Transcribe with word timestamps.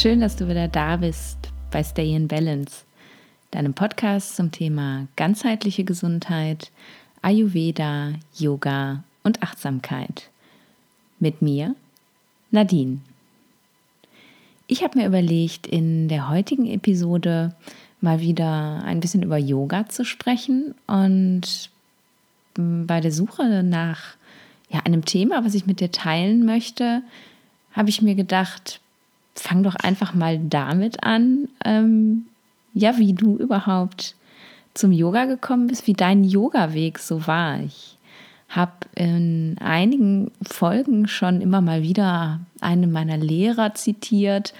Schön, 0.00 0.20
dass 0.20 0.36
du 0.36 0.48
wieder 0.48 0.68
da 0.68 0.98
bist 0.98 1.38
bei 1.72 1.82
Stay 1.82 2.14
in 2.14 2.28
Balance, 2.28 2.84
deinem 3.50 3.74
Podcast 3.74 4.36
zum 4.36 4.52
Thema 4.52 5.08
ganzheitliche 5.16 5.82
Gesundheit, 5.82 6.70
Ayurveda, 7.20 8.12
Yoga 8.36 9.02
und 9.24 9.42
Achtsamkeit. 9.42 10.30
Mit 11.18 11.42
mir, 11.42 11.74
Nadine. 12.52 12.98
Ich 14.68 14.84
habe 14.84 15.00
mir 15.00 15.08
überlegt, 15.08 15.66
in 15.66 16.06
der 16.06 16.28
heutigen 16.28 16.66
Episode 16.66 17.56
mal 18.00 18.20
wieder 18.20 18.84
ein 18.84 19.00
bisschen 19.00 19.24
über 19.24 19.36
Yoga 19.36 19.88
zu 19.88 20.04
sprechen 20.04 20.76
und 20.86 21.70
bei 22.54 23.00
der 23.00 23.10
Suche 23.10 23.64
nach 23.64 24.14
ja, 24.70 24.78
einem 24.84 25.04
Thema, 25.04 25.44
was 25.44 25.54
ich 25.54 25.66
mit 25.66 25.80
dir 25.80 25.90
teilen 25.90 26.46
möchte, 26.46 27.02
habe 27.72 27.88
ich 27.88 28.00
mir 28.00 28.14
gedacht, 28.14 28.80
fang 29.40 29.62
doch 29.62 29.76
einfach 29.76 30.14
mal 30.14 30.38
damit 30.38 31.04
an, 31.04 31.48
ähm, 31.64 32.26
ja, 32.74 32.98
wie 32.98 33.12
du 33.12 33.36
überhaupt 33.36 34.14
zum 34.74 34.92
Yoga 34.92 35.24
gekommen 35.24 35.66
bist, 35.66 35.86
wie 35.86 35.92
dein 35.92 36.24
Yoga-Weg 36.24 36.98
so 36.98 37.26
war. 37.26 37.60
Ich 37.60 37.98
habe 38.48 38.72
in 38.94 39.56
einigen 39.60 40.30
Folgen 40.42 41.08
schon 41.08 41.40
immer 41.40 41.60
mal 41.60 41.82
wieder 41.82 42.40
einen 42.60 42.92
meiner 42.92 43.16
Lehrer 43.16 43.74
zitiert, 43.74 44.54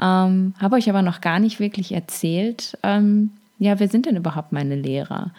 ähm, 0.00 0.54
habe 0.58 0.76
euch 0.76 0.88
aber 0.88 1.02
noch 1.02 1.20
gar 1.20 1.38
nicht 1.38 1.60
wirklich 1.60 1.92
erzählt, 1.92 2.76
ähm, 2.82 3.30
ja, 3.58 3.78
wer 3.78 3.88
sind 3.88 4.06
denn 4.06 4.16
überhaupt 4.16 4.52
meine 4.52 4.74
Lehrer? 4.74 5.30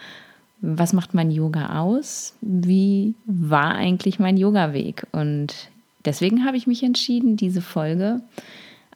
Was 0.61 0.93
macht 0.93 1.13
mein 1.13 1.29
Yoga 1.29 1.81
aus? 1.81 2.35
Wie 2.39 3.15
war 3.25 3.75
eigentlich 3.75 4.17
mein 4.17 4.37
Yoga-Weg? 4.37 5.05
Und 5.11 5.69
deswegen 6.05 6.45
habe 6.45 6.55
ich 6.55 6.65
mich 6.65 6.83
entschieden, 6.83 7.35
diese 7.35 7.61
Folge 7.61 8.21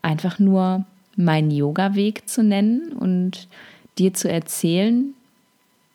einfach 0.08 0.39
nur 0.39 0.86
meinen 1.16 1.52
Yoga-Weg 1.52 2.30
zu 2.30 2.41
nennen 2.41 2.94
und 2.94 3.47
dir 3.97 4.14
zu 4.14 4.31
erzählen, 4.31 5.14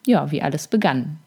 ja, 0.07 0.31
wie 0.31 0.43
alles 0.43 0.69
begann. 0.69 1.19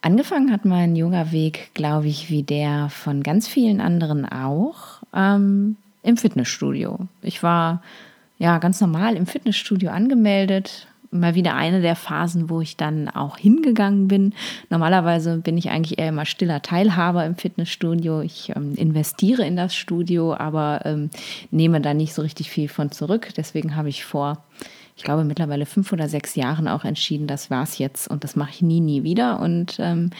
Angefangen 0.00 0.52
hat 0.52 0.64
mein 0.64 0.96
Yoga-Weg, 0.96 1.70
glaube 1.74 2.06
ich, 2.06 2.30
wie 2.30 2.42
der 2.42 2.88
von 2.88 3.22
ganz 3.22 3.48
vielen 3.48 3.80
anderen 3.80 4.24
auch, 4.24 5.02
ähm, 5.12 5.76
im 6.02 6.16
Fitnessstudio. 6.16 7.00
Ich 7.22 7.42
war 7.42 7.82
ja 8.38 8.58
ganz 8.58 8.80
normal 8.80 9.16
im 9.16 9.26
Fitnessstudio 9.26 9.90
angemeldet, 9.90 10.86
mal 11.10 11.34
wieder 11.34 11.54
eine 11.54 11.80
der 11.80 11.96
Phasen, 11.96 12.50
wo 12.50 12.60
ich 12.60 12.76
dann 12.76 13.08
auch 13.08 13.36
hingegangen 13.36 14.08
bin. 14.08 14.34
Normalerweise 14.70 15.38
bin 15.38 15.56
ich 15.58 15.70
eigentlich 15.70 15.98
eher 15.98 16.08
immer 16.08 16.26
stiller 16.26 16.62
Teilhaber 16.62 17.24
im 17.24 17.36
Fitnessstudio. 17.36 18.20
Ich 18.20 18.52
ähm, 18.54 18.74
investiere 18.74 19.44
in 19.44 19.56
das 19.56 19.74
Studio, 19.74 20.34
aber 20.34 20.82
ähm, 20.84 21.10
nehme 21.50 21.80
da 21.80 21.94
nicht 21.94 22.14
so 22.14 22.22
richtig 22.22 22.50
viel 22.50 22.68
von 22.68 22.90
zurück. 22.90 23.28
Deswegen 23.36 23.76
habe 23.76 23.88
ich 23.88 24.04
vor, 24.04 24.44
ich 24.96 25.04
glaube 25.04 25.24
mittlerweile 25.24 25.66
fünf 25.66 25.92
oder 25.92 26.08
sechs 26.08 26.34
Jahren 26.34 26.68
auch 26.68 26.84
entschieden, 26.84 27.26
das 27.26 27.50
war's 27.50 27.78
jetzt 27.78 28.08
und 28.08 28.24
das 28.24 28.36
mache 28.36 28.50
ich 28.50 28.62
nie, 28.62 28.80
nie 28.80 29.02
wieder. 29.02 29.40
Und 29.40 29.76
ähm, 29.78 30.10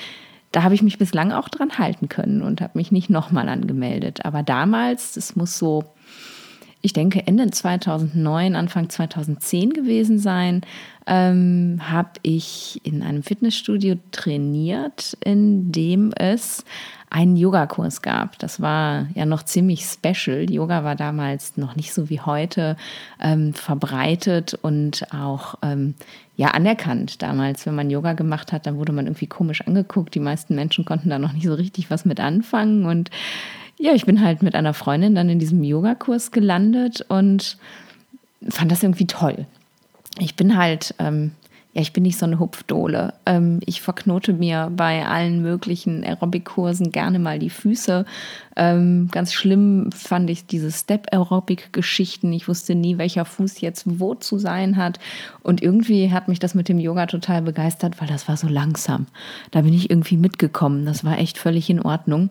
da 0.52 0.62
habe 0.62 0.74
ich 0.74 0.82
mich 0.82 0.98
bislang 0.98 1.32
auch 1.32 1.48
dran 1.48 1.78
halten 1.78 2.08
können 2.08 2.42
und 2.42 2.60
habe 2.60 2.78
mich 2.78 2.92
nicht 2.92 3.10
nochmal 3.10 3.48
angemeldet. 3.48 4.24
Aber 4.24 4.42
damals, 4.42 5.12
das 5.12 5.36
muss 5.36 5.58
so 5.58 5.84
ich 6.86 6.92
denke, 6.92 7.26
Ende 7.26 7.50
2009, 7.50 8.54
Anfang 8.54 8.88
2010 8.88 9.72
gewesen 9.72 10.20
sein, 10.20 10.60
ähm, 11.08 11.80
habe 11.82 12.10
ich 12.22 12.80
in 12.84 13.02
einem 13.02 13.24
Fitnessstudio 13.24 13.96
trainiert, 14.12 15.18
in 15.24 15.72
dem 15.72 16.12
es 16.16 16.64
einen 17.10 17.36
Yogakurs 17.36 18.02
gab. 18.02 18.38
Das 18.38 18.60
war 18.60 19.08
ja 19.14 19.26
noch 19.26 19.42
ziemlich 19.42 19.84
special. 19.84 20.48
Yoga 20.48 20.84
war 20.84 20.94
damals 20.94 21.56
noch 21.56 21.74
nicht 21.74 21.92
so 21.92 22.08
wie 22.08 22.20
heute 22.20 22.76
ähm, 23.20 23.52
verbreitet 23.52 24.54
und 24.54 25.12
auch 25.12 25.56
ähm, 25.62 25.94
ja 26.36 26.48
anerkannt. 26.48 27.20
Damals, 27.20 27.66
wenn 27.66 27.74
man 27.74 27.90
Yoga 27.90 28.12
gemacht 28.12 28.52
hat, 28.52 28.66
dann 28.66 28.76
wurde 28.76 28.92
man 28.92 29.06
irgendwie 29.06 29.26
komisch 29.26 29.62
angeguckt. 29.62 30.14
Die 30.14 30.20
meisten 30.20 30.54
Menschen 30.54 30.84
konnten 30.84 31.10
da 31.10 31.18
noch 31.18 31.32
nicht 31.32 31.46
so 31.46 31.54
richtig 31.54 31.90
was 31.90 32.04
mit 32.04 32.20
anfangen 32.20 32.86
und 32.86 33.10
ja, 33.78 33.92
ich 33.92 34.06
bin 34.06 34.22
halt 34.22 34.42
mit 34.42 34.54
einer 34.54 34.74
Freundin 34.74 35.14
dann 35.14 35.28
in 35.28 35.38
diesem 35.38 35.62
Yogakurs 35.62 36.30
gelandet 36.30 37.04
und 37.08 37.58
fand 38.48 38.72
das 38.72 38.82
irgendwie 38.82 39.06
toll. 39.06 39.46
Ich 40.18 40.34
bin 40.34 40.56
halt 40.56 40.94
ähm, 40.98 41.32
ja, 41.76 41.82
ich 41.82 41.92
bin 41.92 42.04
nicht 42.04 42.16
so 42.16 42.24
eine 42.24 42.38
Hupfdohle. 42.38 43.12
Ähm, 43.26 43.60
ich 43.66 43.82
verknote 43.82 44.32
mir 44.32 44.72
bei 44.74 45.04
allen 45.04 45.42
möglichen 45.42 46.04
Aerobic-Kursen 46.04 46.90
gerne 46.90 47.18
mal 47.18 47.38
die 47.38 47.50
Füße. 47.50 48.06
Ähm, 48.56 49.10
ganz 49.12 49.34
schlimm 49.34 49.92
fand 49.92 50.30
ich 50.30 50.46
diese 50.46 50.72
Step-Aerobic-Geschichten. 50.72 52.32
Ich 52.32 52.48
wusste 52.48 52.74
nie, 52.74 52.96
welcher 52.96 53.26
Fuß 53.26 53.60
jetzt 53.60 54.00
wo 54.00 54.14
zu 54.14 54.38
sein 54.38 54.78
hat. 54.78 54.98
Und 55.42 55.60
irgendwie 55.60 56.10
hat 56.10 56.28
mich 56.28 56.38
das 56.38 56.54
mit 56.54 56.70
dem 56.70 56.78
Yoga 56.78 57.04
total 57.08 57.42
begeistert, 57.42 58.00
weil 58.00 58.08
das 58.08 58.26
war 58.26 58.38
so 58.38 58.48
langsam. 58.48 59.04
Da 59.50 59.60
bin 59.60 59.74
ich 59.74 59.90
irgendwie 59.90 60.16
mitgekommen. 60.16 60.86
Das 60.86 61.04
war 61.04 61.18
echt 61.18 61.36
völlig 61.36 61.68
in 61.68 61.82
Ordnung. 61.82 62.30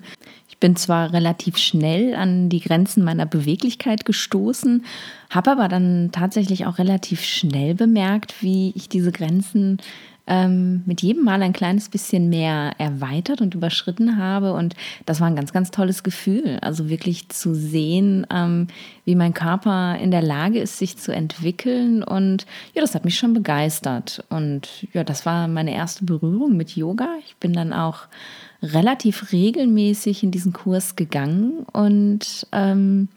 Ich 0.56 0.60
bin 0.62 0.78
zwar 0.78 1.12
relativ 1.12 1.58
schnell 1.58 2.16
an 2.16 2.48
die 2.48 2.62
Grenzen 2.62 3.04
meiner 3.04 3.26
Beweglichkeit 3.26 4.06
gestoßen, 4.06 4.86
habe 5.30 5.52
aber 5.52 5.68
dann 5.68 6.12
tatsächlich 6.14 6.66
auch 6.66 6.78
relativ 6.78 7.26
schnell 7.26 7.76
bemerkt, 7.76 8.42
wie 8.42 8.72
ich 8.74 8.88
diese 8.88 9.12
Grenzen 9.12 9.80
ähm, 10.28 10.84
mit 10.86 11.02
jedem 11.02 11.26
Mal 11.26 11.44
ein 11.44 11.52
kleines 11.52 11.90
bisschen 11.90 12.30
mehr 12.30 12.72
erweitert 12.78 13.42
und 13.42 13.54
überschritten 13.54 14.18
habe. 14.18 14.54
Und 14.54 14.76
das 15.06 15.20
war 15.20 15.28
ein 15.28 15.36
ganz, 15.36 15.52
ganz 15.52 15.72
tolles 15.72 16.04
Gefühl. 16.04 16.58
Also 16.62 16.90
wirklich 16.90 17.28
zu 17.28 17.54
sehen, 17.54 18.26
ähm, 18.32 18.68
wie 19.04 19.16
mein 19.16 19.34
Körper 19.34 19.98
in 20.00 20.10
der 20.10 20.24
Lage 20.24 20.60
ist, 20.60 20.78
sich 20.78 20.98
zu 20.98 21.12
entwickeln. 21.14 22.02
Und 22.02 22.46
ja, 22.74 22.82
das 22.82 22.96
hat 22.96 23.04
mich 23.04 23.18
schon 23.18 23.34
begeistert. 23.34 24.24
Und 24.30 24.88
ja, 24.94 25.04
das 25.04 25.26
war 25.26 25.50
meine 25.50 25.76
erste 25.76 26.06
Berührung 26.06 26.56
mit 26.56 26.78
Yoga. 26.78 27.10
Ich 27.26 27.36
bin 27.36 27.52
dann 27.52 27.74
auch 27.74 28.08
relativ 28.74 29.31
regelmäßig 29.31 30.24
in 30.24 30.31
diesen 30.31 30.53
Kurs 30.53 30.96
gegangen 30.96 31.66
und 31.72 32.48
ähm, 32.52 33.09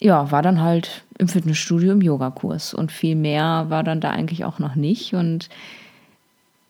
ja, 0.00 0.30
war 0.30 0.42
dann 0.42 0.60
halt 0.60 1.04
im 1.18 1.28
Fitnessstudio 1.28 1.92
im 1.92 2.02
Yogakurs 2.02 2.72
und 2.74 2.92
viel 2.92 3.16
mehr 3.16 3.66
war 3.68 3.82
dann 3.82 4.00
da 4.00 4.10
eigentlich 4.10 4.44
auch 4.44 4.58
noch 4.58 4.76
nicht. 4.76 5.14
Und 5.14 5.48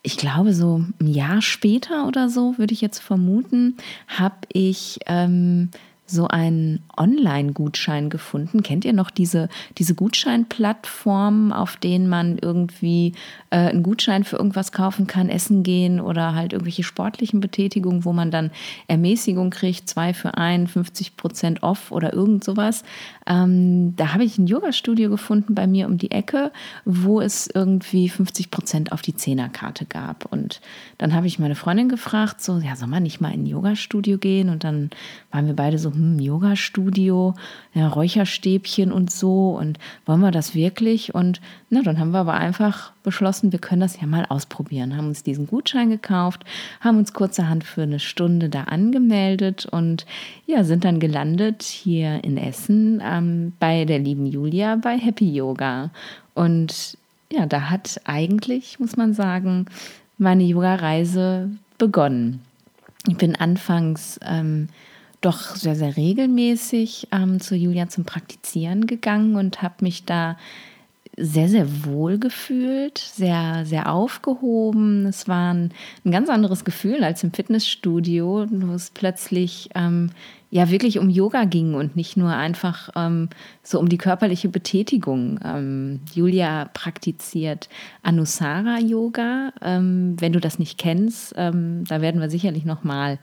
ich 0.02 0.16
glaube, 0.16 0.54
so 0.54 0.82
ein 1.00 1.06
Jahr 1.06 1.42
später 1.42 2.06
oder 2.06 2.30
so, 2.30 2.56
würde 2.56 2.72
ich 2.72 2.80
jetzt 2.80 3.00
vermuten, 3.00 3.76
habe 4.06 4.36
ich 4.50 5.00
ähm, 5.06 5.70
so 6.10 6.26
einen 6.26 6.82
Online-Gutschein 6.96 8.08
gefunden. 8.10 8.62
Kennt 8.62 8.84
ihr 8.84 8.92
noch 8.92 9.10
diese, 9.10 9.48
diese 9.76 9.94
Gutscheinplattformen, 9.94 11.52
auf 11.52 11.76
denen 11.76 12.08
man 12.08 12.38
irgendwie 12.38 13.12
äh, 13.50 13.58
einen 13.58 13.82
Gutschein 13.82 14.24
für 14.24 14.36
irgendwas 14.36 14.72
kaufen 14.72 15.06
kann, 15.06 15.28
essen 15.28 15.62
gehen 15.62 16.00
oder 16.00 16.34
halt 16.34 16.52
irgendwelche 16.52 16.82
sportlichen 16.82 17.40
Betätigungen, 17.40 18.04
wo 18.04 18.12
man 18.12 18.30
dann 18.30 18.50
Ermäßigung 18.88 19.50
kriegt, 19.50 19.88
zwei 19.88 20.14
für 20.14 20.36
ein, 20.38 20.66
50 20.66 21.16
Prozent 21.16 21.62
off 21.62 21.92
oder 21.92 22.12
irgend 22.12 22.42
sowas. 22.42 22.84
Ähm, 23.26 23.94
da 23.96 24.14
habe 24.14 24.24
ich 24.24 24.38
ein 24.38 24.46
Yoga-Studio 24.46 25.10
gefunden 25.10 25.54
bei 25.54 25.66
mir 25.66 25.86
um 25.86 25.98
die 25.98 26.10
Ecke, 26.10 26.52
wo 26.84 27.20
es 27.20 27.48
irgendwie 27.52 28.08
50 28.08 28.50
Prozent 28.50 28.92
auf 28.92 29.02
die 29.02 29.14
Zehnerkarte 29.14 29.84
gab. 29.84 30.32
Und 30.32 30.60
dann 30.96 31.14
habe 31.14 31.26
ich 31.26 31.38
meine 31.38 31.54
Freundin 31.54 31.88
gefragt, 31.88 32.40
so, 32.40 32.58
ja, 32.58 32.76
soll 32.76 32.88
man 32.88 33.02
nicht 33.02 33.20
mal 33.20 33.32
in 33.32 33.42
ein 33.42 33.46
Yoga-Studio 33.46 34.16
gehen? 34.16 34.48
Und 34.48 34.64
dann 34.64 34.90
waren 35.30 35.46
wir 35.46 35.54
beide 35.54 35.78
so, 35.78 35.92
hm, 35.98 36.18
Yoga-Studio, 36.18 37.34
ja, 37.74 37.88
Räucherstäbchen 37.88 38.92
und 38.92 39.10
so. 39.10 39.50
Und 39.50 39.78
wollen 40.06 40.20
wir 40.20 40.30
das 40.30 40.54
wirklich? 40.54 41.14
Und 41.14 41.40
na, 41.70 41.82
dann 41.82 41.98
haben 41.98 42.12
wir 42.12 42.20
aber 42.20 42.34
einfach 42.34 42.92
beschlossen, 43.02 43.52
wir 43.52 43.58
können 43.58 43.80
das 43.80 44.00
ja 44.00 44.06
mal 44.06 44.24
ausprobieren. 44.28 44.96
Haben 44.96 45.08
uns 45.08 45.22
diesen 45.22 45.46
Gutschein 45.46 45.90
gekauft, 45.90 46.44
haben 46.80 46.98
uns 46.98 47.12
kurzerhand 47.12 47.64
für 47.64 47.82
eine 47.82 48.00
Stunde 48.00 48.48
da 48.48 48.64
angemeldet 48.64 49.66
und 49.66 50.06
ja, 50.46 50.64
sind 50.64 50.84
dann 50.84 51.00
gelandet 51.00 51.62
hier 51.62 52.22
in 52.24 52.38
Essen 52.38 53.02
ähm, 53.04 53.52
bei 53.58 53.84
der 53.84 53.98
lieben 53.98 54.26
Julia 54.26 54.76
bei 54.76 54.96
Happy 54.96 55.30
Yoga. 55.30 55.90
Und 56.34 56.96
ja, 57.30 57.46
da 57.46 57.68
hat 57.70 58.00
eigentlich, 58.04 58.78
muss 58.78 58.96
man 58.96 59.12
sagen, 59.12 59.66
meine 60.16 60.44
Yoga-Reise 60.44 61.50
begonnen. 61.78 62.40
Ich 63.06 63.16
bin 63.16 63.36
anfangs 63.36 64.18
ähm, 64.26 64.68
doch 65.20 65.56
sehr, 65.56 65.74
sehr 65.74 65.96
regelmäßig 65.96 67.08
ähm, 67.12 67.40
zu 67.40 67.56
Julia 67.56 67.88
zum 67.88 68.04
Praktizieren 68.04 68.86
gegangen 68.86 69.36
und 69.36 69.62
habe 69.62 69.76
mich 69.80 70.04
da 70.04 70.36
sehr, 71.20 71.48
sehr 71.48 71.84
wohl 71.84 72.18
gefühlt, 72.18 72.98
sehr, 72.98 73.66
sehr 73.66 73.92
aufgehoben. 73.92 75.06
Es 75.06 75.26
war 75.26 75.52
ein, 75.52 75.72
ein 76.04 76.12
ganz 76.12 76.28
anderes 76.28 76.64
Gefühl 76.64 77.02
als 77.02 77.24
im 77.24 77.32
Fitnessstudio, 77.32 78.46
wo 78.48 78.72
es 78.72 78.90
plötzlich 78.90 79.68
ähm, 79.74 80.10
ja 80.50 80.70
wirklich 80.70 80.98
um 80.98 81.10
Yoga 81.10 81.44
ging 81.44 81.74
und 81.74 81.96
nicht 81.96 82.16
nur 82.16 82.30
einfach 82.30 82.90
ähm, 82.94 83.28
so 83.62 83.80
um 83.80 83.88
die 83.88 83.98
körperliche 83.98 84.48
Betätigung. 84.48 85.40
Ähm, 85.44 86.00
Julia 86.14 86.70
praktiziert 86.72 87.68
Anusara 88.02 88.78
Yoga. 88.78 89.52
Ähm, 89.60 90.14
wenn 90.20 90.32
du 90.32 90.40
das 90.40 90.58
nicht 90.58 90.78
kennst, 90.78 91.34
ähm, 91.36 91.84
da 91.88 92.00
werden 92.00 92.20
wir 92.20 92.30
sicherlich 92.30 92.64
noch 92.64 92.84
mal 92.84 93.18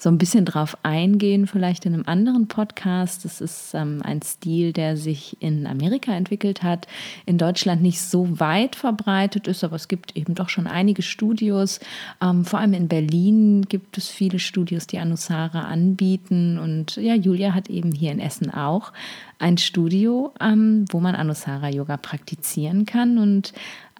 so 0.00 0.08
ein 0.08 0.16
bisschen 0.16 0.46
drauf 0.46 0.78
eingehen, 0.82 1.46
vielleicht 1.46 1.84
in 1.84 1.92
einem 1.92 2.04
anderen 2.06 2.48
Podcast. 2.48 3.26
Das 3.26 3.42
ist 3.42 3.74
ähm, 3.74 4.00
ein 4.02 4.22
Stil, 4.22 4.72
der 4.72 4.96
sich 4.96 5.36
in 5.40 5.66
Amerika 5.66 6.12
entwickelt 6.12 6.62
hat, 6.62 6.86
in 7.26 7.36
Deutschland 7.36 7.82
nicht 7.82 8.00
so 8.00 8.40
weit 8.40 8.76
verbreitet 8.76 9.46
ist, 9.46 9.62
aber 9.62 9.76
es 9.76 9.88
gibt 9.88 10.16
eben 10.16 10.34
doch 10.34 10.48
schon 10.48 10.66
einige 10.66 11.02
Studios. 11.02 11.80
Ähm, 12.22 12.46
vor 12.46 12.60
allem 12.60 12.72
in 12.72 12.88
Berlin 12.88 13.66
gibt 13.68 13.98
es 13.98 14.08
viele 14.08 14.38
Studios, 14.38 14.86
die 14.86 14.98
Anusara 14.98 15.64
anbieten. 15.64 16.58
Und 16.58 16.96
ja, 16.96 17.14
Julia 17.14 17.52
hat 17.52 17.68
eben 17.68 17.92
hier 17.92 18.12
in 18.12 18.20
Essen 18.20 18.50
auch 18.50 18.92
ein 19.40 19.58
Studio, 19.58 20.32
ähm, 20.38 20.84
wo 20.90 21.00
man 21.00 21.14
Anusara 21.14 21.70
Yoga 21.70 21.96
praktizieren 21.96 22.84
kann. 22.84 23.18
Und 23.18 23.52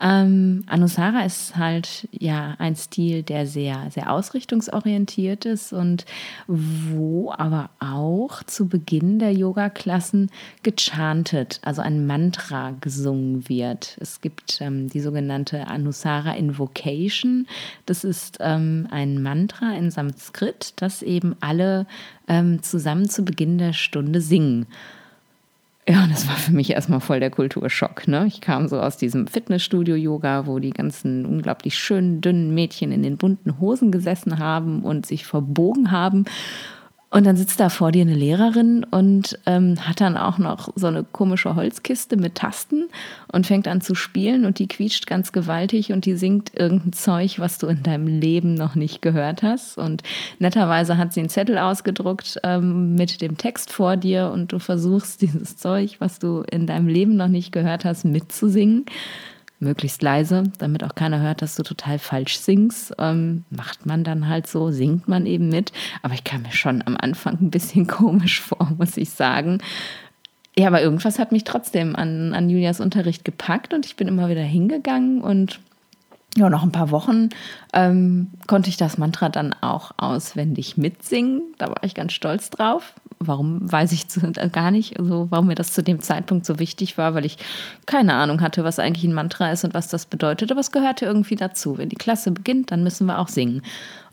ähm, 0.02 0.64
Anusara 0.66 1.24
ist 1.24 1.56
halt 1.56 2.08
ja 2.12 2.56
ein 2.58 2.76
Stil, 2.76 3.22
der 3.22 3.46
sehr, 3.46 3.90
sehr 3.90 4.12
ausrichtungsorientiert 4.12 5.46
ist 5.46 5.72
und 5.72 6.04
wo 6.46 7.32
aber 7.32 7.70
auch 7.80 8.42
zu 8.42 8.68
Beginn 8.68 9.18
der 9.18 9.32
Yoga-Klassen 9.32 10.30
gechantet, 10.62 11.60
also 11.64 11.80
ein 11.80 12.06
Mantra 12.06 12.72
gesungen 12.80 13.48
wird. 13.48 13.96
Es 13.98 14.20
gibt 14.20 14.60
ähm, 14.60 14.90
die 14.90 15.00
sogenannte 15.00 15.68
Anusara 15.68 16.34
Invocation. 16.34 17.46
Das 17.86 18.04
ist 18.04 18.38
ähm, 18.40 18.88
ein 18.90 19.22
Mantra 19.22 19.74
in 19.74 19.90
Sanskrit, 19.90 20.74
das 20.76 21.02
eben 21.02 21.34
alle 21.40 21.86
ähm, 22.28 22.62
zusammen 22.62 23.08
zu 23.08 23.24
Beginn 23.24 23.56
der 23.56 23.72
Stunde 23.72 24.20
singen. 24.20 24.66
Ja, 25.90 26.06
das 26.06 26.28
war 26.28 26.36
für 26.36 26.52
mich 26.52 26.70
erstmal 26.70 27.00
voll 27.00 27.18
der 27.18 27.30
Kulturschock. 27.30 28.06
Ne? 28.06 28.24
Ich 28.28 28.40
kam 28.40 28.68
so 28.68 28.80
aus 28.80 28.96
diesem 28.96 29.26
Fitnessstudio-Yoga, 29.26 30.46
wo 30.46 30.60
die 30.60 30.70
ganzen 30.70 31.26
unglaublich 31.26 31.76
schönen, 31.76 32.20
dünnen 32.20 32.54
Mädchen 32.54 32.92
in 32.92 33.02
den 33.02 33.16
bunten 33.16 33.58
Hosen 33.58 33.90
gesessen 33.90 34.38
haben 34.38 34.82
und 34.84 35.04
sich 35.04 35.26
verbogen 35.26 35.90
haben. 35.90 36.26
Und 37.12 37.26
dann 37.26 37.36
sitzt 37.36 37.58
da 37.58 37.70
vor 37.70 37.90
dir 37.90 38.02
eine 38.02 38.14
Lehrerin 38.14 38.84
und 38.84 39.36
ähm, 39.44 39.84
hat 39.86 40.00
dann 40.00 40.16
auch 40.16 40.38
noch 40.38 40.68
so 40.76 40.86
eine 40.86 41.02
komische 41.02 41.56
Holzkiste 41.56 42.16
mit 42.16 42.36
Tasten 42.36 42.88
und 43.32 43.48
fängt 43.48 43.66
an 43.66 43.80
zu 43.80 43.96
spielen 43.96 44.44
und 44.44 44.60
die 44.60 44.68
quietscht 44.68 45.08
ganz 45.08 45.32
gewaltig 45.32 45.92
und 45.92 46.06
die 46.06 46.14
singt 46.14 46.52
irgendein 46.54 46.92
Zeug, 46.92 47.40
was 47.40 47.58
du 47.58 47.66
in 47.66 47.82
deinem 47.82 48.06
Leben 48.06 48.54
noch 48.54 48.76
nicht 48.76 49.02
gehört 49.02 49.42
hast. 49.42 49.76
Und 49.76 50.04
netterweise 50.38 50.98
hat 50.98 51.12
sie 51.12 51.20
einen 51.20 51.30
Zettel 51.30 51.58
ausgedruckt 51.58 52.38
ähm, 52.44 52.94
mit 52.94 53.20
dem 53.20 53.36
Text 53.36 53.72
vor 53.72 53.96
dir 53.96 54.30
und 54.32 54.52
du 54.52 54.60
versuchst 54.60 55.20
dieses 55.22 55.56
Zeug, 55.56 55.96
was 55.98 56.20
du 56.20 56.44
in 56.48 56.68
deinem 56.68 56.86
Leben 56.86 57.16
noch 57.16 57.28
nicht 57.28 57.50
gehört 57.50 57.84
hast, 57.84 58.04
mitzusingen 58.04 58.86
möglichst 59.60 60.02
leise, 60.02 60.44
damit 60.58 60.82
auch 60.82 60.94
keiner 60.94 61.20
hört, 61.20 61.42
dass 61.42 61.54
du 61.54 61.62
total 61.62 61.98
falsch 61.98 62.38
singst. 62.38 62.94
Ähm, 62.98 63.44
macht 63.50 63.86
man 63.86 64.02
dann 64.04 64.28
halt 64.28 64.46
so, 64.46 64.70
singt 64.70 65.06
man 65.06 65.26
eben 65.26 65.48
mit. 65.48 65.72
Aber 66.02 66.14
ich 66.14 66.24
kam 66.24 66.42
mir 66.42 66.52
schon 66.52 66.82
am 66.86 66.96
Anfang 66.96 67.38
ein 67.40 67.50
bisschen 67.50 67.86
komisch 67.86 68.40
vor, 68.40 68.72
muss 68.78 68.96
ich 68.96 69.10
sagen. 69.10 69.58
Ja, 70.58 70.66
aber 70.66 70.82
irgendwas 70.82 71.18
hat 71.18 71.30
mich 71.30 71.44
trotzdem 71.44 71.94
an, 71.94 72.34
an 72.34 72.50
Julias 72.50 72.80
Unterricht 72.80 73.24
gepackt 73.24 73.72
und 73.72 73.86
ich 73.86 73.96
bin 73.96 74.08
immer 74.08 74.28
wieder 74.28 74.42
hingegangen 74.42 75.20
und 75.20 75.60
ja, 76.36 76.48
nach 76.48 76.62
ein 76.62 76.72
paar 76.72 76.90
Wochen 76.90 77.30
ähm, 77.72 78.28
konnte 78.46 78.68
ich 78.70 78.76
das 78.76 78.98
Mantra 78.98 79.28
dann 79.28 79.52
auch 79.60 79.92
auswendig 79.96 80.76
mitsingen. 80.76 81.42
Da 81.58 81.68
war 81.68 81.82
ich 81.82 81.94
ganz 81.94 82.12
stolz 82.12 82.50
drauf. 82.50 82.94
Warum 83.22 83.70
weiß 83.70 83.92
ich 83.92 84.06
gar 84.50 84.70
nicht, 84.70 84.98
also 84.98 85.26
warum 85.28 85.48
mir 85.48 85.54
das 85.54 85.74
zu 85.74 85.82
dem 85.82 86.00
Zeitpunkt 86.00 86.46
so 86.46 86.58
wichtig 86.58 86.96
war, 86.96 87.14
weil 87.14 87.26
ich 87.26 87.36
keine 87.84 88.14
Ahnung 88.14 88.40
hatte, 88.40 88.64
was 88.64 88.78
eigentlich 88.78 89.04
ein 89.04 89.12
Mantra 89.12 89.52
ist 89.52 89.62
und 89.62 89.74
was 89.74 89.88
das 89.88 90.06
bedeutet. 90.06 90.50
Aber 90.50 90.60
es 90.60 90.72
gehörte 90.72 91.04
irgendwie 91.04 91.36
dazu. 91.36 91.76
Wenn 91.76 91.90
die 91.90 91.96
Klasse 91.96 92.30
beginnt, 92.30 92.72
dann 92.72 92.82
müssen 92.82 93.06
wir 93.06 93.18
auch 93.18 93.28
singen. 93.28 93.60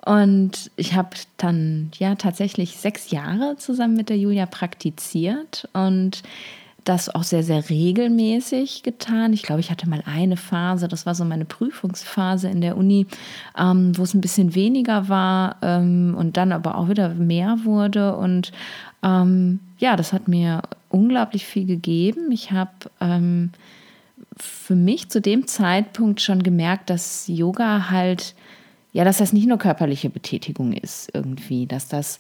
Und 0.06 0.72
ich 0.76 0.94
habe 0.94 1.10
dann 1.38 1.92
ja 1.98 2.16
tatsächlich 2.16 2.78
sechs 2.78 3.12
Jahre 3.12 3.56
zusammen 3.58 3.96
mit 3.96 4.10
der 4.10 4.18
Julia 4.18 4.46
praktiziert 4.46 5.68
und 5.74 6.24
das 6.88 7.14
auch 7.14 7.24
sehr, 7.24 7.44
sehr 7.44 7.70
regelmäßig 7.70 8.84
getan. 8.84 9.34
Ich 9.34 9.44
glaube, 9.44 9.60
ich 9.60 9.70
hatte 9.70 9.90
mal 9.90 10.04
eine 10.06 10.38
Phase, 10.38 10.88
das 10.88 11.06
war 11.06 11.16
so 11.16 11.26
meine 11.26 11.46
Prüfungsphase 11.46 12.48
in 12.50 12.62
der 12.62 12.78
Uni, 12.78 13.08
ähm, 13.58 13.98
wo 13.98 14.04
es 14.04 14.14
ein 14.14 14.22
bisschen 14.22 14.56
weniger 14.56 15.10
war 15.10 15.58
ähm, 15.62 16.16
und 16.18 16.38
dann 16.38 16.54
aber 16.54 16.78
auch 16.78 16.88
wieder 16.88 17.10
mehr 17.10 17.58
wurde. 17.64 18.16
Und 18.16 18.52
ähm, 19.04 19.60
ja, 19.78 19.96
das 19.96 20.14
hat 20.14 20.28
mir 20.28 20.62
unglaublich 20.90 21.46
viel 21.46 21.66
gegeben. 21.66 22.32
Ich 22.32 22.52
habe 22.52 22.72
ähm, 23.00 23.52
für 24.38 24.76
mich 24.76 25.10
zu 25.10 25.22
dem 25.22 25.48
Zeitpunkt 25.48 26.22
schon 26.22 26.44
gemerkt, 26.44 26.90
dass 26.90 27.28
Yoga 27.28 27.90
halt, 27.90 28.36
ja, 28.94 29.04
dass 29.04 29.18
das 29.18 29.34
nicht 29.34 29.48
nur 29.48 29.58
körperliche 29.58 30.10
Betätigung 30.10 30.74
ist 30.74 31.10
irgendwie, 31.14 31.66
dass 31.66 31.88
das 31.88 32.20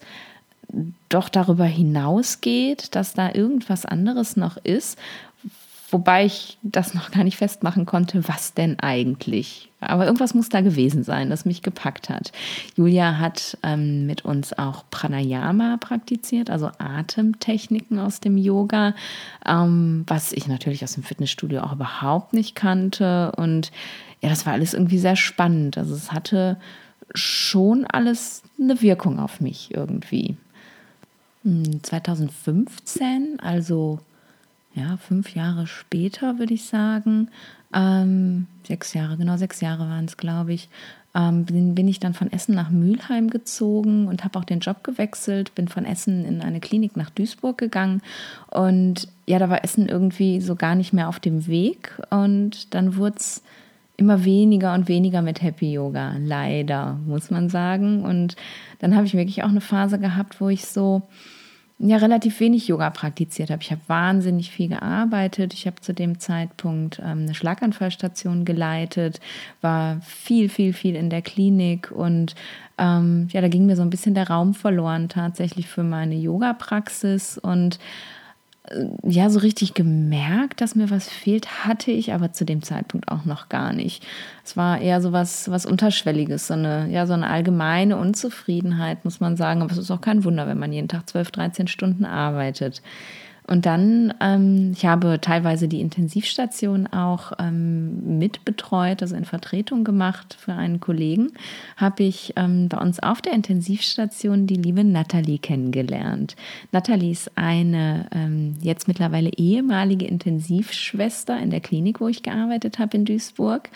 doch 1.09 1.29
darüber 1.29 1.65
hinausgeht, 1.65 2.95
dass 2.95 3.13
da 3.13 3.33
irgendwas 3.33 3.85
anderes 3.85 4.35
noch 4.35 4.57
ist, 4.57 5.00
wobei 5.89 6.25
ich 6.25 6.57
das 6.63 6.94
noch 6.94 7.12
gar 7.12 7.24
nicht 7.24 7.38
festmachen 7.38 7.86
konnte, 7.86 8.28
was 8.28 8.54
denn 8.54 8.80
eigentlich. 8.80 9.69
Aber 9.80 10.06
irgendwas 10.06 10.34
muss 10.34 10.50
da 10.50 10.62
gewesen 10.62 11.04
sein, 11.04 11.30
das 11.30 11.45
mich 11.45 11.62
gepackt 11.62 12.10
hat. 12.10 12.31
Julia 12.75 13.19
hat 13.19 13.57
ähm, 13.63 14.06
mit 14.06 14.25
uns 14.25 14.57
auch 14.57 14.84
Pranayama 14.89 15.78
praktiziert, 15.78 16.50
also 16.50 16.72
Atemtechniken 16.80 18.00
aus 18.00 18.19
dem 18.19 18.38
Yoga, 18.38 18.95
ähm, 19.45 20.04
was 20.07 20.34
ich 20.34 20.48
natürlich 20.48 20.84
aus 20.84 20.94
dem 20.94 21.04
Fitnessstudio 21.04 21.62
auch 21.62 21.74
überhaupt 21.74 22.34
nicht 22.34 22.56
kannte. 22.56 23.31
Und 23.38 23.72
ja, 24.22 24.30
das 24.30 24.45
war 24.45 24.54
alles 24.54 24.74
irgendwie 24.74 25.00
sehr 25.00 25.16
spannend. 25.16 25.78
Also 25.78 25.94
es 25.94 26.12
hatte 26.12 26.57
schon 27.13 27.86
alles 27.86 28.44
eine 28.60 28.81
Wirkung 28.81 29.19
auf 29.19 29.39
mich 29.39 29.74
irgendwie. 29.74 30.36
2015, 31.84 33.39
also 33.39 34.00
ja, 34.77 34.97
fünf 34.97 35.33
Jahre 35.35 35.68
später, 35.68 36.39
würde 36.39 36.53
ich 36.53 36.65
sagen, 36.65 37.29
ähm, 37.74 38.47
sechs 38.63 38.94
Jahre, 38.94 39.18
genau 39.18 39.38
sechs 39.38 39.59
Jahre 39.59 39.89
waren 39.89 40.06
es, 40.06 40.18
glaube 40.18 40.53
ich, 40.53 40.69
ähm, 41.15 41.45
bin, 41.45 41.74
bin, 41.74 41.88
ich 41.88 42.00
dann 42.00 42.13
von 42.13 42.31
Essen 42.31 42.53
nach 42.53 42.69
Mülheim 42.69 43.29
gezogen 43.29 44.07
und 44.07 44.24
habe 44.24 44.38
auch 44.38 44.44
den 44.44 44.59
Job 44.59 44.83
gewechselt, 44.83 45.56
bin 45.56 45.68
von 45.68 45.83
Essen 45.83 46.25
in 46.25 46.41
eine 46.41 46.59
Klinik 46.59 46.95
nach 46.95 47.09
Duisburg 47.09 47.57
gegangen. 47.57 48.01
Und 48.51 49.07
ja, 49.25 49.39
da 49.39 49.50
war 49.50 49.63
Essen 49.63 49.89
irgendwie 49.89 50.39
so 50.41 50.55
gar 50.55 50.75
nicht 50.75 50.93
mehr 50.93 51.10
auf 51.10 51.19
dem 51.19 51.48
Weg. 51.48 52.00
Und 52.12 52.74
dann 52.75 52.98
wurde 52.98 53.17
es 53.17 53.41
immer 53.98 54.24
weniger 54.25 54.75
und 54.75 54.88
weniger 54.88 55.24
mit 55.24 55.41
Happy 55.41 55.74
Yoga, 55.74 56.15
leider, 56.19 57.00
muss 57.07 57.31
man 57.31 57.50
sagen. 57.50 58.03
Und 58.03 58.36
dann 58.77 58.96
habe 58.96 59.07
ich 59.07 59.15
wirklich 59.15 59.43
auch 59.43 59.50
eine 59.50 59.62
Phase 59.62 59.98
gehabt, 59.98 60.39
wo 60.39 60.50
ich 60.50 60.67
so 60.67 61.01
ja 61.79 61.98
relativ 61.98 62.39
wenig 62.39 62.67
Yoga 62.67 62.89
praktiziert 62.89 63.51
habe. 63.51 63.62
Ich 63.62 63.72
habe 63.72 63.81
wahnsinnig 63.88 64.51
viel 64.51 64.69
gearbeitet. 64.69 65.53
Ich 65.53 65.67
habe 65.67 65.79
zu 65.79 65.93
dem 65.93 66.19
Zeitpunkt 66.19 67.00
ähm, 67.00 67.24
eine 67.24 67.36
Schlaganfallstation 67.36 68.46
geleitet, 68.46 69.19
war 69.62 70.01
viel, 70.01 70.50
viel, 70.50 70.74
viel 70.74 70.96
in 70.96 71.10
der 71.10 71.22
Klinik 71.22 71.91
und 71.91 72.34
ähm, 72.79 73.27
ja, 73.31 73.41
da 73.41 73.48
ging 73.48 73.65
mir 73.65 73.75
so 73.75 73.84
ein 73.84 73.89
bisschen 73.89 74.15
der 74.15 74.27
Raum 74.27 74.53
verloren 74.53 75.10
tatsächlich 75.10 75.67
für 75.67 75.84
meine 75.84 76.15
Yoga-Praxis 76.15 77.38
und 77.38 77.79
ja, 79.03 79.29
so 79.29 79.39
richtig 79.39 79.74
gemerkt, 79.74 80.62
dass 80.62 80.75
mir 80.75 80.89
was 80.89 81.09
fehlt, 81.09 81.65
hatte 81.65 81.91
ich 81.91 82.13
aber 82.13 82.33
zu 82.33 82.45
dem 82.45 82.62
Zeitpunkt 82.62 83.09
auch 83.09 83.25
noch 83.25 83.50
gar 83.50 83.74
nicht. 83.74 84.05
Es 84.43 84.57
war 84.57 84.79
eher 84.81 85.01
so 85.01 85.12
was, 85.12 85.50
was 85.50 85.65
Unterschwelliges, 85.65 86.47
so 86.47 86.53
eine, 86.53 86.88
ja, 86.89 87.05
so 87.05 87.13
eine 87.13 87.27
allgemeine 87.27 87.97
Unzufriedenheit, 87.97 89.05
muss 89.05 89.19
man 89.19 89.38
sagen. 89.38 89.62
Aber 89.62 89.71
es 89.71 89.77
ist 89.77 89.91
auch 89.91 90.01
kein 90.01 90.24
Wunder, 90.24 90.47
wenn 90.47 90.59
man 90.59 90.74
jeden 90.74 90.88
Tag 90.88 91.07
12, 91.09 91.31
13 91.31 91.67
Stunden 91.67 92.05
arbeitet. 92.05 92.81
Und 93.50 93.66
dann, 93.66 94.13
ähm, 94.20 94.74
ich 94.75 94.86
habe 94.86 95.20
teilweise 95.22 95.70
die 95.70 95.80
Intensivstation 95.80 96.86
auch 96.88 97.32
ähm, 97.39 98.20
mitbetreut, 98.20 99.01
also 99.01 99.16
in 99.16 99.24
Vertretung 99.24 99.86
gemacht 99.86 100.36
für 100.38 100.51
einen 100.51 100.82
Kollegen, 100.82 101.32
habe 101.77 102.04
ich 102.04 102.34
ähm, 102.36 102.68
bei 102.68 102.77
uns 102.77 103.01
auf 103.01 103.22
der 103.22 103.32
Intensivstation 103.32 104.48
die 104.48 104.56
liebe 104.56 104.84
Nathalie 104.84 105.38
kennengelernt. 105.38 106.36
Nathalie 106.74 107.12
ist 107.12 107.32
eine 107.38 108.08
ähm, 108.13 108.56
jetzt 108.62 108.89
mittlerweile 108.89 109.30
ehemalige 109.30 110.06
Intensivschwester 110.06 111.39
in 111.39 111.50
der 111.50 111.62
Klinik, 111.62 112.01
wo 112.01 112.10
ich 112.10 112.24
gearbeitet 112.24 112.80
habe 112.80 112.98
in 112.98 113.06
Duisburg. 113.06 113.70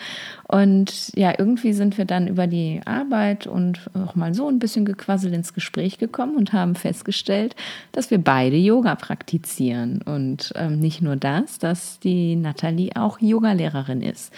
Und 0.48 1.16
ja, 1.16 1.32
irgendwie 1.38 1.72
sind 1.72 1.96
wir 1.96 2.04
dann 2.04 2.28
über 2.28 2.46
die 2.46 2.82
Arbeit 2.84 3.46
und 3.46 3.90
auch 3.94 4.16
mal 4.16 4.34
so 4.34 4.48
ein 4.48 4.58
bisschen 4.58 4.84
gequasselt 4.84 5.32
ins 5.32 5.54
Gespräch 5.54 5.96
gekommen 5.96 6.36
und 6.36 6.52
haben 6.52 6.74
festgestellt, 6.74 7.56
dass 7.92 8.10
wir 8.10 8.18
beide 8.18 8.58
Yoga 8.58 8.96
praktizieren 8.96 9.61
interessieren. 9.62 10.02
Und 10.02 10.52
ähm, 10.56 10.78
nicht 10.78 11.02
nur 11.02 11.16
das, 11.16 11.58
dass 11.58 11.98
die 12.00 12.36
Nathalie 12.36 12.90
auch 12.94 13.20
Yogalehrerin 13.20 14.02
ist. 14.02 14.32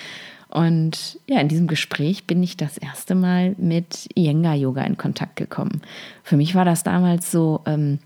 Und 0.48 1.18
ja, 1.26 1.40
in 1.40 1.48
diesem 1.48 1.66
Gespräch 1.66 2.24
bin 2.24 2.42
ich 2.42 2.56
das 2.56 2.78
erste 2.78 3.14
Mal 3.14 3.54
mit 3.58 4.08
Iyengar 4.14 4.54
Yoga 4.54 4.82
in 4.84 4.96
Kontakt 4.96 5.36
gekommen. 5.36 5.82
Für 6.22 6.36
mich 6.36 6.54
war 6.54 6.64
das 6.64 6.84
damals 6.84 7.32
so, 7.32 7.60
ähm, 7.66 7.98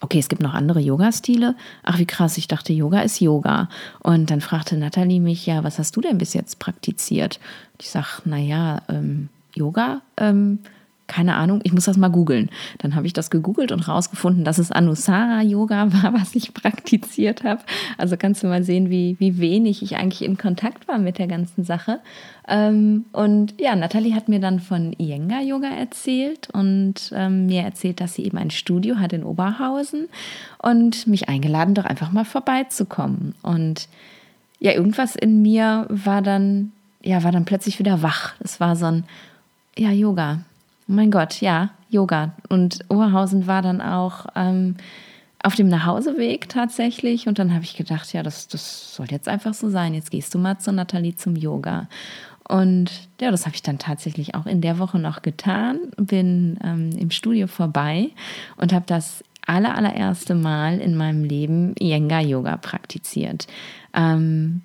okay, 0.00 0.18
es 0.18 0.28
gibt 0.28 0.42
noch 0.42 0.54
andere 0.54 0.80
Yoga-Stile. 0.80 1.54
Ach, 1.84 1.98
wie 1.98 2.06
krass, 2.06 2.38
ich 2.38 2.48
dachte, 2.48 2.72
Yoga 2.72 3.02
ist 3.02 3.20
Yoga. 3.20 3.68
Und 4.00 4.30
dann 4.30 4.40
fragte 4.40 4.76
Nathalie 4.76 5.20
mich, 5.20 5.46
ja, 5.46 5.62
was 5.62 5.78
hast 5.78 5.94
du 5.94 6.00
denn 6.00 6.18
bis 6.18 6.34
jetzt 6.34 6.58
praktiziert? 6.58 7.38
Ich 7.80 7.88
sage, 7.88 8.22
naja, 8.24 8.82
ähm, 8.88 9.28
Yoga, 9.54 10.02
ähm, 10.16 10.58
keine 11.06 11.36
Ahnung, 11.36 11.60
ich 11.62 11.72
muss 11.72 11.84
das 11.84 11.96
mal 11.96 12.08
googeln. 12.08 12.50
Dann 12.78 12.94
habe 12.94 13.06
ich 13.06 13.12
das 13.12 13.30
gegoogelt 13.30 13.70
und 13.72 13.86
rausgefunden, 13.86 14.44
dass 14.44 14.58
es 14.58 14.72
Anusara 14.72 15.42
Yoga 15.42 15.92
war, 16.02 16.12
was 16.12 16.34
ich 16.34 16.52
praktiziert 16.54 17.44
habe. 17.44 17.62
Also 17.98 18.16
kannst 18.16 18.42
du 18.42 18.48
mal 18.48 18.64
sehen, 18.64 18.90
wie, 18.90 19.16
wie 19.18 19.38
wenig 19.38 19.82
ich 19.82 19.96
eigentlich 19.96 20.24
in 20.24 20.36
Kontakt 20.36 20.88
war 20.88 20.98
mit 20.98 21.18
der 21.18 21.26
ganzen 21.26 21.64
Sache. 21.64 22.00
Ähm, 22.48 23.06
und 23.12 23.54
ja, 23.60 23.76
Nathalie 23.76 24.14
hat 24.14 24.28
mir 24.28 24.40
dann 24.40 24.60
von 24.60 24.94
Iyengar 24.98 25.42
Yoga 25.42 25.68
erzählt 25.68 26.48
und 26.52 27.12
ähm, 27.14 27.46
mir 27.46 27.62
erzählt, 27.62 28.00
dass 28.00 28.14
sie 28.14 28.24
eben 28.24 28.38
ein 28.38 28.50
Studio 28.50 28.96
hat 28.96 29.12
in 29.12 29.24
Oberhausen 29.24 30.08
und 30.62 31.06
mich 31.06 31.28
eingeladen, 31.28 31.74
doch 31.74 31.84
einfach 31.84 32.12
mal 32.12 32.24
vorbeizukommen. 32.24 33.34
Und 33.42 33.88
ja, 34.58 34.72
irgendwas 34.72 35.14
in 35.16 35.42
mir 35.42 35.86
war 35.88 36.22
dann, 36.22 36.72
ja, 37.02 37.22
war 37.22 37.32
dann 37.32 37.44
plötzlich 37.44 37.78
wieder 37.78 38.02
wach. 38.02 38.34
Es 38.40 38.58
war 38.58 38.74
so 38.74 38.86
ein, 38.86 39.04
ja, 39.76 39.90
Yoga 39.90 40.40
Mein 40.86 41.10
Gott, 41.10 41.40
ja, 41.40 41.70
Yoga. 41.88 42.34
Und 42.48 42.84
Oberhausen 42.88 43.46
war 43.46 43.62
dann 43.62 43.80
auch 43.80 44.26
ähm, 44.36 44.76
auf 45.42 45.54
dem 45.54 45.68
Nachhauseweg 45.68 46.48
tatsächlich. 46.48 47.26
Und 47.26 47.38
dann 47.38 47.52
habe 47.52 47.64
ich 47.64 47.76
gedacht, 47.76 48.12
ja, 48.12 48.22
das, 48.22 48.48
das 48.48 48.94
soll 48.94 49.06
jetzt 49.10 49.28
einfach 49.28 49.54
so 49.54 49.68
sein. 49.68 49.94
Jetzt 49.94 50.10
gehst 50.10 50.34
du 50.34 50.38
mal 50.38 50.58
zu 50.58 50.72
Nathalie 50.72 51.16
zum 51.16 51.36
Yoga. 51.36 51.88
Und 52.48 53.08
ja, 53.20 53.30
das 53.30 53.46
habe 53.46 53.56
ich 53.56 53.62
dann 53.62 53.78
tatsächlich 53.78 54.34
auch 54.36 54.46
in 54.46 54.60
der 54.60 54.78
Woche 54.78 54.98
noch 54.98 55.22
getan. 55.22 55.78
Bin 55.96 56.58
ähm, 56.62 56.90
im 56.96 57.10
Studio 57.10 57.48
vorbei 57.48 58.10
und 58.56 58.72
habe 58.72 58.84
das 58.86 59.24
aller, 59.46 59.74
allererste 59.74 60.34
Mal 60.34 60.80
in 60.80 60.96
meinem 60.96 61.24
Leben 61.24 61.74
Yenga 61.78 62.20
Yoga 62.20 62.56
praktiziert. 62.56 63.46
Ähm, 63.94 64.62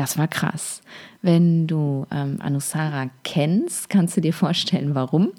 das 0.00 0.16
war 0.16 0.28
krass. 0.28 0.80
Wenn 1.20 1.66
du 1.66 2.06
ähm, 2.10 2.38
Anusara 2.40 3.10
kennst, 3.22 3.90
kannst 3.90 4.16
du 4.16 4.22
dir 4.22 4.32
vorstellen, 4.32 4.94
warum. 4.94 5.32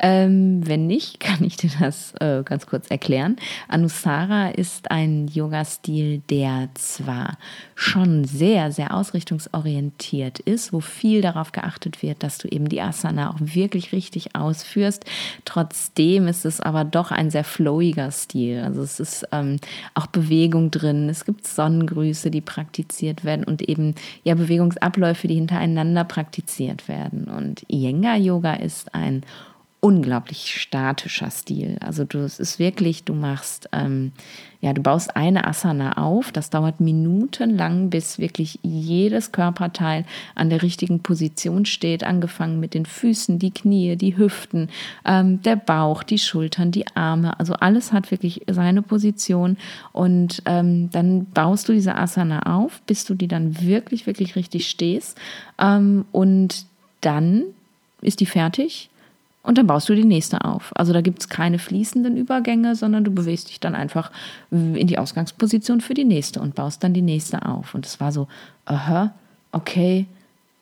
Ähm, 0.00 0.66
wenn 0.66 0.86
nicht, 0.86 1.20
kann 1.26 1.42
ich 1.42 1.56
dir 1.56 1.70
das 1.80 2.12
äh, 2.20 2.42
ganz 2.44 2.66
kurz 2.66 2.88
erklären. 2.88 3.36
Anusara 3.68 4.48
ist 4.48 4.90
ein 4.90 5.28
Yoga-Stil, 5.28 6.22
der 6.30 6.68
zwar 6.74 7.38
schon 7.74 8.24
sehr, 8.24 8.72
sehr 8.72 8.94
ausrichtungsorientiert 8.94 10.38
ist, 10.40 10.72
wo 10.72 10.80
viel 10.80 11.22
darauf 11.22 11.52
geachtet 11.52 12.02
wird, 12.02 12.22
dass 12.22 12.38
du 12.38 12.48
eben 12.48 12.68
die 12.68 12.80
Asana 12.80 13.30
auch 13.30 13.38
wirklich 13.40 13.92
richtig 13.92 14.34
ausführst. 14.34 15.04
Trotzdem 15.44 16.28
ist 16.28 16.44
es 16.44 16.60
aber 16.60 16.84
doch 16.84 17.10
ein 17.10 17.30
sehr 17.30 17.44
flowiger 17.44 18.10
Stil. 18.10 18.60
Also 18.60 18.82
es 18.82 19.00
ist 19.00 19.26
ähm, 19.32 19.58
auch 19.94 20.06
Bewegung 20.06 20.70
drin. 20.70 21.08
Es 21.08 21.24
gibt 21.24 21.46
Sonnengrüße, 21.46 22.30
die 22.30 22.40
praktiziert 22.40 23.24
werden 23.24 23.44
und 23.44 23.62
eben 23.62 23.94
ja 24.24 24.34
Bewegungsabläufe, 24.34 25.28
die 25.28 25.34
hintereinander 25.34 26.04
praktiziert 26.04 26.88
werden. 26.88 27.24
Und 27.24 27.64
Iyengar 27.68 28.16
Yoga 28.16 28.54
ist 28.54 28.94
ein 28.94 29.22
unglaublich 29.80 30.60
statischer 30.60 31.30
Stil. 31.30 31.76
Also 31.80 32.04
du, 32.04 32.18
es 32.18 32.40
ist 32.40 32.58
wirklich, 32.58 33.04
du 33.04 33.14
machst, 33.14 33.68
ähm, 33.72 34.12
ja, 34.60 34.72
du 34.72 34.82
baust 34.82 35.14
eine 35.14 35.46
Asana 35.46 35.98
auf. 35.98 36.32
Das 36.32 36.50
dauert 36.50 36.80
minutenlang, 36.80 37.90
bis 37.90 38.18
wirklich 38.18 38.58
jedes 38.62 39.32
Körperteil 39.32 40.04
an 40.34 40.50
der 40.50 40.62
richtigen 40.62 41.00
Position 41.00 41.66
steht. 41.66 42.04
Angefangen 42.04 42.58
mit 42.58 42.74
den 42.74 42.86
Füßen, 42.86 43.38
die 43.38 43.52
Knie, 43.52 43.96
die 43.96 44.16
Hüften, 44.16 44.70
ähm, 45.04 45.42
der 45.42 45.56
Bauch, 45.56 46.02
die 46.02 46.18
Schultern, 46.18 46.72
die 46.72 46.86
Arme. 46.96 47.38
Also 47.38 47.52
alles 47.54 47.92
hat 47.92 48.10
wirklich 48.10 48.42
seine 48.50 48.82
Position. 48.82 49.56
Und 49.92 50.42
ähm, 50.46 50.90
dann 50.90 51.26
baust 51.26 51.68
du 51.68 51.72
diese 51.72 51.94
Asana 51.94 52.40
auf, 52.42 52.80
bis 52.86 53.04
du 53.04 53.14
die 53.14 53.28
dann 53.28 53.60
wirklich, 53.60 54.06
wirklich 54.06 54.36
richtig 54.36 54.68
stehst. 54.68 55.18
Ähm, 55.60 56.06
und 56.12 56.66
dann 57.02 57.44
ist 58.00 58.20
die 58.20 58.26
fertig 58.26 58.90
und 59.46 59.58
dann 59.58 59.68
baust 59.68 59.88
du 59.88 59.94
die 59.94 60.04
nächste 60.04 60.44
auf. 60.44 60.72
Also 60.74 60.92
da 60.92 61.00
gibt 61.00 61.20
es 61.20 61.28
keine 61.28 61.60
fließenden 61.60 62.16
Übergänge, 62.16 62.74
sondern 62.74 63.04
du 63.04 63.12
bewegst 63.12 63.48
dich 63.48 63.60
dann 63.60 63.76
einfach 63.76 64.10
in 64.50 64.86
die 64.88 64.98
Ausgangsposition 64.98 65.80
für 65.80 65.94
die 65.94 66.04
nächste 66.04 66.40
und 66.40 66.56
baust 66.56 66.82
dann 66.82 66.92
die 66.92 67.02
nächste 67.02 67.46
auf. 67.46 67.74
Und 67.74 67.86
es 67.86 68.00
war 68.00 68.10
so, 68.10 68.26
aha, 68.64 69.14
okay, 69.52 70.06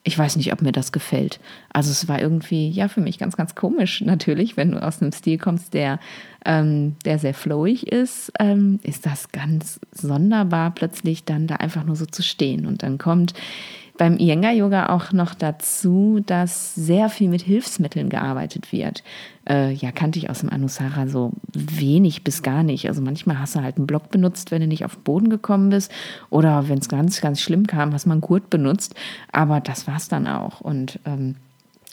ich 0.03 0.19
weiß 0.19 0.37
nicht, 0.37 0.53
ob 0.53 0.61
mir 0.61 0.73
das 0.73 0.93
gefällt. 0.93 1.41
Also 1.73 1.91
es 1.91 2.09
war 2.09 2.21
irgendwie, 2.21 2.69
ja, 2.69 2.89
für 2.89 3.01
mich 3.01 3.19
ganz, 3.19 3.39
ganz 3.39 3.55
komisch 3.55 4.03
natürlich, 4.03 4.59
wenn 4.59 4.73
du 4.73 4.83
aus 4.83 5.01
einem 5.01 5.13
Stil 5.13 5.39
kommst, 5.39 5.73
der, 5.73 5.99
ähm, 6.45 6.97
der 7.07 7.19
sehr 7.19 7.33
flowig 7.33 7.87
ist, 7.91 8.31
ähm, 8.39 8.81
ist 8.83 9.07
das 9.07 9.33
ganz 9.33 9.81
sonderbar, 9.93 10.73
plötzlich 10.73 11.25
dann 11.25 11.47
da 11.47 11.57
einfach 11.57 11.85
nur 11.85 11.97
so 11.97 12.05
zu 12.05 12.23
stehen. 12.23 12.67
Und 12.67 12.83
dann 12.83 12.99
kommt 12.99 13.33
beim 13.97 14.19
Iyengar-Yoga 14.19 14.89
auch 14.89 15.13
noch 15.13 15.35
dazu, 15.35 16.21
dass 16.27 16.75
sehr 16.75 17.09
viel 17.09 17.29
mit 17.29 17.43
Hilfsmitteln 17.43 18.09
gearbeitet 18.09 18.73
wird. 18.73 19.05
Äh, 19.49 19.73
ja, 19.73 19.93
kannte 19.93 20.19
ich 20.19 20.31
aus 20.31 20.41
dem 20.41 20.51
Anusara 20.51 21.07
so 21.07 21.33
wenig 21.53 22.25
bis 22.25 22.43
gar 22.43 22.65
nicht. 22.65 22.89
Also 22.89 23.03
manchmal 23.03 23.39
hast 23.39 23.55
du 23.55 23.63
halt 23.63 23.77
einen 23.77 23.87
Block 23.87 24.11
benutzt, 24.11 24.51
wenn 24.51 24.63
du 24.63 24.67
nicht 24.67 24.85
auf 24.85 24.97
den 24.97 25.05
Boden 25.05 25.31
gekommen 25.31 25.71
bist. 25.71 25.93
Oder 26.31 26.69
wenn 26.69 26.79
es 26.79 26.89
ganz, 26.89 27.21
ganz 27.21 27.41
schlimm 27.41 27.67
kam, 27.67 27.93
hast 27.93 28.07
mal 28.07 28.15
einen 28.15 28.21
Gurt 28.21 28.51
benutzt. 28.51 28.97
Aber 29.31 29.61
das 29.61 29.87
war 29.87 29.97
es 29.97 30.09
dann 30.09 30.27
auch. 30.27 30.61
Und 30.61 30.99
ähm, 31.05 31.37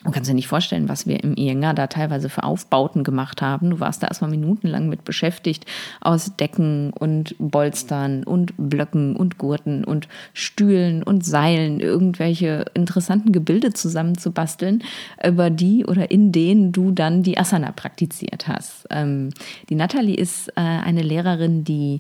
Du 0.03 0.09
kannst 0.09 0.29
dir 0.29 0.33
nicht 0.33 0.47
vorstellen, 0.47 0.89
was 0.89 1.05
wir 1.05 1.23
im 1.23 1.35
Ienga 1.35 1.73
da 1.73 1.85
teilweise 1.85 2.29
für 2.29 2.43
Aufbauten 2.43 3.03
gemacht 3.03 3.41
haben. 3.41 3.69
Du 3.69 3.79
warst 3.79 4.01
da 4.01 4.07
erstmal 4.07 4.31
minutenlang 4.31 4.89
mit 4.89 5.03
beschäftigt, 5.03 5.65
aus 5.99 6.35
Decken 6.35 6.91
und 6.91 7.35
Bolstern 7.37 8.23
und 8.23 8.53
Blöcken 8.57 9.15
und 9.15 9.37
Gurten 9.37 9.83
und 9.83 10.07
Stühlen 10.33 11.03
und 11.03 11.23
Seilen 11.23 11.79
irgendwelche 11.79 12.65
interessanten 12.73 13.31
Gebilde 13.31 13.73
zusammenzubasteln, 13.73 14.83
über 15.23 15.51
die 15.51 15.85
oder 15.85 16.09
in 16.09 16.31
denen 16.31 16.71
du 16.71 16.91
dann 16.91 17.21
die 17.21 17.37
Asana 17.37 17.71
praktiziert 17.71 18.47
hast. 18.47 18.87
Ähm, 18.89 19.29
die 19.69 19.75
Natalie 19.75 20.15
ist 20.15 20.49
äh, 20.49 20.61
eine 20.61 21.03
Lehrerin, 21.03 21.63
die 21.63 21.99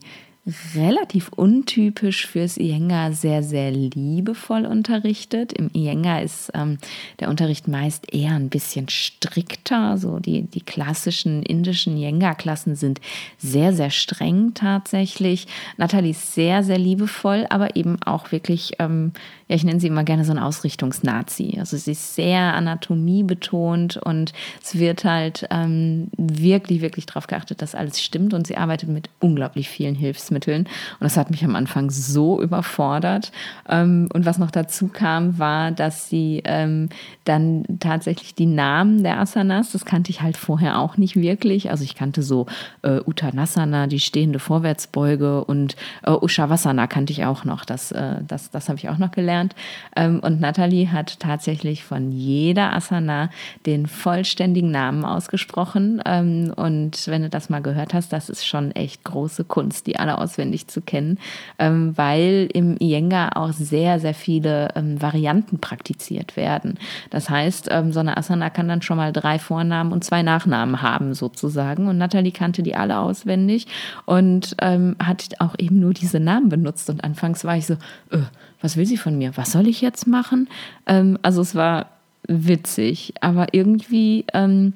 relativ 0.75 1.29
untypisch 1.35 2.25
fürs 2.25 2.57
Iyengar 2.57 3.13
sehr, 3.13 3.43
sehr 3.43 3.69
liebevoll 3.71 4.65
unterrichtet. 4.65 5.53
Im 5.53 5.69
Iyengar 5.71 6.23
ist 6.23 6.49
ähm, 6.55 6.79
der 7.19 7.29
Unterricht 7.29 7.67
meist 7.67 8.11
eher 8.11 8.31
ein 8.33 8.49
bisschen 8.49 8.89
strikter. 8.89 9.99
So 9.99 10.17
die, 10.17 10.41
die 10.43 10.61
klassischen 10.61 11.43
indischen 11.43 11.95
Iyengar-Klassen 11.95 12.75
sind 12.75 12.99
sehr, 13.37 13.73
sehr 13.73 13.91
streng 13.91 14.55
tatsächlich. 14.55 15.45
Nathalie 15.77 16.11
ist 16.11 16.33
sehr, 16.33 16.63
sehr 16.63 16.79
liebevoll, 16.79 17.45
aber 17.51 17.75
eben 17.75 18.01
auch 18.01 18.31
wirklich 18.31 18.73
ähm, 18.79 19.11
ja, 19.51 19.55
ich 19.55 19.65
nenne 19.65 19.81
sie 19.81 19.87
immer 19.87 20.05
gerne 20.05 20.23
so 20.23 20.31
ein 20.31 20.39
Ausrichtungsnazi. 20.39 21.57
Also 21.59 21.75
sie 21.75 21.91
ist 21.91 22.15
sehr 22.15 22.39
anatomiebetont 22.53 23.97
und 23.97 24.31
es 24.63 24.79
wird 24.79 25.03
halt 25.03 25.45
ähm, 25.51 26.07
wirklich, 26.15 26.79
wirklich 26.79 27.05
darauf 27.05 27.27
geachtet, 27.27 27.61
dass 27.61 27.75
alles 27.75 28.01
stimmt 28.01 28.33
und 28.33 28.47
sie 28.47 28.55
arbeitet 28.55 28.87
mit 28.87 29.09
unglaublich 29.19 29.67
vielen 29.67 29.95
Hilfsmitteln 29.95 30.61
und 30.61 31.01
das 31.01 31.17
hat 31.17 31.31
mich 31.31 31.43
am 31.43 31.57
Anfang 31.57 31.91
so 31.91 32.41
überfordert. 32.41 33.33
Ähm, 33.67 34.07
und 34.13 34.25
was 34.25 34.37
noch 34.37 34.51
dazu 34.51 34.87
kam, 34.87 35.37
war, 35.37 35.71
dass 35.71 36.07
sie 36.07 36.41
ähm, 36.45 36.87
dann 37.25 37.65
tatsächlich 37.81 38.33
die 38.33 38.45
Namen 38.45 39.03
der 39.03 39.19
Asanas, 39.19 39.73
das 39.73 39.83
kannte 39.83 40.11
ich 40.11 40.21
halt 40.21 40.37
vorher 40.37 40.79
auch 40.79 40.95
nicht 40.95 41.17
wirklich. 41.17 41.71
Also 41.71 41.83
ich 41.83 41.95
kannte 41.95 42.23
so 42.23 42.45
äh, 42.83 43.01
Uttanasana, 43.05 43.87
die 43.87 43.99
stehende 43.99 44.39
Vorwärtsbeuge 44.39 45.43
und 45.43 45.75
äh, 46.03 46.11
Ushavasana 46.11 46.87
kannte 46.87 47.11
ich 47.11 47.25
auch 47.25 47.43
noch. 47.43 47.65
Das, 47.65 47.91
äh, 47.91 48.15
das, 48.25 48.49
das 48.49 48.69
habe 48.69 48.79
ich 48.79 48.87
auch 48.87 48.97
noch 48.97 49.11
gelernt 49.11 49.40
gelernt. 49.41 49.55
Ähm, 49.95 50.19
und 50.19 50.39
Nathalie 50.39 50.91
hat 50.91 51.19
tatsächlich 51.19 51.83
von 51.83 52.11
jeder 52.11 52.73
Asana 52.73 53.29
den 53.65 53.87
vollständigen 53.87 54.71
Namen 54.71 55.05
ausgesprochen. 55.05 56.01
Ähm, 56.05 56.53
und 56.55 57.07
wenn 57.07 57.23
du 57.23 57.29
das 57.29 57.49
mal 57.49 57.61
gehört 57.61 57.93
hast, 57.93 58.13
das 58.13 58.29
ist 58.29 58.45
schon 58.45 58.71
echt 58.71 59.03
große 59.03 59.43
Kunst, 59.43 59.87
die 59.87 59.97
alle 59.97 60.17
auswendig 60.17 60.67
zu 60.67 60.81
kennen, 60.81 61.17
ähm, 61.59 61.97
weil 61.97 62.49
im 62.53 62.77
Iyengar 62.79 63.37
auch 63.37 63.51
sehr, 63.51 63.99
sehr 63.99 64.13
viele 64.13 64.69
Varianten 64.75 65.59
praktiziert 65.59 66.35
werden. 66.35 66.77
Das 67.09 67.29
heißt, 67.29 67.69
so 67.89 67.99
eine 67.99 68.17
Asana 68.17 68.49
kann 68.49 68.67
dann 68.67 68.81
schon 68.81 68.97
mal 68.97 69.11
drei 69.11 69.39
Vornamen 69.39 69.91
und 69.91 70.03
zwei 70.03 70.23
Nachnamen 70.23 70.81
haben, 70.81 71.13
sozusagen. 71.13 71.87
Und 71.87 71.97
Nathalie 71.97 72.31
kannte 72.31 72.63
die 72.63 72.75
alle 72.75 72.99
auswendig 72.99 73.67
und 74.05 74.55
hat 74.59 75.29
auch 75.39 75.55
eben 75.57 75.79
nur 75.79 75.93
diese 75.93 76.19
Namen 76.19 76.49
benutzt. 76.49 76.89
Und 76.89 77.03
anfangs 77.03 77.43
war 77.43 77.57
ich 77.57 77.65
so, 77.65 77.73
äh, 78.11 78.19
was 78.61 78.77
will 78.77 78.85
sie 78.85 78.97
von 78.97 79.17
mir? 79.17 79.35
Was 79.37 79.51
soll 79.51 79.67
ich 79.67 79.81
jetzt 79.81 80.07
machen? 80.07 80.47
Ähm, 80.85 81.17
also 81.21 81.41
es 81.41 81.55
war 81.55 81.87
witzig, 82.27 83.13
aber 83.21 83.53
irgendwie, 83.53 84.25
ähm, 84.33 84.73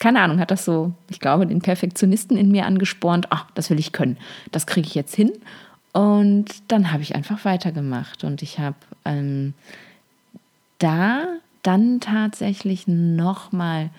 keine 0.00 0.20
Ahnung, 0.20 0.38
hat 0.38 0.50
das 0.50 0.64
so, 0.64 0.92
ich 1.10 1.20
glaube, 1.20 1.46
den 1.46 1.60
Perfektionisten 1.60 2.36
in 2.36 2.50
mir 2.50 2.66
angespornt, 2.66 3.26
ach, 3.30 3.46
das 3.54 3.70
will 3.70 3.78
ich 3.78 3.92
können, 3.92 4.16
das 4.52 4.66
kriege 4.66 4.86
ich 4.86 4.94
jetzt 4.94 5.14
hin. 5.14 5.32
Und 5.92 6.46
dann 6.68 6.92
habe 6.92 7.02
ich 7.02 7.14
einfach 7.14 7.44
weitergemacht 7.44 8.22
und 8.22 8.42
ich 8.42 8.58
habe 8.58 8.76
ähm, 9.04 9.54
da 10.78 11.26
dann 11.62 12.00
tatsächlich 12.00 12.86
nochmal 12.86 13.90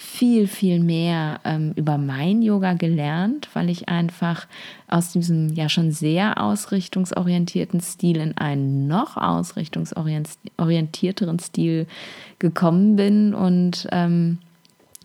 viel, 0.00 0.46
viel 0.46 0.78
mehr 0.78 1.40
ähm, 1.44 1.72
über 1.74 1.98
mein 1.98 2.40
Yoga 2.40 2.74
gelernt, 2.74 3.48
weil 3.54 3.68
ich 3.68 3.88
einfach 3.88 4.46
aus 4.86 5.10
diesem 5.10 5.52
ja 5.54 5.68
schon 5.68 5.90
sehr 5.90 6.40
ausrichtungsorientierten 6.40 7.80
Stil 7.80 8.18
in 8.18 8.38
einen 8.38 8.86
noch 8.86 9.16
ausrichtungsorientierteren 9.16 11.40
Stil 11.40 11.88
gekommen 12.38 12.94
bin 12.94 13.34
und 13.34 13.88
ähm, 13.90 14.38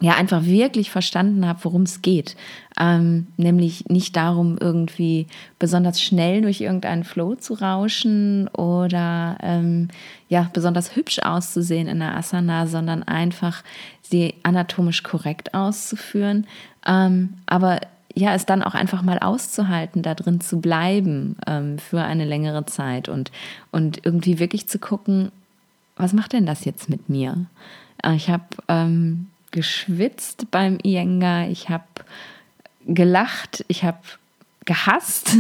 ja 0.04 0.16
einfach 0.16 0.44
wirklich 0.44 0.92
verstanden 0.92 1.48
habe, 1.48 1.60
worum 1.64 1.84
es 1.84 2.02
geht. 2.02 2.36
Ähm, 2.80 3.28
nämlich 3.38 3.86
nicht 3.88 4.16
darum, 4.16 4.58
irgendwie 4.60 5.28
besonders 5.60 6.02
schnell 6.02 6.42
durch 6.42 6.60
irgendeinen 6.60 7.04
Flow 7.04 7.36
zu 7.36 7.54
rauschen 7.54 8.48
oder 8.50 9.38
ähm, 9.42 9.88
ja 10.28 10.50
besonders 10.52 10.96
hübsch 10.96 11.20
auszusehen 11.20 11.88
in 11.88 12.00
der 12.00 12.16
Asana, 12.16 12.68
sondern 12.68 13.04
einfach 13.04 13.64
sie 14.02 14.34
anatomisch 14.44 15.04
korrekt 15.04 15.54
auszuführen. 15.54 16.48
Ähm, 16.86 17.36
aber 17.46 17.80
ja, 18.16 18.36
es 18.36 18.46
dann 18.46 18.62
auch 18.62 18.76
einfach 18.76 19.02
mal 19.04 19.20
auszuhalten, 19.20 20.02
da 20.04 20.16
drin 20.16 20.42
zu 20.42 20.60
bleiben 20.60 21.38
ähm, 21.48 21.80
für 21.80 22.02
eine 22.02 22.26
längere 22.26 22.66
Zeit 22.66 23.10
und, 23.10 23.32
und 23.72 24.06
irgendwie 24.06 24.40
wirklich 24.40 24.68
zu 24.68 24.80
gucken, 24.80 25.32
was 25.96 26.14
macht 26.14 26.34
denn 26.34 26.46
das 26.46 26.66
jetzt 26.66 26.90
mit 26.90 27.10
mir? 27.10 27.46
Äh, 28.04 28.16
ich 28.16 28.30
habe 28.30 28.44
ähm, 28.68 29.28
geschwitzt 29.54 30.52
beim 30.52 30.80
Iyengar, 30.84 31.48
ich 31.48 31.70
habe 31.70 31.86
gelacht, 32.86 33.64
ich 33.70 33.86
habe 33.86 34.00
gehasst, 34.66 35.36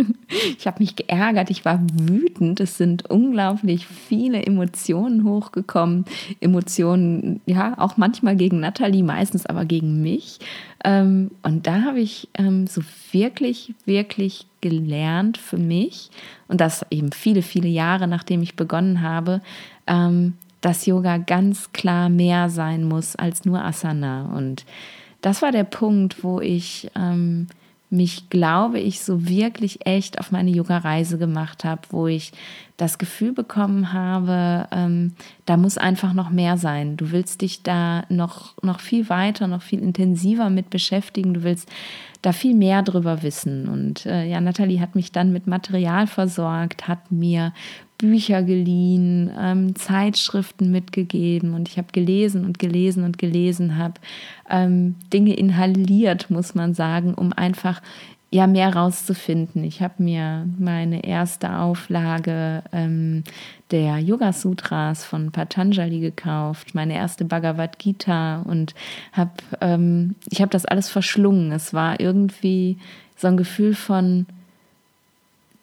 ich 0.58 0.66
habe 0.66 0.80
mich 0.80 0.96
geärgert, 0.96 1.50
ich 1.50 1.64
war 1.64 1.80
wütend. 1.92 2.60
Es 2.60 2.76
sind 2.76 3.10
unglaublich 3.10 3.86
viele 3.86 4.44
Emotionen 4.44 5.24
hochgekommen. 5.24 6.04
Emotionen, 6.40 7.40
ja, 7.46 7.76
auch 7.78 7.96
manchmal 7.96 8.36
gegen 8.36 8.60
Natalie, 8.60 9.02
meistens 9.02 9.46
aber 9.46 9.64
gegen 9.64 10.02
mich. 10.02 10.38
Ähm, 10.84 11.30
und 11.42 11.66
da 11.66 11.82
habe 11.82 12.00
ich 12.00 12.28
ähm, 12.34 12.66
so 12.66 12.82
wirklich, 13.12 13.74
wirklich 13.84 14.46
gelernt 14.60 15.38
für 15.38 15.58
mich, 15.58 16.10
und 16.48 16.60
das 16.60 16.84
eben 16.90 17.12
viele, 17.12 17.42
viele 17.42 17.68
Jahre 17.68 18.08
nachdem 18.08 18.42
ich 18.42 18.56
begonnen 18.56 19.02
habe, 19.02 19.40
ähm, 19.86 20.34
dass 20.60 20.86
Yoga 20.86 21.18
ganz 21.18 21.72
klar 21.72 22.08
mehr 22.08 22.50
sein 22.50 22.84
muss 22.84 23.16
als 23.16 23.44
nur 23.44 23.64
Asana. 23.64 24.32
Und 24.34 24.64
das 25.20 25.42
war 25.42 25.52
der 25.52 25.64
Punkt, 25.64 26.22
wo 26.24 26.40
ich 26.40 26.90
ähm, 26.96 27.48
mich, 27.90 28.28
glaube 28.28 28.78
ich, 28.78 29.00
so 29.00 29.26
wirklich 29.26 29.86
echt 29.86 30.18
auf 30.18 30.30
meine 30.30 30.50
Yoga-Reise 30.50 31.16
gemacht 31.16 31.64
habe, 31.64 31.82
wo 31.90 32.06
ich 32.06 32.32
das 32.76 32.98
Gefühl 32.98 33.32
bekommen 33.32 33.92
habe, 33.92 34.68
ähm, 34.70 35.14
da 35.46 35.56
muss 35.56 35.78
einfach 35.78 36.12
noch 36.12 36.30
mehr 36.30 36.58
sein. 36.58 36.96
Du 36.96 37.10
willst 37.12 37.40
dich 37.40 37.62
da 37.62 38.04
noch, 38.10 38.62
noch 38.62 38.80
viel 38.80 39.08
weiter, 39.08 39.46
noch 39.46 39.62
viel 39.62 39.80
intensiver 39.80 40.50
mit 40.50 40.70
beschäftigen. 40.70 41.34
Du 41.34 41.42
willst 41.42 41.68
da 42.20 42.32
viel 42.32 42.54
mehr 42.54 42.82
drüber 42.82 43.22
wissen. 43.22 43.68
Und 43.68 44.04
äh, 44.04 44.28
ja, 44.28 44.40
Nathalie 44.40 44.80
hat 44.80 44.94
mich 44.94 45.10
dann 45.10 45.32
mit 45.32 45.46
Material 45.46 46.06
versorgt, 46.06 46.88
hat 46.88 47.10
mir 47.10 47.52
Bücher 47.98 48.44
geliehen, 48.44 49.30
ähm, 49.36 49.74
Zeitschriften 49.74 50.70
mitgegeben 50.70 51.54
und 51.54 51.68
ich 51.68 51.78
habe 51.78 51.88
gelesen 51.92 52.44
und 52.44 52.60
gelesen 52.60 53.02
und 53.02 53.18
gelesen, 53.18 53.76
habe 53.76 53.94
ähm, 54.48 54.94
Dinge 55.12 55.34
inhaliert, 55.34 56.30
muss 56.30 56.54
man 56.54 56.74
sagen, 56.74 57.14
um 57.14 57.32
einfach 57.32 57.82
ja 58.30 58.46
mehr 58.46 58.74
rauszufinden. 58.74 59.64
Ich 59.64 59.82
habe 59.82 60.02
mir 60.02 60.46
meine 60.58 61.04
erste 61.04 61.56
Auflage 61.58 62.62
ähm, 62.72 63.24
der 63.70 63.98
Yoga 63.98 64.32
Sutras 64.32 65.04
von 65.04 65.32
Patanjali 65.32 65.98
gekauft, 66.00 66.74
meine 66.74 66.94
erste 66.94 67.24
Bhagavad 67.24 67.78
Gita 67.78 68.42
und 68.42 68.74
habe 69.12 69.32
ähm, 69.60 70.14
ich 70.30 70.40
habe 70.40 70.50
das 70.50 70.66
alles 70.66 70.90
verschlungen. 70.90 71.52
Es 71.52 71.72
war 71.74 72.00
irgendwie 72.00 72.76
so 73.16 73.28
ein 73.28 73.36
Gefühl 73.36 73.74
von 73.74 74.26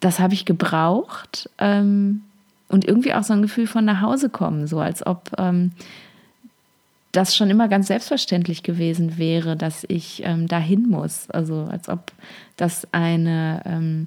das 0.00 0.20
habe 0.20 0.34
ich 0.34 0.44
gebraucht 0.44 1.48
ähm, 1.58 2.22
und 2.68 2.84
irgendwie 2.84 3.14
auch 3.14 3.22
so 3.22 3.32
ein 3.32 3.42
Gefühl 3.42 3.66
von 3.66 3.84
nach 3.84 4.00
Hause 4.00 4.28
kommen, 4.28 4.66
so 4.66 4.80
als 4.80 5.06
ob 5.06 5.30
ähm, 5.38 5.72
das 7.16 7.34
schon 7.34 7.50
immer 7.50 7.66
ganz 7.68 7.86
selbstverständlich 7.86 8.62
gewesen 8.62 9.16
wäre, 9.18 9.56
dass 9.56 9.84
ich 9.88 10.22
ähm, 10.24 10.46
dahin 10.48 10.88
muss. 10.88 11.30
Also 11.30 11.66
als 11.70 11.88
ob 11.88 12.12
das 12.56 12.86
eine, 12.92 13.62
ähm, 13.64 14.06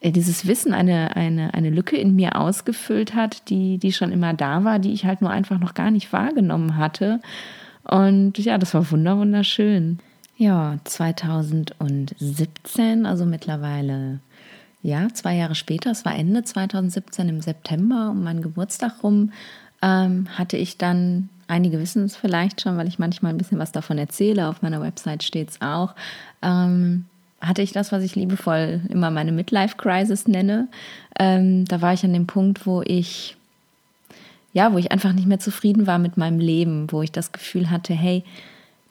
äh, 0.00 0.10
dieses 0.10 0.46
Wissen 0.46 0.72
eine, 0.72 1.16
eine, 1.16 1.52
eine 1.54 1.70
Lücke 1.70 1.96
in 1.96 2.14
mir 2.16 2.36
ausgefüllt 2.36 3.14
hat, 3.14 3.48
die, 3.50 3.78
die 3.78 3.92
schon 3.92 4.12
immer 4.12 4.32
da 4.32 4.62
war, 4.64 4.78
die 4.78 4.92
ich 4.92 5.04
halt 5.04 5.20
nur 5.20 5.30
einfach 5.30 5.58
noch 5.58 5.74
gar 5.74 5.90
nicht 5.90 6.12
wahrgenommen 6.12 6.76
hatte. 6.76 7.20
Und 7.84 8.38
ja, 8.38 8.58
das 8.58 8.74
war 8.74 8.90
wunderschön. 8.90 9.98
Ja, 10.36 10.78
2017, 10.84 13.06
also 13.06 13.26
mittlerweile 13.26 14.20
ja, 14.82 15.08
zwei 15.12 15.36
Jahre 15.36 15.54
später, 15.54 15.90
es 15.90 16.04
war 16.04 16.14
Ende 16.14 16.44
2017 16.44 17.28
im 17.28 17.40
September 17.40 18.10
um 18.10 18.22
meinen 18.22 18.42
Geburtstag 18.42 19.02
rum, 19.02 19.32
ähm, 19.82 20.28
hatte 20.36 20.56
ich 20.56 20.78
dann, 20.78 21.28
einige 21.48 21.80
wissen 21.80 22.04
es 22.04 22.16
vielleicht 22.16 22.60
schon, 22.60 22.76
weil 22.76 22.88
ich 22.88 22.98
manchmal 22.98 23.32
ein 23.32 23.38
bisschen 23.38 23.58
was 23.58 23.72
davon 23.72 23.98
erzähle, 23.98 24.48
auf 24.48 24.62
meiner 24.62 24.80
Website 24.80 25.22
steht 25.22 25.50
es 25.50 25.60
auch, 25.60 25.94
ähm, 26.42 27.06
hatte 27.40 27.62
ich 27.62 27.72
das, 27.72 27.92
was 27.92 28.02
ich 28.02 28.16
liebevoll 28.16 28.80
immer 28.88 29.10
meine 29.10 29.32
Midlife-Crisis 29.32 30.26
nenne. 30.26 30.68
Ähm, 31.18 31.64
da 31.66 31.80
war 31.80 31.92
ich 31.92 32.04
an 32.04 32.12
dem 32.12 32.26
Punkt, 32.26 32.66
wo 32.66 32.82
ich, 32.82 33.36
ja, 34.52 34.72
wo 34.72 34.78
ich 34.78 34.90
einfach 34.90 35.12
nicht 35.12 35.28
mehr 35.28 35.38
zufrieden 35.38 35.86
war 35.86 35.98
mit 35.98 36.16
meinem 36.16 36.40
Leben, 36.40 36.90
wo 36.90 37.02
ich 37.02 37.12
das 37.12 37.30
Gefühl 37.30 37.70
hatte, 37.70 37.94
hey, 37.94 38.24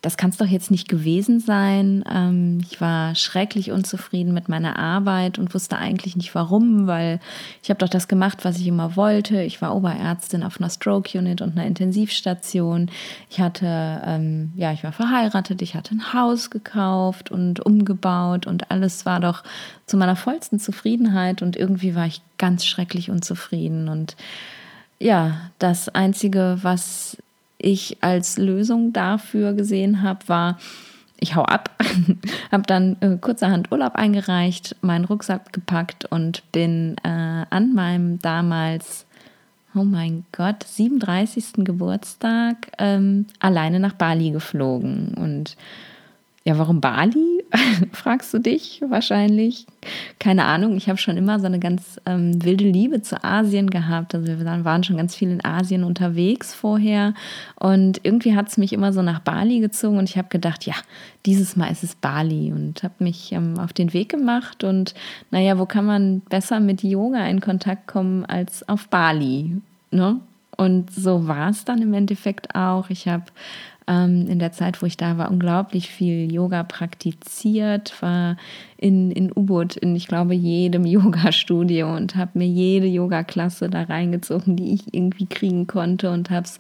das 0.08 0.16
kann 0.16 0.30
es 0.30 0.38
doch 0.38 0.48
jetzt 0.48 0.72
nicht 0.72 0.88
gewesen 0.88 1.42
sein. 1.42 2.02
Ähm, 2.10 2.60
ich 2.62 2.80
war 2.80 3.14
schrecklich 3.14 3.74
unzufrieden 3.74 4.34
mit 4.34 4.48
meiner 4.48 4.80
Arbeit 4.80 5.38
und 5.38 5.54
wusste 5.54 5.78
eigentlich 5.78 6.16
nicht 6.16 6.34
warum, 6.34 6.88
weil 6.88 7.20
ich 7.62 7.70
habe 7.70 7.80
doch 7.80 7.90
das 7.90 8.08
gemacht, 8.08 8.46
was 8.46 8.58
ich 8.58 8.68
immer 8.68 8.96
wollte. 8.96 9.42
Ich 9.42 9.62
war 9.62 9.76
Oberärztin 9.76 10.44
auf 10.44 10.62
einer 10.62 10.70
Stroke 10.70 11.18
Unit 11.18 11.42
und 11.42 11.58
einer 11.58 11.68
Intensivstation. 11.68 12.90
Ich 13.30 13.42
hatte, 13.42 14.02
ähm, 14.06 14.54
ja, 14.56 14.72
ich 14.72 14.86
war 14.86 14.94
verheiratet, 14.94 15.62
ich 15.62 15.76
hatte 15.76 15.96
ein 15.96 16.14
Haus 16.14 16.52
gekauft 16.52 17.30
und 17.30 17.60
umgebaut 17.60 18.48
und 18.48 18.72
alles 18.72 19.06
war 19.06 19.20
doch 19.20 19.44
zu 19.88 19.98
meiner 19.98 20.16
vollsten 20.16 20.58
Zufriedenheit 20.58 21.42
und 21.42 21.58
irgendwie 21.58 21.96
war 21.96 22.06
ich 22.06 22.22
ganz 22.38 22.66
schrecklich 22.66 23.12
unzufrieden 23.12 23.90
und 23.90 24.16
ja, 25.00 25.52
das 25.60 25.90
Einzige, 25.90 26.60
was 26.62 27.18
ich 27.58 27.98
als 28.02 28.38
Lösung 28.38 28.94
dafür 28.94 29.54
gesehen 29.54 30.02
habe, 30.02 30.28
war, 30.28 30.58
ich 31.20 31.36
hau 31.36 31.44
ab, 31.44 31.72
habe 32.52 32.64
dann 32.64 32.98
äh, 33.02 33.18
kurzerhand 33.18 33.72
Urlaub 33.72 33.96
eingereicht, 33.96 34.76
meinen 34.82 35.06
Rucksack 35.06 35.52
gepackt 35.54 36.06
und 36.06 36.44
bin 36.52 36.96
äh, 37.04 37.46
an 37.50 37.74
meinem 37.74 38.20
damals, 38.20 39.06
oh 39.74 39.84
mein 39.84 40.26
Gott, 40.32 40.64
37. 40.64 41.66
Geburtstag 41.66 42.72
ähm, 42.78 43.26
alleine 43.40 43.80
nach 43.80 43.94
Bali 43.94 44.32
geflogen. 44.32 45.14
Und 45.16 45.58
ja, 46.48 46.58
warum 46.58 46.80
Bali? 46.80 47.44
Fragst 47.92 48.34
du 48.34 48.40
dich 48.40 48.82
wahrscheinlich. 48.88 49.66
Keine 50.18 50.46
Ahnung. 50.46 50.78
Ich 50.78 50.88
habe 50.88 50.98
schon 50.98 51.18
immer 51.18 51.42
so 51.42 51.46
eine 51.46 51.60
ganz 51.60 52.00
ähm, 52.06 52.42
wilde 52.42 52.64
Liebe 52.64 53.02
zu 53.02 53.22
Asien 53.22 53.70
gehabt. 53.70 54.16
Also 54.16 54.28
wir 54.28 54.64
waren 54.64 54.82
schon 54.86 54.96
ganz 54.96 55.14
viel 55.14 55.30
in 55.30 55.44
Asien 55.44 55.84
unterwegs 55.84 56.54
vorher. 56.54 57.14
Und 57.60 58.00
irgendwie 58.04 58.34
hat 58.34 58.48
es 58.48 58.58
mich 58.58 58.72
immer 58.72 58.94
so 58.94 59.02
nach 59.02 59.20
Bali 59.20 59.60
gezogen. 59.60 59.98
Und 59.98 60.08
ich 60.08 60.18
habe 60.18 60.30
gedacht, 60.30 60.66
ja, 60.66 60.76
dieses 61.26 61.58
Mal 61.58 61.70
ist 61.70 61.84
es 61.84 61.96
Bali. 61.96 62.54
Und 62.54 62.82
habe 62.82 62.96
mich 63.00 63.34
ähm, 63.34 63.60
auf 63.60 63.74
den 63.74 63.92
Weg 63.92 64.08
gemacht. 64.08 64.64
Und 64.64 64.94
naja, 65.32 65.60
wo 65.60 65.66
kann 65.66 65.86
man 65.86 66.22
besser 66.22 66.62
mit 66.62 66.82
Yoga 66.82 67.28
in 67.28 67.42
Kontakt 67.42 67.88
kommen 67.88 68.24
als 68.24 68.68
auf 68.70 68.88
Bali? 68.88 69.52
Ne? 69.92 70.22
Und 70.56 70.94
so 70.94 71.28
war 71.28 71.50
es 71.50 71.66
dann 71.66 71.82
im 71.82 71.94
Endeffekt 71.94 72.56
auch. 72.56 72.90
Ich 72.90 73.10
habe 73.10 73.26
ähm, 73.88 74.28
in 74.28 74.40
der 74.40 74.52
Zeit, 74.52 74.82
wo 74.82 74.86
ich 74.86 74.98
da 74.98 75.18
war, 75.18 75.32
unglaublich 75.32 75.90
viel 75.90 76.32
Yoga 76.32 76.64
praktiziert, 76.64 77.94
war 78.02 78.38
in, 78.78 79.12
in 79.12 79.32
U-Boot 79.32 79.78
in, 79.78 79.96
ich 79.96 80.08
glaube, 80.08 80.36
jedem 80.36 80.86
Yoga-Studio 80.86 81.96
und 81.96 82.16
habe 82.16 82.32
mir 82.36 82.48
jede 82.48 82.88
Yoga-Klasse 82.88 83.70
da 83.70 83.84
reingezogen, 83.84 84.56
die 84.56 84.74
ich 84.74 84.94
irgendwie 84.94 85.26
kriegen 85.26 85.68
konnte 85.68 86.12
und 86.12 86.30
habe 86.30 86.46
es 86.46 86.60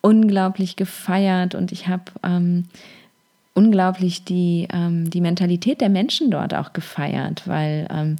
unglaublich 0.00 0.76
gefeiert 0.76 1.54
und 1.54 1.72
ich 1.72 1.88
habe 1.88 2.04
ähm, 2.22 2.64
unglaublich 3.54 4.24
die, 4.24 4.68
ähm, 4.72 5.10
die 5.10 5.20
Mentalität 5.20 5.80
der 5.80 5.88
Menschen 5.88 6.30
dort 6.30 6.54
auch 6.54 6.72
gefeiert, 6.72 7.42
weil 7.46 7.88
ähm, 7.90 8.16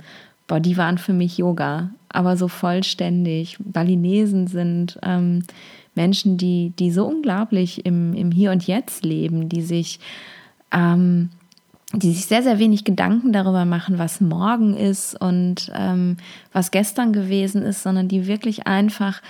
boah, 0.48 0.58
die 0.58 0.76
waren 0.76 0.98
für 0.98 1.12
mich 1.12 1.38
Yoga, 1.38 1.90
aber 2.08 2.36
so 2.36 2.48
vollständig. 2.48 3.56
Balinesen 3.60 4.48
sind 4.48 4.98
ähm, 5.02 5.44
Menschen, 5.98 6.38
die, 6.38 6.72
die 6.78 6.92
so 6.92 7.04
unglaublich 7.04 7.84
im, 7.84 8.14
im 8.14 8.30
Hier 8.30 8.52
und 8.52 8.66
Jetzt 8.66 9.04
leben, 9.04 9.48
die 9.48 9.62
sich, 9.62 9.98
ähm, 10.70 11.30
die 11.92 12.12
sich 12.12 12.26
sehr, 12.26 12.44
sehr 12.44 12.60
wenig 12.60 12.84
Gedanken 12.84 13.32
darüber 13.32 13.64
machen, 13.64 13.98
was 13.98 14.20
morgen 14.20 14.76
ist 14.76 15.20
und 15.20 15.72
ähm, 15.74 16.18
was 16.52 16.70
gestern 16.70 17.12
gewesen 17.12 17.62
ist, 17.62 17.82
sondern 17.82 18.06
die 18.06 18.28
wirklich 18.28 18.68
einfach 18.68 19.20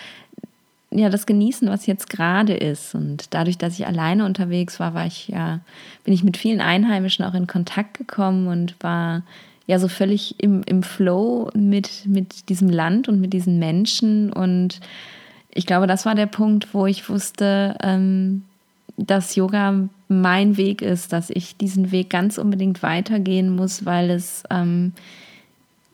ja 0.91 1.09
das 1.09 1.27
genießen, 1.27 1.69
was 1.69 1.87
jetzt 1.87 2.11
gerade 2.11 2.55
ist. 2.55 2.95
Und 2.95 3.33
dadurch, 3.35 3.57
dass 3.57 3.79
ich 3.79 3.87
alleine 3.87 4.27
unterwegs 4.27 4.79
war, 4.79 4.93
war 4.93 5.07
ich 5.07 5.29
ja, 5.29 5.61
bin 6.05 6.13
ich 6.13 6.25
mit 6.25 6.37
vielen 6.37 6.61
Einheimischen 6.61 7.25
auch 7.25 7.35
in 7.35 7.47
Kontakt 7.47 7.97
gekommen 7.97 8.47
und 8.47 8.77
war 8.81 9.23
ja 9.67 9.79
so 9.79 9.89
völlig 9.89 10.35
im, 10.43 10.63
im 10.65 10.83
Flow 10.83 11.51
mit, 11.55 12.07
mit 12.07 12.49
diesem 12.49 12.71
Land 12.71 13.09
und 13.09 13.21
mit 13.21 13.33
diesen 13.33 13.59
Menschen. 13.59 14.33
Und 14.33 14.81
ich 15.53 15.67
glaube, 15.67 15.87
das 15.87 16.07
war 16.07 16.15
der 16.15 16.27
Punkt, 16.27 16.73
wo 16.75 16.87
ich 16.87 17.09
wusste, 17.09 17.77
ähm, 17.83 18.45
dass 18.97 19.37
Yoga 19.37 19.89
mein 20.09 20.57
Weg 20.57 20.83
ist, 20.83 21.13
dass 21.13 21.31
ich 21.31 21.57
diesen 21.57 21.93
Weg 21.93 22.11
ganz 22.11 22.39
unbedingt 22.39 22.83
weitergehen 22.83 23.55
muss, 23.55 23.85
weil 23.85 24.11
es 24.11 24.43
ähm, 24.51 24.93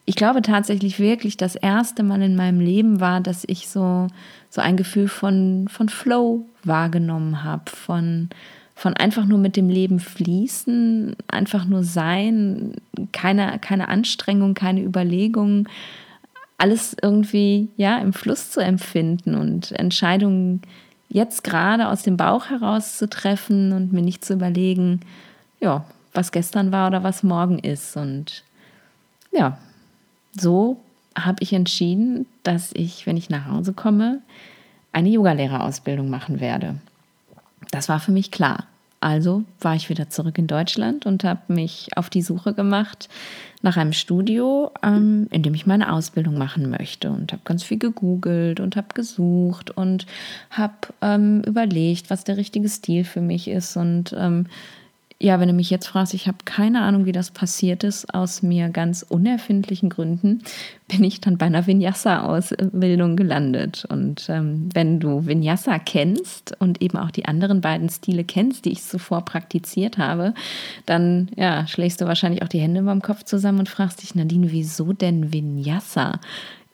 ich 0.06 0.16
glaube 0.16 0.42
tatsächlich 0.42 0.98
wirklich 0.98 1.36
das 1.36 1.56
erste 1.56 2.02
Mal 2.02 2.22
in 2.22 2.36
meinem 2.36 2.60
Leben 2.60 3.00
war, 3.00 3.20
dass 3.20 3.44
ich 3.46 3.68
so, 3.68 4.08
so 4.50 4.60
ein 4.60 4.76
Gefühl 4.76 5.08
von, 5.08 5.66
von 5.68 5.88
Flow 5.88 6.44
wahrgenommen 6.62 7.42
habe, 7.42 7.70
von, 7.70 8.28
von 8.74 8.94
einfach 8.94 9.24
nur 9.24 9.38
mit 9.38 9.56
dem 9.56 9.70
Leben 9.70 10.00
fließen, 10.00 11.16
einfach 11.28 11.64
nur 11.64 11.84
sein, 11.84 12.74
keine, 13.12 13.58
keine 13.60 13.88
Anstrengung, 13.88 14.54
keine 14.54 14.82
Überlegung, 14.82 15.68
alles 16.58 16.96
irgendwie 17.00 17.68
ja 17.76 17.98
im 17.98 18.12
Fluss 18.12 18.50
zu 18.50 18.60
empfinden 18.60 19.34
und 19.34 19.72
Entscheidungen 19.72 20.62
jetzt 21.08 21.44
gerade 21.44 21.88
aus 21.88 22.02
dem 22.02 22.16
Bauch 22.16 22.46
heraus 22.50 22.96
zu 22.98 23.08
treffen 23.08 23.72
und 23.72 23.92
mir 23.92 24.02
nicht 24.02 24.24
zu 24.24 24.34
überlegen, 24.34 25.00
ja, 25.60 25.84
was 26.12 26.32
gestern 26.32 26.72
war 26.72 26.88
oder 26.88 27.02
was 27.02 27.22
morgen 27.22 27.58
ist. 27.58 27.96
Und 27.96 28.44
ja, 29.32 29.58
so 30.38 30.80
habe 31.16 31.42
ich 31.42 31.52
entschieden, 31.52 32.26
dass 32.42 32.72
ich, 32.72 33.06
wenn 33.06 33.16
ich 33.16 33.30
nach 33.30 33.46
Hause 33.48 33.72
komme, 33.72 34.20
eine 34.92 35.08
Yogalehrerausbildung 35.08 36.08
machen 36.08 36.40
werde. 36.40 36.76
Das 37.70 37.88
war 37.88 38.00
für 38.00 38.12
mich 38.12 38.30
klar. 38.30 38.66
Also 39.04 39.44
war 39.60 39.74
ich 39.74 39.90
wieder 39.90 40.08
zurück 40.08 40.38
in 40.38 40.46
Deutschland 40.46 41.04
und 41.04 41.24
habe 41.24 41.52
mich 41.52 41.90
auf 41.94 42.08
die 42.08 42.22
Suche 42.22 42.54
gemacht 42.54 43.10
nach 43.60 43.76
einem 43.76 43.92
Studio, 43.92 44.70
ähm, 44.82 45.26
in 45.30 45.42
dem 45.42 45.52
ich 45.52 45.66
meine 45.66 45.92
Ausbildung 45.92 46.38
machen 46.38 46.70
möchte. 46.70 47.10
Und 47.10 47.30
habe 47.32 47.42
ganz 47.44 47.62
viel 47.62 47.78
gegoogelt 47.78 48.60
und 48.60 48.76
habe 48.76 48.88
gesucht 48.94 49.70
und 49.70 50.06
habe 50.48 50.72
ähm, 51.02 51.42
überlegt, 51.42 52.08
was 52.08 52.24
der 52.24 52.38
richtige 52.38 52.70
Stil 52.70 53.04
für 53.04 53.20
mich 53.20 53.46
ist. 53.46 53.76
Und 53.76 54.16
ähm, 54.18 54.46
ja, 55.20 55.38
wenn 55.38 55.48
du 55.48 55.54
mich 55.54 55.70
jetzt 55.70 55.86
fragst, 55.86 56.12
ich 56.12 56.26
habe 56.26 56.38
keine 56.44 56.82
Ahnung, 56.82 57.06
wie 57.06 57.12
das 57.12 57.30
passiert 57.30 57.84
ist. 57.84 58.12
Aus 58.12 58.42
mir 58.42 58.68
ganz 58.68 59.04
unerfindlichen 59.08 59.88
Gründen 59.88 60.42
bin 60.88 61.04
ich 61.04 61.20
dann 61.20 61.38
bei 61.38 61.46
einer 61.46 61.66
Vinyasa-Ausbildung 61.66 63.16
gelandet. 63.16 63.86
Und 63.88 64.28
ähm, 64.28 64.68
wenn 64.74 65.00
du 65.00 65.26
Vinyasa 65.26 65.78
kennst 65.78 66.60
und 66.60 66.82
eben 66.82 66.98
auch 66.98 67.10
die 67.10 67.26
anderen 67.26 67.60
beiden 67.60 67.88
Stile 67.88 68.24
kennst, 68.24 68.64
die 68.64 68.72
ich 68.72 68.82
zuvor 68.82 69.24
praktiziert 69.24 69.98
habe, 69.98 70.34
dann 70.84 71.30
ja, 71.36 71.66
schlägst 71.66 72.00
du 72.00 72.06
wahrscheinlich 72.06 72.42
auch 72.42 72.48
die 72.48 72.60
Hände 72.60 72.82
beim 72.82 73.00
Kopf 73.00 73.22
zusammen 73.22 73.60
und 73.60 73.68
fragst 73.68 74.02
dich, 74.02 74.14
Nadine, 74.14 74.50
wieso 74.50 74.92
denn 74.92 75.32
Vinyasa? 75.32 76.20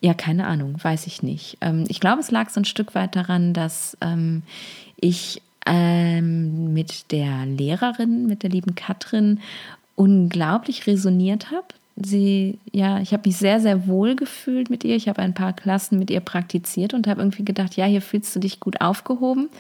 Ja, 0.01 0.15
keine 0.15 0.47
Ahnung, 0.47 0.77
weiß 0.83 1.07
ich 1.07 1.23
nicht. 1.23 1.59
Ähm, 1.61 1.85
ich 1.89 2.01
glaube, 2.01 2.21
es 2.21 2.31
lag 2.31 2.49
so 2.49 2.61
ein 2.61 2.65
Stück 2.65 2.95
weit 2.95 3.15
daran, 3.17 3.53
dass 3.53 3.99
ähm, 4.01 4.43
ich 4.99 5.43
ähm, 5.67 6.73
mit 6.73 7.13
der 7.13 7.47
Lehrerin, 7.47 8.27
mit 8.27 8.43
der 8.43 8.51
lieben 8.51 8.75
Katrin, 8.75 9.41
unglaublich 9.97 10.87
resoniert 10.87 11.51
habe. 11.51 11.67
Sie, 11.97 12.59
ja, 12.73 13.01
ich 13.01 13.13
habe 13.13 13.29
mich 13.29 13.37
sehr, 13.37 13.61
sehr 13.61 13.87
wohl 13.87 14.17
gefühlt 14.17 14.71
mit 14.71 14.85
ihr. 14.85 14.97
Ich 14.97 15.09
habe 15.09 15.21
ein 15.21 15.35
paar 15.35 15.53
Klassen 15.53 15.99
mit 15.99 16.11
ihr 16.11 16.21
praktiziert 16.21 16.95
und 16.95 17.07
habe 17.07 17.21
irgendwie 17.21 17.45
gedacht, 17.45 17.77
ja, 17.77 17.85
hier 17.85 18.01
fühlst 18.01 18.35
du 18.35 18.41
dich 18.41 18.61
gut 18.61 18.81
aufgehoben. 18.81 19.51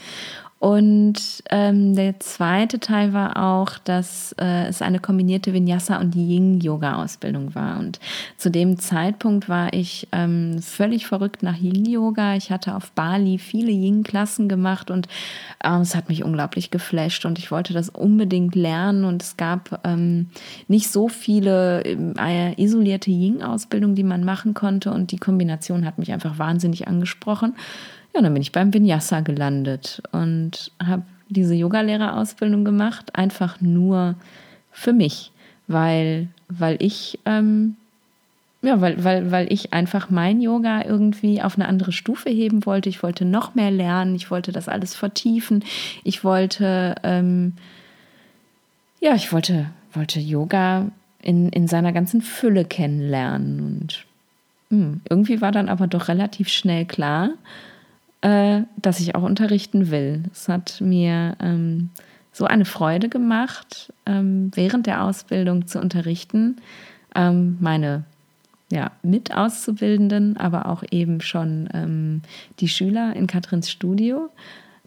Und 0.60 1.42
ähm, 1.48 1.96
der 1.96 2.20
zweite 2.20 2.80
Teil 2.80 3.14
war 3.14 3.42
auch, 3.42 3.78
dass 3.78 4.34
äh, 4.38 4.66
es 4.66 4.82
eine 4.82 4.98
kombinierte 5.00 5.52
Vinyasa- 5.54 5.98
und 5.98 6.14
Yin-Yoga-Ausbildung 6.14 7.54
war. 7.54 7.78
Und 7.78 7.98
zu 8.36 8.50
dem 8.50 8.78
Zeitpunkt 8.78 9.48
war 9.48 9.72
ich 9.72 10.06
ähm, 10.12 10.60
völlig 10.60 11.06
verrückt 11.06 11.42
nach 11.42 11.56
Yin-Yoga. 11.56 12.34
Ich 12.34 12.50
hatte 12.50 12.74
auf 12.76 12.90
Bali 12.92 13.38
viele 13.38 13.72
Yin-Klassen 13.72 14.50
gemacht 14.50 14.90
und 14.90 15.08
ähm, 15.64 15.80
es 15.80 15.96
hat 15.96 16.10
mich 16.10 16.24
unglaublich 16.24 16.70
geflasht 16.70 17.24
und 17.24 17.38
ich 17.38 17.50
wollte 17.50 17.72
das 17.72 17.88
unbedingt 17.88 18.54
lernen. 18.54 19.06
Und 19.06 19.22
es 19.22 19.38
gab 19.38 19.80
ähm, 19.84 20.28
nicht 20.68 20.90
so 20.90 21.08
viele 21.08 21.84
äh, 21.84 22.62
isolierte 22.62 23.10
Yin-Ausbildungen, 23.10 23.94
die 23.94 24.04
man 24.04 24.24
machen 24.24 24.52
konnte. 24.52 24.92
Und 24.92 25.10
die 25.10 25.18
Kombination 25.18 25.86
hat 25.86 25.96
mich 25.96 26.12
einfach 26.12 26.38
wahnsinnig 26.38 26.86
angesprochen. 26.86 27.54
Ja, 28.14 28.22
dann 28.22 28.34
bin 28.34 28.42
ich 28.42 28.52
beim 28.52 28.74
Vinyasa 28.74 29.20
gelandet 29.20 30.02
und 30.12 30.72
habe 30.84 31.02
diese 31.28 31.54
Yogalehrerausbildung 31.54 32.64
gemacht, 32.64 33.16
einfach 33.16 33.60
nur 33.60 34.16
für 34.72 34.92
mich, 34.92 35.30
weil, 35.68 36.28
weil 36.48 36.76
ich, 36.80 37.18
ähm, 37.24 37.76
ja, 38.62 38.80
weil, 38.80 39.02
weil, 39.04 39.30
weil 39.30 39.52
ich 39.52 39.72
einfach 39.72 40.10
mein 40.10 40.40
Yoga 40.40 40.84
irgendwie 40.84 41.40
auf 41.40 41.54
eine 41.54 41.68
andere 41.68 41.92
Stufe 41.92 42.28
heben 42.28 42.66
wollte. 42.66 42.88
Ich 42.88 43.02
wollte 43.02 43.24
noch 43.24 43.54
mehr 43.54 43.70
lernen, 43.70 44.14
ich 44.14 44.30
wollte 44.30 44.52
das 44.52 44.68
alles 44.68 44.94
vertiefen, 44.94 45.64
ich 46.04 46.24
wollte, 46.24 46.96
ähm, 47.04 47.54
ja, 49.00 49.14
ich 49.14 49.32
wollte, 49.32 49.66
wollte 49.92 50.20
Yoga 50.20 50.90
in, 51.22 51.48
in 51.50 51.68
seiner 51.68 51.92
ganzen 51.92 52.22
Fülle 52.22 52.64
kennenlernen 52.64 53.60
und 53.60 54.04
mh, 54.70 54.84
hm, 54.84 55.00
irgendwie 55.08 55.40
war 55.40 55.52
dann 55.52 55.68
aber 55.68 55.86
doch 55.86 56.08
relativ 56.08 56.48
schnell 56.48 56.84
klar, 56.84 57.30
äh, 58.22 58.62
dass 58.76 59.00
ich 59.00 59.14
auch 59.14 59.22
unterrichten 59.22 59.90
will. 59.90 60.24
Es 60.32 60.48
hat 60.48 60.80
mir 60.80 61.36
ähm, 61.40 61.90
so 62.32 62.44
eine 62.44 62.64
Freude 62.64 63.08
gemacht, 63.08 63.92
ähm, 64.06 64.50
während 64.54 64.86
der 64.86 65.04
Ausbildung 65.04 65.66
zu 65.66 65.80
unterrichten. 65.80 66.56
Ähm, 67.14 67.56
meine 67.60 68.04
ja, 68.70 68.92
Mitauszubildenden, 69.02 70.36
aber 70.36 70.66
auch 70.66 70.84
eben 70.90 71.20
schon 71.20 71.68
ähm, 71.74 72.22
die 72.60 72.68
Schüler 72.68 73.16
in 73.16 73.26
Katrins 73.26 73.70
Studio, 73.70 74.30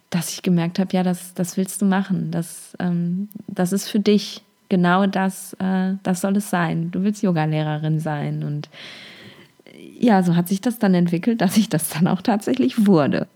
dass 0.08 0.32
ich 0.32 0.42
gemerkt 0.42 0.78
habe, 0.78 0.96
ja, 0.96 1.02
das, 1.02 1.34
das 1.34 1.56
willst 1.56 1.82
du 1.82 1.86
machen. 1.86 2.30
Das, 2.30 2.74
ähm, 2.78 3.28
das 3.46 3.72
ist 3.72 3.90
für 3.90 4.00
dich 4.00 4.42
genau 4.68 5.06
das, 5.06 5.52
äh, 5.54 5.94
das 6.02 6.22
soll 6.22 6.36
es 6.36 6.48
sein. 6.48 6.90
Du 6.92 7.02
willst 7.02 7.22
Yogalehrerin 7.22 8.00
sein 8.00 8.42
und 8.42 8.70
ja, 10.04 10.22
so 10.22 10.36
hat 10.36 10.48
sich 10.48 10.60
das 10.60 10.78
dann 10.78 10.92
entwickelt, 10.92 11.40
dass 11.40 11.56
ich 11.56 11.70
das 11.70 11.88
dann 11.88 12.06
auch 12.06 12.20
tatsächlich 12.20 12.86
wurde. 12.86 13.26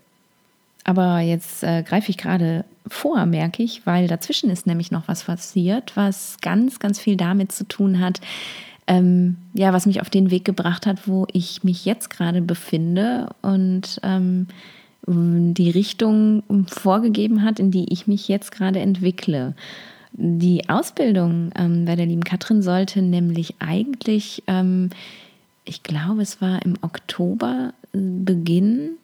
Aber 0.83 1.19
jetzt 1.19 1.63
äh, 1.63 1.81
greife 1.81 2.11
ich 2.11 2.17
gerade 2.17 2.63
vor, 2.87 3.25
merke 3.25 3.63
ich, 3.63 3.87
weil 3.87 4.07
dazwischen 4.07 4.51
ist 4.51 4.67
nämlich 4.67 4.91
noch 4.91 5.07
was 5.07 5.23
passiert, 5.23 5.93
was 5.95 6.37
ganz, 6.41 6.77
ganz 6.79 6.99
viel 6.99 7.17
damit 7.17 7.51
zu 7.51 7.67
tun 7.67 7.99
hat, 7.99 8.21
ähm, 8.85 9.37
ja, 9.53 9.73
was 9.73 9.87
mich 9.87 9.99
auf 9.99 10.11
den 10.11 10.29
Weg 10.29 10.45
gebracht 10.45 10.85
hat, 10.85 11.07
wo 11.07 11.25
ich 11.33 11.63
mich 11.63 11.85
jetzt 11.85 12.11
gerade 12.11 12.41
befinde 12.41 13.29
und 13.41 13.99
ähm, 14.03 14.47
die 15.07 15.71
Richtung 15.71 16.43
vorgegeben 16.67 17.43
hat, 17.43 17.59
in 17.59 17.71
die 17.71 17.91
ich 17.91 18.05
mich 18.05 18.27
jetzt 18.27 18.51
gerade 18.51 18.79
entwickle. 18.79 19.55
Die 20.13 20.69
Ausbildung 20.69 21.51
ähm, 21.55 21.85
bei 21.85 21.95
der 21.95 22.05
lieben 22.05 22.23
Katrin 22.23 22.61
sollte 22.61 23.01
nämlich 23.01 23.55
eigentlich 23.59 24.43
ähm, 24.45 24.91
ich 25.65 25.83
glaube, 25.83 26.21
es 26.21 26.41
war 26.41 26.63
im 26.63 26.75
Oktober 26.81 27.73
äh, 27.93 27.97
beginnen. 27.97 28.97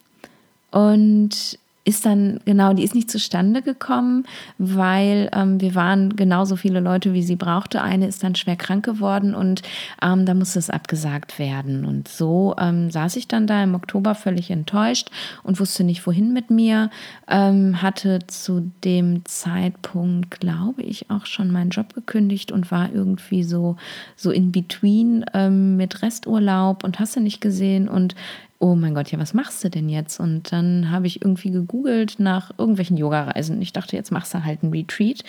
Und 0.71 1.59
ist 1.85 2.05
dann, 2.05 2.39
genau, 2.45 2.73
die 2.73 2.83
ist 2.83 2.95
nicht 2.95 3.11
zustande 3.11 3.61
gekommen, 3.61 4.25
weil 4.57 5.29
ähm, 5.33 5.61
wir 5.61 5.75
waren 5.75 6.15
genauso 6.15 6.55
viele 6.55 6.79
Leute, 6.79 7.13
wie 7.13 7.21
sie 7.21 7.35
brauchte. 7.35 7.83
Eine 7.83 8.07
ist 8.07 8.23
dann 8.23 8.33
schwer 8.33 8.55
krank 8.55 8.83
geworden 8.83 9.35
und 9.35 9.61
ähm, 10.01 10.25
da 10.25 10.33
musste 10.33 10.57
es 10.57 10.71
abgesagt 10.71 11.37
werden. 11.37 11.85
Und 11.85 12.07
so 12.07 12.55
ähm, 12.59 12.89
saß 12.89 13.15
ich 13.17 13.27
dann 13.27 13.45
da 13.45 13.63
im 13.63 13.75
Oktober 13.75 14.15
völlig 14.15 14.49
enttäuscht 14.49 15.11
und 15.43 15.59
wusste 15.59 15.83
nicht, 15.83 16.05
wohin 16.07 16.33
mit 16.33 16.49
mir. 16.49 16.89
Ähm, 17.27 17.83
hatte 17.83 18.19
zu 18.25 18.71
dem 18.83 19.23
Zeitpunkt, 19.25 20.39
glaube 20.39 20.81
ich, 20.81 21.11
auch 21.11 21.27
schon 21.27 21.51
meinen 21.51 21.69
Job 21.69 21.93
gekündigt 21.93 22.51
und 22.51 22.71
war 22.71 22.91
irgendwie 22.91 23.43
so, 23.43 23.77
so 24.15 24.31
in 24.31 24.51
between 24.51 25.23
ähm, 25.35 25.77
mit 25.77 26.01
Resturlaub 26.01 26.83
und 26.83 26.99
hast 26.99 27.15
du 27.15 27.19
nicht 27.19 27.41
gesehen 27.41 27.87
und 27.87 28.15
oh 28.59 28.75
mein 28.75 28.95
Gott, 28.95 29.11
ja, 29.11 29.19
was 29.19 29.33
machst 29.33 29.63
du 29.63 29.69
denn 29.69 29.89
jetzt? 29.89 30.19
Und 30.19 30.51
dann 30.51 30.89
habe 30.89 31.07
ich 31.07 31.21
irgendwie 31.21 31.51
gegoogelt 31.51 32.15
nach 32.19 32.51
irgendwelchen 32.57 32.97
Yoga-Reisen. 32.97 33.61
Ich 33.61 33.73
dachte, 33.73 33.95
jetzt 33.95 34.11
machst 34.11 34.33
du 34.33 34.43
halt 34.43 34.63
einen 34.63 34.71
Retreat 34.71 35.23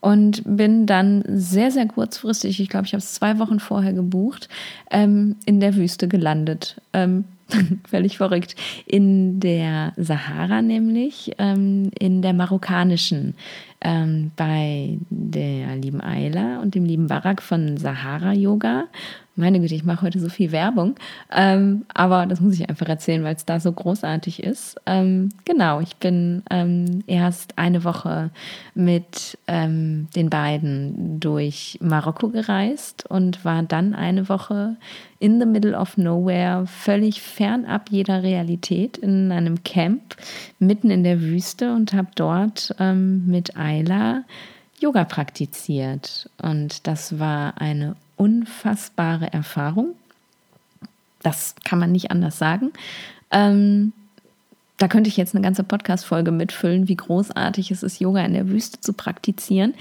und 0.00 0.42
bin 0.44 0.86
dann 0.86 1.22
sehr, 1.28 1.70
sehr 1.70 1.86
kurzfristig, 1.86 2.58
ich 2.60 2.68
glaube, 2.68 2.86
ich 2.86 2.92
habe 2.92 3.02
es 3.02 3.14
zwei 3.14 3.38
Wochen 3.38 3.60
vorher 3.60 3.92
gebucht, 3.92 4.48
ähm, 4.90 5.36
in 5.44 5.60
der 5.60 5.76
Wüste 5.76 6.08
gelandet. 6.08 6.80
Ähm, 6.92 7.24
völlig 7.88 8.16
verrückt. 8.16 8.56
In 8.86 9.40
der 9.40 9.92
Sahara 9.96 10.62
nämlich, 10.62 11.32
ähm, 11.38 11.90
in 11.98 12.22
der 12.22 12.32
marokkanischen 12.32 13.34
ähm, 13.80 14.30
bei 14.36 14.98
der 15.10 15.76
lieben 15.76 16.00
Ayla 16.00 16.60
und 16.60 16.74
dem 16.74 16.84
lieben 16.84 17.06
Barak 17.06 17.42
von 17.42 17.76
Sahara 17.76 18.32
Yoga. 18.32 18.84
Meine 19.36 19.60
Güte, 19.60 19.74
ich 19.74 19.84
mache 19.84 20.02
heute 20.02 20.18
so 20.20 20.28
viel 20.28 20.52
Werbung, 20.52 20.96
ähm, 21.34 21.86
aber 21.94 22.26
das 22.26 22.40
muss 22.40 22.54
ich 22.54 22.68
einfach 22.68 22.88
erzählen, 22.88 23.24
weil 23.24 23.36
es 23.36 23.46
da 23.46 23.58
so 23.58 23.72
großartig 23.72 24.42
ist. 24.42 24.76
Ähm, 24.84 25.30
genau, 25.46 25.80
ich 25.80 25.96
bin 25.96 26.42
ähm, 26.50 27.02
erst 27.06 27.56
eine 27.56 27.84
Woche 27.84 28.30
mit 28.74 29.38
ähm, 29.46 30.08
den 30.14 30.28
beiden 30.28 31.20
durch 31.20 31.78
Marokko 31.80 32.28
gereist 32.28 33.06
und 33.08 33.44
war 33.44 33.62
dann 33.62 33.94
eine 33.94 34.28
Woche 34.28 34.76
in 35.20 35.38
the 35.38 35.46
middle 35.46 35.76
of 35.76 35.96
nowhere, 35.96 36.66
völlig 36.66 37.20
fernab 37.20 37.90
jeder 37.90 38.22
Realität, 38.22 38.96
in 38.96 39.30
einem 39.30 39.62
Camp 39.62 40.16
mitten 40.58 40.90
in 40.90 41.04
der 41.04 41.20
Wüste 41.20 41.74
und 41.74 41.92
habe 41.92 42.08
dort 42.14 42.74
ähm, 42.78 43.26
mit 43.26 43.56
Ayla 43.70 44.24
Yoga 44.80 45.04
praktiziert. 45.04 46.28
Und 46.42 46.86
das 46.86 47.18
war 47.18 47.60
eine 47.60 47.96
unfassbare 48.16 49.32
Erfahrung. 49.32 49.94
Das 51.22 51.54
kann 51.64 51.78
man 51.78 51.92
nicht 51.92 52.10
anders 52.10 52.38
sagen. 52.38 52.72
Ähm, 53.30 53.92
da 54.78 54.88
könnte 54.88 55.08
ich 55.08 55.18
jetzt 55.18 55.34
eine 55.34 55.44
ganze 55.44 55.62
Podcast-Folge 55.62 56.32
mitfüllen, 56.32 56.88
wie 56.88 56.96
großartig 56.96 57.70
es 57.70 57.82
ist, 57.82 58.00
Yoga 58.00 58.24
in 58.24 58.32
der 58.32 58.48
Wüste 58.48 58.80
zu 58.80 58.94
praktizieren. 58.94 59.74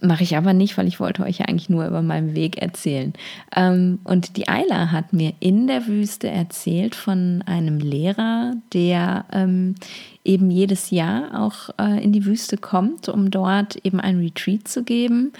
Mache 0.00 0.22
ich 0.22 0.36
aber 0.36 0.54
nicht, 0.54 0.76
weil 0.76 0.86
ich 0.88 1.00
wollte 1.00 1.22
euch 1.22 1.38
ja 1.38 1.46
eigentlich 1.46 1.68
nur 1.68 1.86
über 1.86 2.02
meinen 2.02 2.34
Weg 2.34 2.60
erzählen. 2.60 3.12
Ähm, 3.54 3.98
und 4.04 4.36
die 4.38 4.48
Ayla 4.48 4.90
hat 4.90 5.12
mir 5.12 5.34
in 5.40 5.66
der 5.66 5.86
Wüste 5.86 6.28
erzählt 6.28 6.94
von 6.94 7.42
einem 7.46 7.78
Lehrer, 7.78 8.54
der 8.72 9.26
ähm, 9.30 9.74
eben 10.24 10.50
jedes 10.50 10.90
Jahr 10.90 11.42
auch 11.42 11.70
äh, 11.78 12.02
in 12.02 12.12
die 12.12 12.24
Wüste 12.24 12.56
kommt, 12.56 13.08
um 13.08 13.30
dort 13.30 13.76
eben 13.84 14.00
ein 14.00 14.18
Retreat 14.18 14.66
zu 14.66 14.82
geben. 14.82 15.32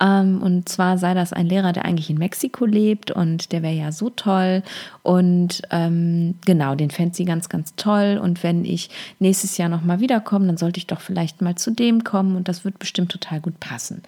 Ähm, 0.00 0.42
und 0.42 0.68
zwar 0.68 0.98
sei 0.98 1.14
das 1.14 1.32
ein 1.32 1.46
Lehrer, 1.46 1.72
der 1.72 1.84
eigentlich 1.84 2.10
in 2.10 2.18
Mexiko 2.18 2.66
lebt 2.66 3.12
und 3.12 3.52
der 3.52 3.62
wäre 3.62 3.74
ja 3.74 3.92
so 3.92 4.10
toll. 4.10 4.62
Und 5.02 5.62
ähm, 5.70 6.34
genau, 6.44 6.74
den 6.74 6.90
fände 6.90 7.14
sie 7.14 7.24
ganz, 7.24 7.48
ganz 7.48 7.74
toll. 7.76 8.18
Und 8.20 8.42
wenn 8.42 8.64
ich 8.64 8.90
nächstes 9.20 9.58
Jahr 9.58 9.68
nochmal 9.68 10.00
wiederkomme, 10.00 10.46
dann 10.46 10.56
sollte 10.56 10.78
ich 10.78 10.88
doch 10.88 11.00
vielleicht 11.00 11.40
mal 11.40 11.54
zu 11.54 11.70
dem 11.70 12.02
kommen 12.02 12.34
und 12.34 12.48
das 12.48 12.64
wird 12.64 12.78
bestimmt 12.80 13.12
total 13.12 13.40
gut 13.40 13.60
passen. 13.60 14.02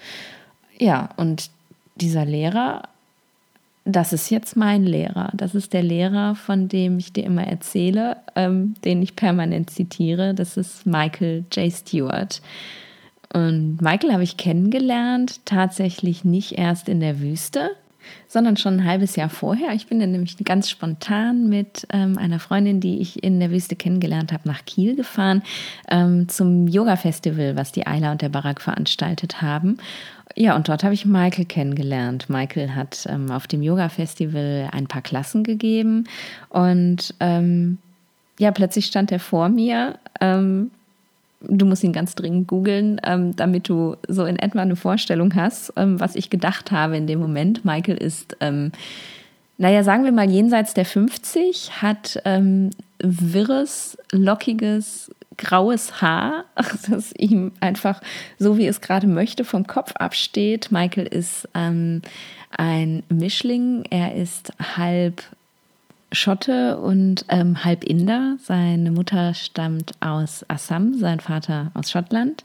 Ja, 0.79 1.11
und 1.17 1.51
dieser 1.97 2.25
Lehrer 2.25 2.83
das 3.85 4.13
ist 4.15 4.31
jetzt 4.31 4.57
mein 4.57 4.85
Lehrer. 4.85 5.31
Das 5.35 5.55
ist 5.55 5.73
der 5.75 5.83
Lehrer, 5.83 6.35
von 6.35 6.69
dem 6.69 6.99
ich 6.99 7.13
dir 7.13 7.25
immer 7.25 7.47
erzähle, 7.47 8.17
ähm, 8.35 8.75
den 8.85 9.03
ich 9.03 9.15
permanent 9.15 9.71
zitiere. 9.71 10.35
Das 10.35 10.57
ist 10.57 10.87
Michael 10.87 11.45
J. 11.53 11.71
Stewart. 11.71 12.41
Und 13.35 13.83
Michael 13.83 14.13
habe 14.13 14.23
ich 14.23 14.37
kennengelernt, 14.37 15.45
tatsächlich 15.45 16.25
nicht 16.25 16.53
erst 16.53 16.89
in 16.89 17.01
der 17.01 17.21
Wüste, 17.21 17.73
sondern 18.29 18.57
schon 18.57 18.75
ein 18.75 18.85
halbes 18.85 19.17
Jahr 19.17 19.29
vorher. 19.29 19.73
Ich 19.73 19.87
bin 19.87 20.01
dann 20.01 20.13
nämlich 20.13 20.37
ganz 20.45 20.71
spontan 20.71 21.49
mit 21.49 21.87
ähm, 21.93 22.17
einer 22.17 22.39
Freundin, 22.39 22.81
die 22.81 23.01
ich 23.01 23.23
in 23.23 23.41
der 23.41 23.51
Wüste 23.51 23.77
kennengelernt 23.77 24.33
habe, 24.33 24.49
nach 24.49 24.65
Kiel 24.65 24.97
gefahren 24.97 25.43
ähm, 25.91 26.29
zum 26.29 26.69
Yoga-Festival, 26.69 27.57
was 27.57 27.73
die 27.73 27.87
Ayla 27.87 28.13
und 28.13 28.23
der 28.23 28.29
Barak 28.29 28.61
veranstaltet 28.61 29.43
haben. 29.43 29.79
Ja, 30.37 30.57
und 30.57 30.69
dort 30.69 30.83
habe 30.83 30.95
ich 30.95 31.07
Michael 31.07 31.45
kennengelernt. 31.45 32.29
Michael 32.29 32.75
hat 32.75 33.07
ähm, 33.09 33.31
auf 33.31 33.47
dem 33.47 33.63
Yoga-Festival 33.63 34.69
ein 34.73 34.89
paar 34.89 35.03
Klassen 35.03 35.45
gegeben 35.45 36.05
und 36.49 37.15
ähm, 37.21 37.79
ja, 38.39 38.51
plötzlich 38.51 38.87
stand 38.87 39.13
er 39.13 39.21
vor 39.21 39.49
mir. 39.49 39.99
Ähm, 40.21 40.73
du 41.41 41.67
musst 41.67 41.85
ihn 41.85 41.93
ganz 41.93 42.17
dringend 42.17 42.49
googeln, 42.49 43.01
ähm, 43.05 43.37
damit 43.37 43.69
du 43.69 43.97
so 44.09 44.25
in 44.25 44.37
etwa 44.37 44.63
eine 44.63 44.75
Vorstellung 44.75 45.35
hast, 45.37 45.73
ähm, 45.77 46.01
was 46.01 46.17
ich 46.17 46.31
gedacht 46.31 46.73
habe 46.73 46.97
in 46.97 47.07
dem 47.07 47.21
Moment. 47.21 47.65
Michael 47.65 47.97
ist, 47.99 48.37
ähm, 48.41 48.73
naja, 49.57 49.85
sagen 49.85 50.03
wir 50.03 50.11
mal 50.11 50.29
jenseits 50.29 50.75
der 50.75 50.85
50, 50.85 51.81
hat 51.81 52.21
wirres, 52.99 53.97
lockiges, 54.11 55.13
graues 55.37 56.01
Haar, 56.01 56.45
das 56.89 57.13
ihm 57.17 57.53
einfach 57.61 58.01
so, 58.39 58.57
wie 58.59 58.67
es 58.67 58.81
gerade 58.81 59.07
möchte, 59.07 59.45
vom 59.45 59.67
Kopf 59.67 59.93
absteht. 59.97 60.71
Michael 60.71 61.07
ist 61.07 61.49
ähm, 61.55 62.03
ein 62.51 63.03
Mischling. 63.09 63.85
Er 63.91 64.15
ist 64.15 64.53
halb 64.77 65.23
Schotte 66.15 66.79
und 66.79 67.25
ähm, 67.29 67.65
halb 67.65 67.85
Inder. 67.85 68.37
Seine 68.41 68.91
Mutter 68.91 69.35
stammt 69.35 69.93
aus 70.01 70.45
Assam, 70.49 70.95
sein 70.95 71.21
Vater 71.21 71.71
aus 71.75 71.91
Schottland. 71.91 72.45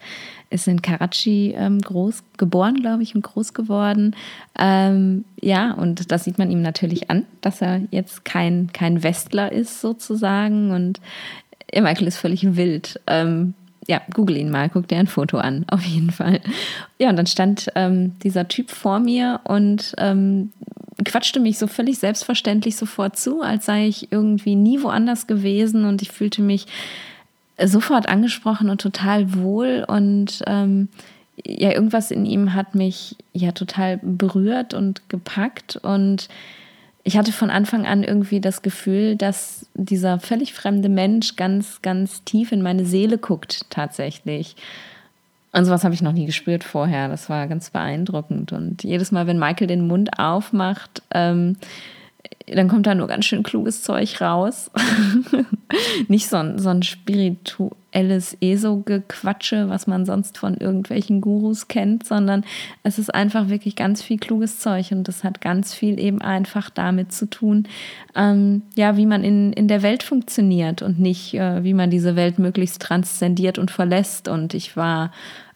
Ist 0.50 0.68
in 0.68 0.82
Karachi 0.82 1.54
ähm, 1.56 1.80
groß 1.80 2.24
geboren, 2.38 2.82
glaube 2.82 3.04
ich, 3.04 3.14
und 3.14 3.22
groß 3.22 3.54
geworden. 3.54 4.16
Ähm, 4.58 5.26
ja, 5.40 5.74
und 5.74 6.12
das 6.12 6.24
sieht 6.24 6.40
man 6.40 6.50
ihm 6.50 6.62
natürlich 6.62 7.10
an, 7.10 7.26
dass 7.42 7.62
er 7.62 7.82
jetzt 7.92 8.26
kein, 8.26 8.72
kein 8.74 9.04
Westler 9.04 9.52
ist, 9.52 9.80
sozusagen. 9.82 10.72
Und 10.72 11.00
Michael 11.74 12.08
ist 12.08 12.18
völlig 12.18 12.56
wild. 12.56 13.00
Ähm, 13.08 13.54
ja, 13.88 14.02
google 14.14 14.38
ihn 14.38 14.52
mal, 14.52 14.70
guck 14.70 14.88
dir 14.88 14.98
ein 14.98 15.08
Foto 15.08 15.38
an, 15.38 15.66
auf 15.72 15.84
jeden 15.84 16.12
Fall. 16.12 16.42
Ja, 17.00 17.10
und 17.10 17.16
dann 17.16 17.28
stand 17.28 17.70
ähm, 17.76 18.14
dieser 18.24 18.48
Typ 18.48 18.70
vor 18.70 19.00
mir 19.00 19.42
und 19.46 19.96
ähm, 19.98 20.52
quatschte 21.06 21.40
mich 21.40 21.58
so 21.58 21.68
völlig 21.68 22.00
selbstverständlich 22.00 22.76
sofort 22.76 23.18
zu, 23.18 23.42
als 23.42 23.66
sei 23.66 23.88
ich 23.88 24.12
irgendwie 24.12 24.56
nie 24.56 24.82
woanders 24.82 25.28
gewesen 25.28 25.86
und 25.86 26.02
ich 26.02 26.12
fühlte 26.12 26.42
mich 26.42 26.68
sofort 27.62 28.08
angesprochen 28.08 28.70
und 28.70 28.82
total 28.82 29.34
wohl 29.34 29.86
und 29.88 30.44
ähm, 30.48 30.88
ja, 31.46 31.72
irgendwas 31.72 32.12
in 32.12 32.26
ihm 32.26 32.54
hat 32.54 32.76
mich 32.76 33.16
ja 33.34 33.52
total 33.54 34.00
berührt 34.02 34.74
und 34.74 35.10
gepackt 35.10 35.78
und 35.78 36.28
ich 37.04 37.18
hatte 37.18 37.32
von 37.32 37.50
Anfang 37.50 37.86
an 37.86 38.04
irgendwie 38.04 38.42
das 38.42 38.62
Gefühl, 38.62 39.16
dass 39.16 39.66
dieser 39.74 40.20
völlig 40.20 40.54
fremde 40.54 40.90
Mensch 40.90 41.36
ganz, 41.36 41.82
ganz 41.82 42.24
tief 42.24 42.52
in 42.52 42.62
meine 42.62 42.86
Seele 42.86 43.18
guckt, 43.18 43.70
tatsächlich. 43.70 44.56
Und 45.52 45.66
sowas 45.66 45.84
habe 45.84 45.96
ich 45.96 46.02
noch 46.02 46.12
nie 46.12 46.26
gespürt 46.26 46.64
vorher. 46.64 47.08
Das 47.08 47.30
war 47.30 47.48
ganz 47.48 47.72
beeindruckend. 47.72 48.52
Und 48.52 48.84
jedes 48.84 49.12
Mal, 49.12 49.26
wenn 49.28 49.40
Michael 49.40 49.68
den 49.68 49.88
Mund 49.88 50.20
aufmacht, 50.20 51.02
ähm, 51.12 51.56
dann 52.56 52.68
kommt 52.68 52.88
da 52.88 52.96
nur 52.96 53.08
ganz 53.08 53.26
schön 53.26 53.44
kluges 53.44 53.84
Zeug 53.84 54.22
raus. 54.22 54.72
Nicht 56.08 56.28
so 56.28 56.38
ein, 56.38 56.58
so 56.58 56.70
ein 56.70 56.84
spirituelles 56.84 58.38
ESO-Gequatsche, 58.42 59.70
was 59.70 59.88
man 59.88 60.06
sonst 60.06 60.38
von 60.38 60.58
irgendwelchen 60.58 61.22
Gurus 61.22 61.68
kennt, 61.68 62.06
sondern 62.06 62.44
es 62.84 62.98
ist 62.98 63.14
einfach 63.14 63.50
wirklich 63.50 63.76
ganz 63.76 64.02
viel 64.02 64.18
kluges 64.18 64.60
Zeug 64.60 64.92
und 64.92 65.08
das 65.08 65.24
hat 65.24 65.42
ganz 65.42 65.74
viel 65.74 66.00
eben 66.00 66.22
einfach 66.22 66.70
damit 66.70 67.12
zu 67.12 67.30
tun, 67.30 67.68
ähm, 68.16 68.64
ja, 68.76 68.98
wie 68.98 69.06
man 69.06 69.24
in, 69.24 69.54
in 69.54 69.68
der 69.68 69.82
Welt 69.82 70.04
funktioniert 70.04 70.82
und 70.82 71.00
nicht, 71.00 71.34
äh, 71.36 71.64
wie 71.64 71.74
man 71.74 71.90
diese 71.90 72.16
Welt 72.16 72.40
möglichst 72.40 72.82
transzendiert 72.82 73.60
und 73.60 73.72
verlässt. 73.72 74.28
Und 74.28 74.54
ich 74.54 74.76
war 74.76 75.12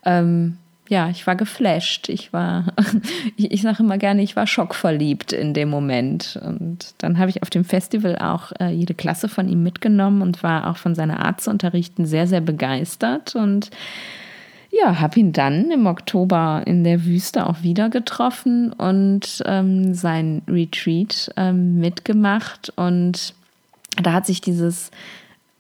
ähm, 0.06 0.58
ja, 0.90 1.10
ich 1.10 1.26
war 1.26 1.36
geflasht. 1.36 2.10
Ich 2.10 2.34
war, 2.34 2.66
ich, 3.38 3.52
ich 3.52 3.62
sage 3.62 3.84
immer 3.84 3.98
gerne, 3.98 4.22
ich 4.22 4.36
war 4.36 4.48
schockverliebt 4.48 5.34
in 5.34 5.54
dem 5.54 5.70
Moment. 5.70 6.40
Und 6.44 6.96
dann 6.98 7.18
habe 7.18 7.30
ich 7.30 7.42
auf 7.42 7.50
dem 7.50 7.66
Festival 7.66 8.18
auch 8.18 8.52
äh, 8.60 8.70
jede 8.70 8.94
Klasse 8.94 9.30
von 9.30 9.48
ihm 9.48 9.64
mitgenommen 9.64 10.22
und 10.22 10.44
war 10.44 10.70
auch 10.70 10.78
von 10.78 10.96
seiner 10.96 11.26
Art 11.26 11.42
zu 11.42 11.50
unterrichten 11.50 12.06
sehr, 12.06 12.28
sehr 12.28 12.42
begeistert. 12.42 13.36
Und 13.36 13.70
ja, 14.72 15.00
habe 15.00 15.20
ihn 15.20 15.34
dann 15.34 15.72
im 15.72 15.86
Oktober 15.86 16.64
in 16.66 16.84
der 16.84 17.06
Wüste 17.06 17.48
auch 17.48 17.62
wieder 17.62 17.90
getroffen 17.90 18.74
und 18.74 19.44
ähm, 19.46 19.94
sein 19.94 20.42
Retreat 20.48 21.32
ähm, 21.38 21.80
mitgemacht. 21.80 22.74
Und 22.76 23.36
da 24.02 24.14
hat 24.14 24.26
sich 24.26 24.42
dieses 24.42 24.90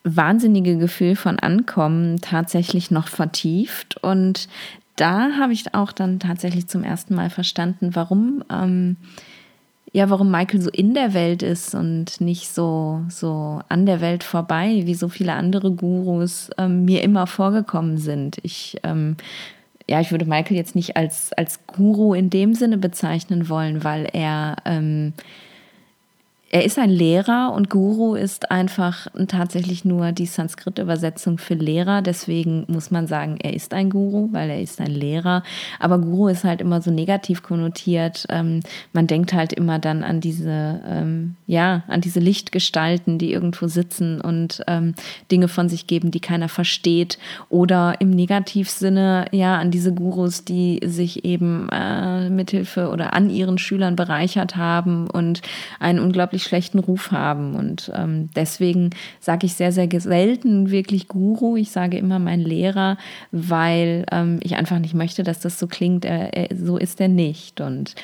wahnsinnige 0.03 0.77
Gefühl 0.77 1.15
von 1.15 1.39
Ankommen 1.39 2.19
tatsächlich 2.21 2.91
noch 2.91 3.07
vertieft. 3.07 4.03
Und 4.03 4.49
da 4.95 5.37
habe 5.39 5.53
ich 5.53 5.73
auch 5.73 5.91
dann 5.91 6.19
tatsächlich 6.19 6.67
zum 6.67 6.83
ersten 6.83 7.15
Mal 7.15 7.29
verstanden, 7.29 7.91
warum, 7.93 8.43
ähm, 8.51 8.97
ja, 9.91 10.09
warum 10.09 10.31
Michael 10.31 10.61
so 10.61 10.69
in 10.69 10.93
der 10.93 11.13
Welt 11.13 11.43
ist 11.43 11.75
und 11.75 12.19
nicht 12.19 12.49
so, 12.49 13.01
so 13.09 13.61
an 13.69 13.85
der 13.85 14.01
Welt 14.01 14.23
vorbei, 14.23 14.81
wie 14.85 14.95
so 14.95 15.07
viele 15.09 15.33
andere 15.33 15.71
Gurus 15.71 16.49
ähm, 16.57 16.85
mir 16.85 17.03
immer 17.03 17.27
vorgekommen 17.27 17.97
sind. 17.97 18.37
Ich, 18.43 18.77
ähm, 18.83 19.17
ja, 19.89 19.99
ich 19.99 20.11
würde 20.11 20.25
Michael 20.25 20.57
jetzt 20.57 20.75
nicht 20.75 20.95
als, 20.95 21.33
als 21.33 21.65
Guru 21.67 22.13
in 22.13 22.29
dem 22.29 22.53
Sinne 22.53 22.77
bezeichnen 22.77 23.49
wollen, 23.49 23.83
weil 23.83 24.07
er, 24.13 24.55
ähm, 24.65 25.13
er 26.53 26.63
ist 26.63 26.77
ein 26.77 26.91
Lehrer 26.91 27.51
und 27.55 27.71
Guru 27.71 28.13
ist 28.13 28.51
einfach 28.51 29.07
tatsächlich 29.27 29.85
nur 29.85 30.11
die 30.11 30.27
Sanskrit-Übersetzung 30.27 31.39
für 31.39 31.55
Lehrer. 31.55 32.03
Deswegen 32.03 32.65
muss 32.67 32.91
man 32.91 33.07
sagen, 33.07 33.39
er 33.41 33.55
ist 33.55 33.73
ein 33.73 33.89
Guru, 33.89 34.29
weil 34.33 34.51
er 34.51 34.61
ist 34.61 34.79
ein 34.79 34.91
Lehrer. 34.91 35.41
Aber 35.79 35.97
Guru 35.97 36.27
ist 36.27 36.43
halt 36.43 36.61
immer 36.61 36.79
so 36.79 36.91
negativ 36.91 37.41
konnotiert. 37.41 38.27
Ähm, 38.29 38.59
man 38.91 39.07
denkt 39.07 39.33
halt 39.33 39.51
immer 39.51 39.79
dann 39.79 40.03
an 40.03 40.21
diese, 40.21 40.79
ähm, 40.87 41.37
ja, 41.47 41.81
an 41.87 42.01
diese 42.01 42.19
Lichtgestalten, 42.19 43.17
die 43.17 43.33
irgendwo 43.33 43.65
sitzen 43.65 44.21
und 44.21 44.61
ähm, 44.67 44.93
Dinge 45.31 45.47
von 45.47 45.69
sich 45.69 45.87
geben, 45.87 46.11
die 46.11 46.19
keiner 46.19 46.49
versteht. 46.49 47.17
Oder 47.49 47.95
im 47.99 48.11
Negativsinne, 48.11 49.25
ja, 49.31 49.57
an 49.57 49.71
diese 49.71 49.91
Gurus, 49.91 50.45
die 50.45 50.81
sich 50.85 51.25
eben 51.25 51.67
äh, 51.71 52.29
mithilfe 52.29 52.89
oder 52.89 53.13
an 53.13 53.31
ihren 53.31 53.57
Schülern 53.57 53.95
bereichert 53.95 54.55
haben 54.55 55.09
und 55.09 55.41
einen 55.79 55.97
unglaublich 55.97 56.42
schlechten 56.43 56.79
Ruf 56.79 57.11
haben. 57.11 57.55
Und 57.55 57.91
ähm, 57.95 58.29
deswegen 58.35 58.91
sage 59.19 59.45
ich 59.45 59.53
sehr, 59.53 59.71
sehr 59.71 59.87
selten 59.99 60.71
wirklich 60.71 61.07
Guru. 61.07 61.55
Ich 61.57 61.71
sage 61.71 61.97
immer 61.97 62.19
mein 62.19 62.41
Lehrer, 62.41 62.97
weil 63.31 64.05
ähm, 64.11 64.39
ich 64.43 64.55
einfach 64.55 64.79
nicht 64.79 64.93
möchte, 64.93 65.23
dass 65.23 65.39
das 65.39 65.59
so 65.59 65.67
klingt. 65.67 66.05
Er, 66.05 66.33
er, 66.33 66.55
so 66.55 66.77
ist 66.77 67.01
er 67.01 67.07
nicht. 67.07 67.61
Und 67.61 67.95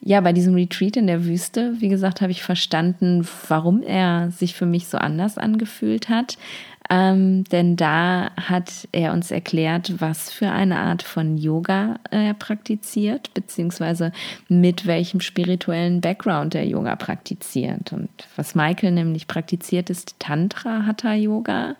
ja, 0.00 0.20
bei 0.20 0.32
diesem 0.32 0.54
Retreat 0.54 0.96
in 0.96 1.06
der 1.06 1.24
Wüste, 1.24 1.74
wie 1.78 1.88
gesagt, 1.88 2.20
habe 2.20 2.30
ich 2.30 2.42
verstanden, 2.42 3.26
warum 3.48 3.82
er 3.82 4.30
sich 4.30 4.54
für 4.54 4.66
mich 4.66 4.86
so 4.86 4.98
anders 4.98 5.38
angefühlt 5.38 6.08
hat. 6.08 6.38
Ähm, 6.88 7.44
denn 7.44 7.76
da 7.76 8.30
hat 8.36 8.88
er 8.92 9.12
uns 9.12 9.30
erklärt, 9.30 10.00
was 10.00 10.30
für 10.30 10.50
eine 10.50 10.78
Art 10.78 11.02
von 11.02 11.36
Yoga 11.36 11.96
er 12.10 12.34
praktiziert, 12.34 13.34
beziehungsweise 13.34 14.12
mit 14.48 14.86
welchem 14.86 15.20
spirituellen 15.20 16.00
Background 16.00 16.54
er 16.54 16.64
Yoga 16.64 16.94
praktiziert. 16.96 17.92
Und 17.92 18.08
was 18.36 18.54
Michael 18.54 18.92
nämlich 18.92 19.26
praktiziert, 19.26 19.90
ist 19.90 20.16
Tantra 20.20 20.86
Hatha 20.86 21.14
Yoga. 21.14 21.74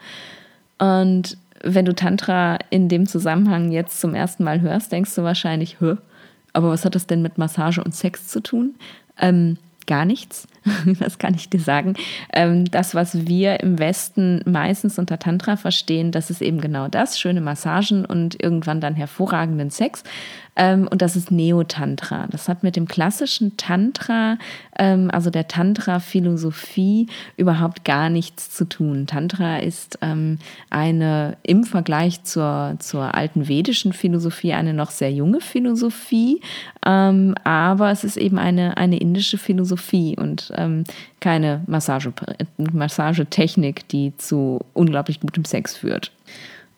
Und 0.79 1.37
wenn 1.63 1.85
du 1.85 1.95
Tantra 1.95 2.59
in 2.71 2.89
dem 2.89 3.07
Zusammenhang 3.07 3.71
jetzt 3.71 4.01
zum 4.01 4.15
ersten 4.15 4.45
Mal 4.45 4.61
hörst, 4.61 4.93
denkst 4.93 5.15
du 5.15 5.23
wahrscheinlich, 5.23 5.81
Hö, 5.81 5.97
aber 6.53 6.71
was 6.71 6.85
hat 6.85 6.95
das 6.95 7.07
denn 7.07 7.23
mit 7.23 7.39
Massage 7.39 7.83
und 7.83 7.95
Sex 7.95 8.29
zu 8.29 8.41
tun? 8.41 8.75
Ähm, 9.19 9.59
gar 9.87 10.05
nichts. 10.05 10.49
das 11.01 11.19
kann 11.19 11.35
ich 11.35 11.49
dir 11.49 11.61
sagen. 11.61 11.95
Ähm, 12.33 12.65
das, 12.71 12.95
was 12.95 13.27
wir 13.27 13.61
im 13.61 13.79
Westen 13.79 14.43
meistens 14.45 14.99
unter 14.99 15.19
Tantra 15.19 15.57
verstehen, 15.57 16.11
das 16.13 16.31
ist 16.31 16.43
eben 16.43 16.61
genau 16.61 16.89
das, 16.89 17.19
schöne 17.19 17.41
Massagen 17.41 18.05
und 18.05 18.43
irgendwann 18.43 18.81
dann 18.81 18.95
hervorragenden 18.95 19.71
Sex. 19.71 20.03
Ähm, 20.57 20.89
und 20.91 21.03
das 21.03 21.17
ist 21.17 21.31
Neotantra. 21.31 22.27
Das 22.31 22.49
hat 22.49 22.63
mit 22.63 22.77
dem 22.77 22.89
klassischen 22.89 23.57
Tantra, 23.59 24.39
ähm, 24.79 25.11
also 25.13 25.29
der 25.29 25.49
Tantra-Philosophie, 25.49 27.09
überhaupt 27.37 27.85
gar 27.85 28.09
nichts 28.09 28.51
zu 28.51 28.65
tun. 28.65 29.07
Tantra 29.07 29.59
ist 29.59 29.99
eine 30.71 31.37
im 31.43 31.65
Vergleich 31.65 32.23
zur, 32.25 32.77
zur 32.79 33.15
alten 33.15 33.49
vedischen 33.49 33.93
Philosophie 33.93 34.53
eine 34.53 34.73
noch 34.73 34.91
sehr 34.91 35.13
junge 35.13 35.41
Philosophie, 35.41 36.41
aber 36.81 37.91
es 37.91 38.05
ist 38.05 38.17
eben 38.17 38.39
eine, 38.39 38.77
eine 38.77 38.99
indische 38.99 39.39
Philosophie 39.39 40.17
und 40.17 40.53
ähm, 40.57 40.85
keine 41.21 41.63
Massage, 41.67 42.13
Massagetechnik, 42.57 43.89
die 43.89 44.17
zu 44.17 44.61
unglaublich 44.73 45.21
gutem 45.21 45.45
Sex 45.45 45.77
führt. 45.77 46.13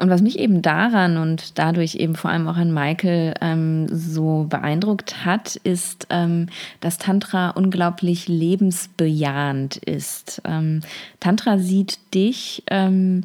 Und 0.01 0.11
was 0.11 0.23
mich 0.23 0.39
eben 0.39 0.63
daran 0.63 1.17
und 1.17 1.59
dadurch 1.59 1.97
eben 1.97 2.15
vor 2.15 2.31
allem 2.31 2.47
auch 2.47 2.57
an 2.57 2.73
Michael 2.73 3.35
ähm, 3.41 3.89
so 3.89 4.47
beeindruckt 4.49 5.25
hat, 5.25 5.57
ist, 5.57 6.07
ähm, 6.11 6.47
dass 6.81 6.99
Tantra 6.99 7.51
unglaublich 7.51 8.29
lebensbejahend 8.29 9.77
ist. 9.77 10.41
Ähm, 10.45 10.83
Tantra 11.19 11.59
sieht 11.59 11.99
dich 12.15 12.63
ähm, 12.71 13.25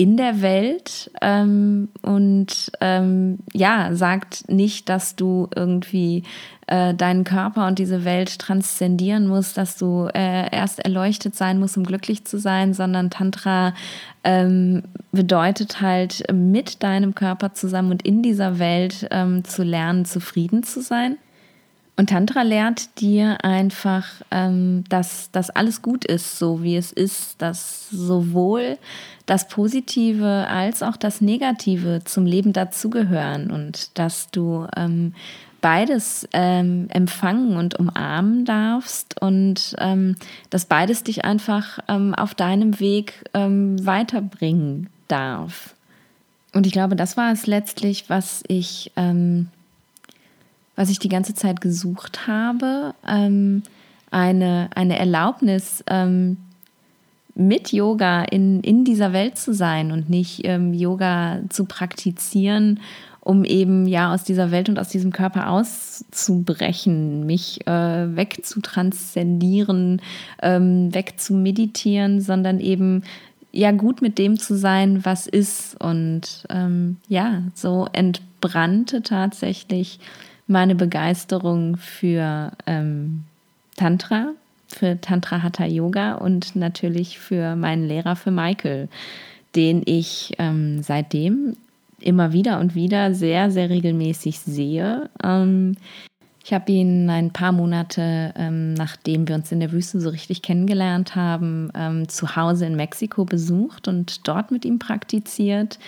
in 0.00 0.16
der 0.16 0.40
Welt 0.40 1.10
ähm, 1.20 1.90
und 2.00 2.72
ähm, 2.80 3.38
ja, 3.52 3.94
sagt 3.94 4.48
nicht, 4.48 4.88
dass 4.88 5.14
du 5.14 5.46
irgendwie 5.54 6.22
äh, 6.68 6.94
deinen 6.94 7.22
Körper 7.24 7.66
und 7.66 7.78
diese 7.78 8.02
Welt 8.06 8.38
transzendieren 8.38 9.26
musst, 9.26 9.58
dass 9.58 9.76
du 9.76 10.08
äh, 10.14 10.50
erst 10.56 10.78
erleuchtet 10.78 11.36
sein 11.36 11.60
musst, 11.60 11.76
um 11.76 11.84
glücklich 11.84 12.24
zu 12.24 12.38
sein, 12.38 12.72
sondern 12.72 13.10
Tantra 13.10 13.74
ähm, 14.24 14.84
bedeutet 15.12 15.82
halt 15.82 16.24
mit 16.32 16.82
deinem 16.82 17.14
Körper 17.14 17.52
zusammen 17.52 17.90
und 17.90 18.00
in 18.00 18.22
dieser 18.22 18.58
Welt 18.58 19.06
ähm, 19.10 19.44
zu 19.44 19.62
lernen, 19.62 20.06
zufrieden 20.06 20.62
zu 20.62 20.80
sein. 20.80 21.18
Und 22.00 22.08
Tantra 22.08 22.40
lehrt 22.40 22.98
dir 22.98 23.44
einfach, 23.44 24.06
ähm, 24.30 24.84
dass 24.88 25.30
das 25.32 25.50
alles 25.50 25.82
gut 25.82 26.06
ist, 26.06 26.38
so 26.38 26.62
wie 26.62 26.76
es 26.76 26.92
ist, 26.92 27.42
dass 27.42 27.90
sowohl 27.90 28.78
das 29.26 29.48
Positive 29.48 30.46
als 30.48 30.82
auch 30.82 30.96
das 30.96 31.20
Negative 31.20 32.00
zum 32.02 32.24
Leben 32.24 32.54
dazugehören 32.54 33.50
und 33.50 33.98
dass 33.98 34.30
du 34.30 34.66
ähm, 34.78 35.12
beides 35.60 36.26
ähm, 36.32 36.86
empfangen 36.88 37.58
und 37.58 37.78
umarmen 37.78 38.46
darfst 38.46 39.20
und 39.20 39.76
ähm, 39.76 40.16
dass 40.48 40.64
beides 40.64 41.04
dich 41.04 41.26
einfach 41.26 41.80
ähm, 41.86 42.14
auf 42.14 42.34
deinem 42.34 42.80
Weg 42.80 43.28
ähm, 43.34 43.84
weiterbringen 43.84 44.88
darf. 45.06 45.74
Und 46.54 46.66
ich 46.66 46.72
glaube, 46.72 46.96
das 46.96 47.18
war 47.18 47.30
es 47.30 47.46
letztlich, 47.46 48.08
was 48.08 48.42
ich 48.48 48.90
was 50.76 50.90
ich 50.90 50.98
die 50.98 51.08
ganze 51.08 51.34
Zeit 51.34 51.60
gesucht 51.60 52.26
habe, 52.26 52.94
ähm, 53.06 53.62
eine, 54.10 54.70
eine 54.74 54.98
Erlaubnis, 54.98 55.84
ähm, 55.86 56.38
mit 57.34 57.72
Yoga 57.72 58.22
in, 58.24 58.60
in 58.60 58.84
dieser 58.84 59.12
Welt 59.12 59.38
zu 59.38 59.54
sein 59.54 59.92
und 59.92 60.10
nicht 60.10 60.42
ähm, 60.44 60.74
Yoga 60.74 61.40
zu 61.48 61.64
praktizieren, 61.64 62.80
um 63.20 63.44
eben 63.44 63.86
ja 63.86 64.12
aus 64.12 64.24
dieser 64.24 64.50
Welt 64.50 64.68
und 64.68 64.78
aus 64.78 64.88
diesem 64.88 65.12
Körper 65.12 65.50
auszubrechen, 65.50 67.26
mich 67.26 67.66
äh, 67.66 68.16
wegzutranszendieren, 68.16 70.02
ähm, 70.42 70.94
wegzumeditieren, 70.94 72.20
sondern 72.20 72.60
eben 72.60 73.02
ja 73.52 73.72
gut 73.72 74.02
mit 74.02 74.18
dem 74.18 74.38
zu 74.38 74.56
sein, 74.56 75.04
was 75.04 75.26
ist. 75.26 75.80
Und 75.80 76.46
ähm, 76.50 76.96
ja, 77.08 77.42
so 77.54 77.88
entbrannte 77.92 79.02
tatsächlich 79.02 79.98
meine 80.50 80.74
Begeisterung 80.74 81.76
für 81.76 82.52
ähm, 82.66 83.24
Tantra, 83.76 84.32
für 84.68 85.00
Tantra 85.00 85.42
Hatha 85.42 85.64
Yoga 85.64 86.14
und 86.14 86.56
natürlich 86.56 87.18
für 87.18 87.56
meinen 87.56 87.86
Lehrer, 87.86 88.16
für 88.16 88.30
Michael, 88.30 88.88
den 89.56 89.82
ich 89.86 90.34
ähm, 90.38 90.82
seitdem 90.82 91.56
immer 92.00 92.32
wieder 92.32 92.60
und 92.60 92.74
wieder 92.74 93.14
sehr, 93.14 93.50
sehr 93.50 93.70
regelmäßig 93.70 94.40
sehe. 94.40 95.08
Ähm, 95.22 95.76
ich 96.42 96.54
habe 96.54 96.72
ihn 96.72 97.08
ein 97.10 97.30
paar 97.32 97.52
Monate, 97.52 98.32
ähm, 98.36 98.74
nachdem 98.74 99.28
wir 99.28 99.34
uns 99.34 99.52
in 99.52 99.60
der 99.60 99.72
Wüste 99.72 100.00
so 100.00 100.08
richtig 100.08 100.42
kennengelernt 100.42 101.14
haben, 101.14 101.70
ähm, 101.74 102.08
zu 102.08 102.34
Hause 102.34 102.66
in 102.66 102.76
Mexiko 102.76 103.24
besucht 103.24 103.88
und 103.88 104.26
dort 104.26 104.50
mit 104.50 104.64
ihm 104.64 104.78
praktiziert. 104.78 105.78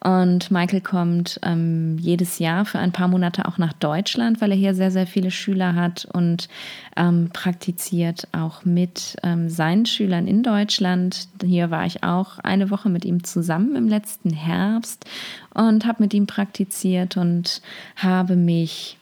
Und 0.00 0.52
Michael 0.52 0.80
kommt 0.80 1.40
ähm, 1.42 1.98
jedes 1.98 2.38
Jahr 2.38 2.64
für 2.64 2.78
ein 2.78 2.92
paar 2.92 3.08
Monate 3.08 3.46
auch 3.48 3.58
nach 3.58 3.72
Deutschland, 3.72 4.40
weil 4.40 4.52
er 4.52 4.56
hier 4.56 4.74
sehr, 4.74 4.92
sehr 4.92 5.08
viele 5.08 5.32
Schüler 5.32 5.74
hat 5.74 6.06
und 6.12 6.48
ähm, 6.96 7.30
praktiziert 7.32 8.28
auch 8.30 8.64
mit 8.64 9.16
ähm, 9.24 9.48
seinen 9.48 9.86
Schülern 9.86 10.28
in 10.28 10.44
Deutschland. 10.44 11.28
Hier 11.42 11.70
war 11.70 11.84
ich 11.84 12.04
auch 12.04 12.38
eine 12.38 12.70
Woche 12.70 12.88
mit 12.88 13.04
ihm 13.04 13.24
zusammen 13.24 13.74
im 13.74 13.88
letzten 13.88 14.30
Herbst 14.30 15.04
und 15.52 15.84
habe 15.84 16.04
mit 16.04 16.14
ihm 16.14 16.28
praktiziert 16.28 17.16
und 17.16 17.60
habe 17.96 18.36
mich 18.36 18.98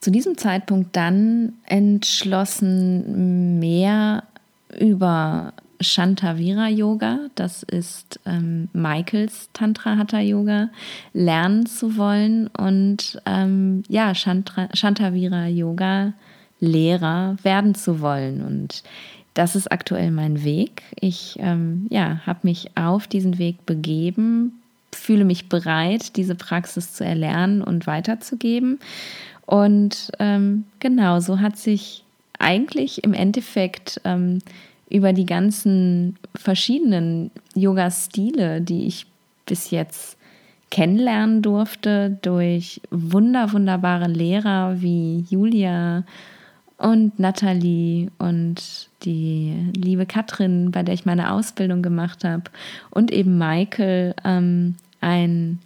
zu 0.00 0.10
diesem 0.10 0.38
Zeitpunkt 0.38 0.96
dann 0.96 1.54
entschlossen, 1.66 3.58
mehr 3.58 4.22
über 4.78 5.52
Shantavira 5.80 6.68
Yoga, 6.68 7.18
das 7.34 7.62
ist 7.62 8.20
ähm, 8.26 8.68
Michaels 8.72 9.48
Tantra 9.52 9.96
Hatha 9.96 10.20
Yoga, 10.20 10.68
lernen 11.12 11.66
zu 11.66 11.96
wollen 11.96 12.48
und 12.48 13.20
ähm, 13.26 13.82
ja, 13.88 14.14
Shantra, 14.14 14.68
Shantavira 14.74 15.46
Yoga 15.46 16.12
Lehrer 16.60 17.36
werden 17.42 17.74
zu 17.74 18.00
wollen. 18.00 18.42
Und 18.42 18.82
das 19.34 19.56
ist 19.56 19.72
aktuell 19.72 20.10
mein 20.10 20.44
Weg. 20.44 20.82
Ich 21.00 21.36
ähm, 21.40 21.86
ja, 21.90 22.20
habe 22.26 22.40
mich 22.42 22.76
auf 22.76 23.06
diesen 23.06 23.38
Weg 23.38 23.64
begeben, 23.66 24.60
fühle 24.92 25.24
mich 25.24 25.48
bereit, 25.48 26.16
diese 26.16 26.34
Praxis 26.34 26.92
zu 26.92 27.04
erlernen 27.04 27.62
und 27.62 27.86
weiterzugeben. 27.86 28.78
Und 29.46 30.12
ähm, 30.18 30.64
genau 30.78 31.20
so 31.20 31.40
hat 31.40 31.56
sich 31.56 32.04
eigentlich 32.38 33.04
im 33.04 33.14
Endeffekt 33.14 34.00
ähm, 34.04 34.40
über 34.90 35.12
die 35.12 35.26
ganzen 35.26 36.16
verschiedenen 36.34 37.30
Yoga-Stile, 37.54 38.60
die 38.60 38.86
ich 38.86 39.06
bis 39.46 39.70
jetzt 39.70 40.16
kennenlernen 40.70 41.42
durfte, 41.42 42.18
durch 42.22 42.80
wunder, 42.90 43.52
wunderbare 43.52 44.08
Lehrer 44.08 44.80
wie 44.80 45.24
Julia 45.28 46.04
und 46.76 47.18
Nathalie 47.18 48.10
und 48.18 48.88
die 49.04 49.54
liebe 49.76 50.06
Katrin, 50.06 50.70
bei 50.70 50.82
der 50.82 50.94
ich 50.94 51.06
meine 51.06 51.32
Ausbildung 51.32 51.82
gemacht 51.82 52.24
habe, 52.24 52.44
und 52.90 53.10
eben 53.10 53.38
Michael 53.38 54.14
ähm, 54.24 54.76
ein 55.00 55.58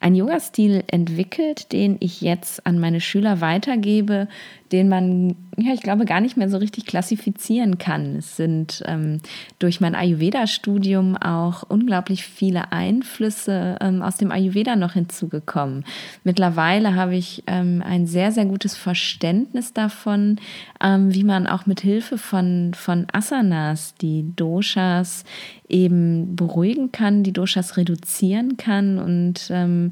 ein 0.00 0.14
Yoga-Stil 0.14 0.84
entwickelt, 0.86 1.72
den 1.72 1.96
ich 2.00 2.20
jetzt 2.20 2.64
an 2.66 2.78
meine 2.78 3.00
Schüler 3.00 3.40
weitergebe, 3.40 4.28
den 4.72 4.88
man, 4.88 5.36
ja, 5.56 5.72
ich 5.72 5.82
glaube, 5.82 6.04
gar 6.04 6.20
nicht 6.20 6.36
mehr 6.36 6.48
so 6.48 6.58
richtig 6.58 6.86
klassifizieren 6.86 7.78
kann. 7.78 8.16
Es 8.16 8.36
sind 8.36 8.82
ähm, 8.86 9.20
durch 9.58 9.80
mein 9.80 9.94
Ayurveda-Studium 9.94 11.16
auch 11.16 11.62
unglaublich 11.68 12.24
viele 12.24 12.72
Einflüsse 12.72 13.76
ähm, 13.80 14.02
aus 14.02 14.16
dem 14.16 14.30
Ayurveda 14.30 14.76
noch 14.76 14.92
hinzugekommen. 14.92 15.84
Mittlerweile 16.24 16.94
habe 16.94 17.16
ich 17.16 17.44
ähm, 17.46 17.82
ein 17.84 18.06
sehr, 18.06 18.32
sehr 18.32 18.46
gutes 18.46 18.76
Verständnis 18.76 19.72
davon, 19.72 20.36
ähm, 20.82 21.14
wie 21.14 21.24
man 21.24 21.46
auch 21.46 21.66
mit 21.66 21.80
Hilfe 21.80 22.18
von, 22.18 22.72
von 22.74 23.06
Asanas 23.12 23.94
die 23.94 24.24
Doshas 24.36 25.24
eben 25.68 26.36
beruhigen 26.36 26.92
kann, 26.92 27.22
die 27.22 27.32
Doshas 27.32 27.76
reduzieren 27.76 28.56
kann 28.56 28.98
und 28.98 29.48
ähm, 29.50 29.90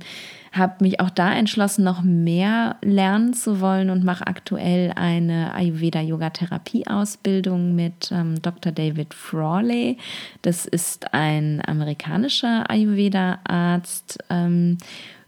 habe 0.56 0.84
mich 0.84 1.00
auch 1.00 1.10
da 1.10 1.32
entschlossen, 1.32 1.82
noch 1.84 2.02
mehr 2.02 2.76
lernen 2.82 3.34
zu 3.34 3.60
wollen 3.60 3.90
und 3.90 4.04
mache 4.04 4.26
aktuell 4.26 4.92
eine 4.94 5.52
Ayurveda-Yoga-Therapie-Ausbildung 5.54 7.74
mit 7.74 8.10
ähm, 8.12 8.40
Dr. 8.42 8.72
David 8.72 9.14
Frawley. 9.14 9.98
Das 10.42 10.66
ist 10.66 11.14
ein 11.14 11.62
amerikanischer 11.66 12.70
Ayurveda-Arzt, 12.70 14.18
ähm, 14.30 14.78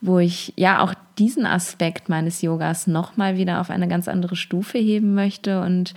wo 0.01 0.19
ich 0.19 0.53
ja 0.57 0.81
auch 0.81 0.95
diesen 1.19 1.47
Aspekt 1.47 2.09
meines 2.09 2.43
Yogas 2.43 2.87
nochmal 2.87 3.37
wieder 3.37 3.61
auf 3.61 3.71
eine 3.71 3.89
ganz 3.89 4.07
andere 4.09 4.37
Stufe 4.37 4.79
heben 4.79 5.15
möchte. 5.15 5.61
Und 5.61 5.95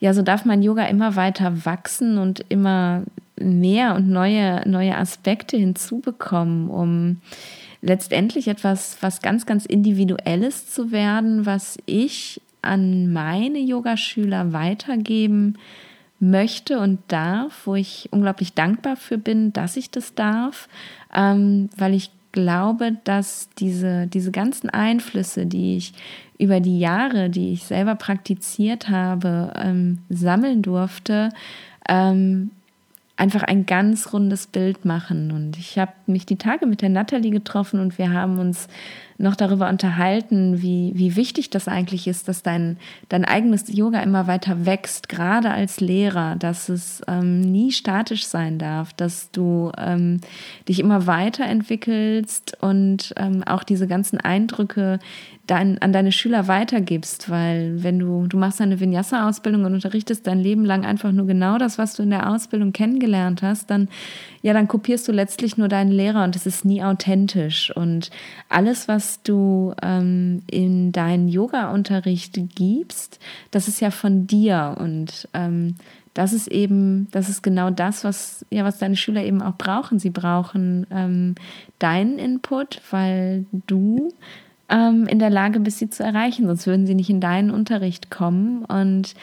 ja, 0.00 0.14
so 0.14 0.22
darf 0.22 0.44
mein 0.44 0.62
Yoga 0.62 0.84
immer 0.84 1.16
weiter 1.16 1.64
wachsen 1.64 2.18
und 2.18 2.44
immer 2.48 3.02
mehr 3.40 3.94
und 3.94 4.08
neue, 4.08 4.68
neue 4.68 4.96
Aspekte 4.96 5.56
hinzubekommen, 5.56 6.68
um 6.68 7.20
letztendlich 7.80 8.48
etwas, 8.48 8.98
was 9.00 9.22
ganz, 9.22 9.46
ganz 9.46 9.66
Individuelles 9.66 10.70
zu 10.70 10.90
werden, 10.90 11.46
was 11.46 11.78
ich 11.86 12.40
an 12.62 13.12
meine 13.12 13.58
Yogaschüler 13.58 14.52
weitergeben 14.52 15.56
möchte 16.20 16.80
und 16.80 17.00
darf, 17.08 17.66
wo 17.66 17.76
ich 17.76 18.08
unglaublich 18.10 18.54
dankbar 18.54 18.96
für 18.96 19.18
bin, 19.18 19.52
dass 19.52 19.76
ich 19.76 19.90
das 19.90 20.14
darf, 20.14 20.68
ähm, 21.14 21.70
weil 21.76 21.94
ich 21.94 22.10
glaube, 22.32 22.96
dass 23.04 23.48
diese, 23.58 24.06
diese 24.06 24.32
ganzen 24.32 24.68
Einflüsse, 24.70 25.46
die 25.46 25.76
ich 25.76 25.92
über 26.38 26.60
die 26.60 26.78
Jahre, 26.78 27.30
die 27.30 27.52
ich 27.52 27.64
selber 27.64 27.94
praktiziert 27.94 28.88
habe, 28.88 29.52
ähm, 29.56 29.98
sammeln 30.08 30.62
durfte, 30.62 31.30
ähm, 31.88 32.50
einfach 33.18 33.42
ein 33.42 33.66
ganz 33.66 34.12
rundes 34.12 34.46
Bild 34.46 34.84
machen. 34.84 35.32
Und 35.32 35.58
ich 35.58 35.78
habe 35.78 35.92
mich 36.06 36.24
die 36.24 36.36
Tage 36.36 36.66
mit 36.66 36.80
der 36.80 36.88
Natalie 36.88 37.30
getroffen 37.30 37.80
und 37.80 37.98
wir 37.98 38.12
haben 38.12 38.38
uns 38.38 38.68
noch 39.18 39.34
darüber 39.34 39.68
unterhalten, 39.68 40.62
wie, 40.62 40.92
wie 40.94 41.16
wichtig 41.16 41.50
das 41.50 41.66
eigentlich 41.66 42.06
ist, 42.06 42.28
dass 42.28 42.42
dein, 42.42 42.78
dein 43.08 43.24
eigenes 43.24 43.64
Yoga 43.66 44.00
immer 44.00 44.28
weiter 44.28 44.64
wächst, 44.64 45.08
gerade 45.08 45.50
als 45.50 45.80
Lehrer, 45.80 46.36
dass 46.36 46.68
es 46.68 47.02
ähm, 47.08 47.40
nie 47.40 47.72
statisch 47.72 48.26
sein 48.26 48.58
darf, 48.58 48.92
dass 48.92 49.32
du 49.32 49.72
ähm, 49.76 50.20
dich 50.68 50.78
immer 50.78 51.08
weiterentwickelst 51.08 52.62
und 52.62 53.12
ähm, 53.16 53.42
auch 53.42 53.64
diese 53.64 53.88
ganzen 53.88 54.20
Eindrücke, 54.20 55.00
dein, 55.48 55.78
an 55.78 55.92
deine 55.92 56.12
Schüler 56.12 56.46
weitergibst, 56.46 57.30
weil 57.30 57.82
wenn 57.82 57.98
du, 57.98 58.26
du 58.26 58.36
machst 58.36 58.60
eine 58.60 58.78
Vinyasa-Ausbildung 58.78 59.64
und 59.64 59.74
unterrichtest 59.74 60.26
dein 60.26 60.38
Leben 60.38 60.64
lang 60.64 60.84
einfach 60.84 61.10
nur 61.10 61.26
genau 61.26 61.58
das, 61.58 61.78
was 61.78 61.94
du 61.94 62.02
in 62.02 62.10
der 62.10 62.30
Ausbildung 62.30 62.72
kennengelernt 62.72 63.42
hast, 63.42 63.70
dann, 63.70 63.88
ja, 64.42 64.52
dann 64.52 64.68
kopierst 64.68 65.08
du 65.08 65.12
letztlich 65.12 65.56
nur 65.56 65.68
deinen 65.68 65.90
Lehrer 65.90 66.22
und 66.24 66.36
es 66.36 66.46
ist 66.46 66.64
nie 66.64 66.82
authentisch. 66.82 67.74
Und 67.74 68.10
alles, 68.48 68.88
was 68.88 69.07
du 69.22 69.74
ähm, 69.82 70.42
in 70.50 70.92
deinen 70.92 71.28
Yoga-Unterricht 71.28 72.38
gibst, 72.54 73.18
das 73.50 73.68
ist 73.68 73.80
ja 73.80 73.90
von 73.90 74.26
dir 74.26 74.76
und 74.78 75.28
ähm, 75.34 75.74
das 76.14 76.32
ist 76.32 76.48
eben, 76.48 77.06
das 77.12 77.28
ist 77.28 77.42
genau 77.42 77.70
das, 77.70 78.02
was, 78.02 78.44
ja, 78.50 78.64
was 78.64 78.78
deine 78.78 78.96
Schüler 78.96 79.22
eben 79.22 79.40
auch 79.40 79.54
brauchen. 79.56 80.00
Sie 80.00 80.10
brauchen 80.10 80.84
ähm, 80.90 81.36
deinen 81.78 82.18
Input, 82.18 82.80
weil 82.90 83.46
du 83.68 84.12
ähm, 84.68 85.06
in 85.06 85.20
der 85.20 85.30
Lage 85.30 85.60
bist, 85.60 85.78
sie 85.78 85.90
zu 85.90 86.02
erreichen. 86.02 86.46
Sonst 86.46 86.66
würden 86.66 86.86
sie 86.86 86.96
nicht 86.96 87.10
in 87.10 87.20
deinen 87.20 87.52
Unterricht 87.52 88.10
kommen. 88.10 88.64
Und 88.64 89.14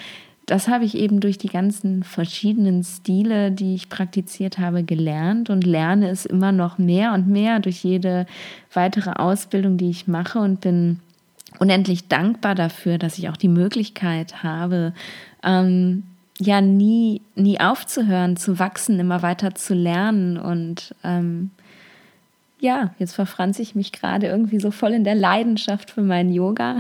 das 0.45 0.67
habe 0.67 0.85
ich 0.85 0.95
eben 0.95 1.19
durch 1.19 1.37
die 1.37 1.49
ganzen 1.49 2.03
verschiedenen 2.03 2.83
Stile, 2.83 3.51
die 3.51 3.73
ich 3.73 3.89
praktiziert 3.89 4.59
habe, 4.59 4.83
gelernt 4.83 5.49
und 5.49 5.65
lerne 5.65 6.09
es 6.09 6.25
immer 6.25 6.51
noch 6.51 6.77
mehr 6.77 7.13
und 7.13 7.27
mehr 7.27 7.59
durch 7.59 7.83
jede 7.83 8.27
weitere 8.73 9.11
Ausbildung, 9.11 9.77
die 9.77 9.89
ich 9.89 10.07
mache 10.07 10.39
und 10.39 10.61
bin 10.61 10.99
unendlich 11.59 12.07
dankbar 12.07 12.53
dafür, 12.53 12.97
dass 12.97 13.17
ich 13.17 13.29
auch 13.29 13.37
die 13.37 13.47
Möglichkeit 13.47 14.43
habe, 14.43 14.93
ähm, 15.43 16.03
ja 16.39 16.61
nie, 16.61 17.21
nie 17.35 17.59
aufzuhören, 17.59 18.37
zu 18.37 18.59
wachsen, 18.59 18.99
immer 18.99 19.21
weiter 19.21 19.55
zu 19.55 19.73
lernen 19.73 20.37
und 20.37 20.93
ähm, 21.03 21.51
ja, 22.65 22.93
jetzt 22.97 23.13
verfranze 23.13 23.61
ich 23.61 23.75
mich 23.75 23.91
gerade 23.91 24.27
irgendwie 24.27 24.59
so 24.59 24.71
voll 24.71 24.93
in 24.93 25.03
der 25.03 25.15
Leidenschaft 25.15 25.91
für 25.91 26.01
meinen 26.01 26.33
Yoga, 26.33 26.79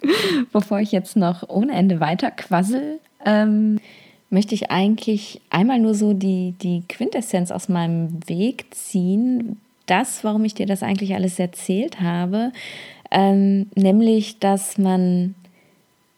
bevor 0.52 0.80
ich 0.80 0.92
jetzt 0.92 1.16
noch 1.16 1.48
ohne 1.48 1.72
Ende 1.72 2.00
weiter 2.00 2.30
quassel. 2.30 2.98
Ähm, 3.24 3.78
möchte 4.30 4.54
ich 4.54 4.70
eigentlich 4.70 5.40
einmal 5.50 5.78
nur 5.78 5.94
so 5.94 6.14
die, 6.14 6.54
die 6.62 6.82
Quintessenz 6.88 7.50
aus 7.50 7.68
meinem 7.68 8.18
Weg 8.26 8.74
ziehen. 8.74 9.60
Das, 9.84 10.24
warum 10.24 10.44
ich 10.44 10.54
dir 10.54 10.66
das 10.66 10.82
eigentlich 10.82 11.14
alles 11.14 11.38
erzählt 11.38 12.00
habe, 12.00 12.50
ähm, 13.10 13.66
nämlich, 13.76 14.38
dass 14.38 14.78
man 14.78 15.34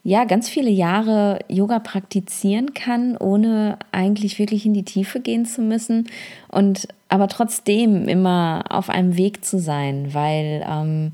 ja 0.05 0.25
ganz 0.25 0.49
viele 0.49 0.71
Jahre 0.71 1.41
Yoga 1.49 1.81
praktizieren 1.81 2.73
kann, 2.73 3.17
ohne 3.17 3.79
eigentlich 3.91 4.39
wirklich 4.39 4.65
in 4.65 4.75
die 4.75 4.85
Tiefe 4.85 5.21
gehen 5.21 5.45
zu 5.45 5.61
müssen 5.61 6.09
und 6.49 6.89
aber 7.09 7.29
trotzdem 7.29 8.09
immer 8.09 8.65
auf 8.69 8.91
einem 8.91 9.17
Weg 9.17 9.45
zu 9.45 9.59
sein, 9.59 10.13
weil 10.13 10.65
ähm, 10.69 11.13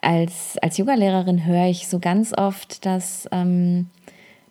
als, 0.00 0.56
als 0.62 0.78
Yogalehrerin 0.78 1.44
höre 1.44 1.66
ich 1.66 1.88
so 1.88 1.98
ganz 1.98 2.32
oft, 2.36 2.84
dass, 2.86 3.28
ähm, 3.32 3.88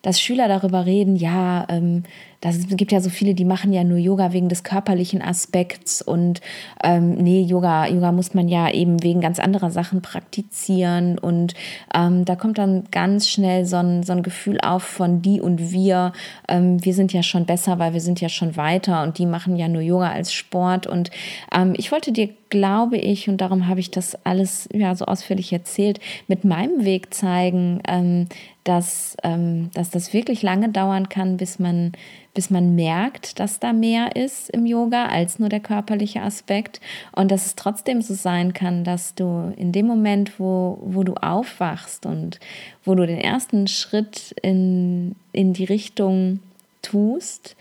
dass 0.06 0.22
Schüler 0.22 0.48
darüber 0.48 0.86
reden, 0.86 1.16
ja, 1.16 1.66
ähm, 1.68 2.04
das 2.40 2.68
gibt 2.68 2.92
ja 2.92 3.02
so 3.02 3.10
viele, 3.10 3.34
die 3.34 3.44
machen 3.44 3.74
ja 3.74 3.84
nur 3.84 3.98
Yoga 3.98 4.34
wegen 4.34 4.50
des 4.50 4.64
körperlichen 4.64 5.20
Aspekts 5.20 6.04
und 6.04 6.42
ähm, 6.84 7.16
nee, 7.16 7.42
Yoga, 7.42 7.88
Yoga 7.88 8.12
muss 8.12 8.36
man 8.36 8.48
ja 8.48 8.70
eben 8.70 9.02
wegen 9.02 9.20
ganz 9.20 9.40
anderer 9.40 9.72
Sachen 9.72 10.04
praktizieren 10.04 11.18
und 11.18 11.56
ähm, 11.92 12.24
da 12.24 12.36
kommt 12.36 12.60
dann 12.60 12.84
ganz 12.92 13.28
schnell 13.28 13.66
so 13.66 13.78
ein, 13.78 14.04
so 14.04 14.14
ein 14.14 14.22
Gefühl 14.22 14.60
auf 14.62 14.84
von 14.84 15.24
die 15.24 15.42
und 15.42 15.72
wir. 15.72 16.14
Ähm, 16.48 16.86
wir 16.86 16.94
sind 16.94 17.12
ja 17.12 17.24
schon 17.24 17.46
besser, 17.46 17.80
weil 17.80 17.94
wir 17.94 18.02
sind 18.02 18.22
ja 18.22 18.30
schon 18.30 18.56
weiter 18.58 19.02
und 19.02 19.18
die 19.18 19.26
machen 19.26 19.56
ja 19.56 19.68
nur 19.68 19.82
Yoga 19.82 20.12
als 20.12 20.32
Sport 20.32 20.86
und 20.86 21.10
ähm, 21.52 21.74
ich 21.76 21.92
wollte 21.92 22.12
dir 22.12 22.30
glaube 22.50 22.98
ich, 22.98 23.30
und 23.30 23.42
darum 23.42 23.68
habe 23.68 23.80
ich 23.80 23.92
das 23.92 24.16
alles 24.26 24.70
ja 24.74 24.96
so 24.96 25.06
ausführlich 25.06 25.52
erzählt, 25.52 26.00
mit 26.28 26.44
meinem 26.44 26.86
Weg 26.86 27.14
zeigen, 27.14 27.82
ähm, 27.88 28.28
dass, 28.64 29.18
ähm, 29.24 29.70
dass 29.74 29.90
das 29.90 30.14
wirklich 30.14 30.42
lange 30.42 30.70
dauern 30.70 31.10
kann, 31.10 31.38
bis 31.38 31.60
man 31.60 31.92
bis 32.36 32.50
man 32.50 32.76
merkt, 32.76 33.40
dass 33.40 33.60
da 33.60 33.74
mehr 33.74 34.16
ist 34.16 34.50
im 34.50 34.68
Yoga 34.68 35.06
als 35.06 35.40
nur 35.40 35.50
der 35.50 35.62
körperliche 35.62 36.22
Aspekt. 36.22 36.82
Und 37.14 37.32
dass 37.32 37.48
es 37.48 37.56
trotzdem 37.56 38.02
so 38.02 38.14
sein 38.14 38.54
kann, 38.54 38.84
dass 38.84 39.16
du 39.16 39.54
in 39.58 39.72
dem 39.72 39.88
Moment, 39.88 40.38
wo, 40.38 40.78
wo 40.82 41.04
du 41.04 41.16
aufwachst 41.16 42.06
und 42.06 42.40
wo 42.84 42.94
du 42.94 43.08
den 43.08 43.18
ersten 43.18 43.68
Schritt 43.68 44.36
in, 44.44 45.16
in 45.32 45.54
die 45.54 45.64
Richtung 45.64 46.42
tust, 46.82 47.56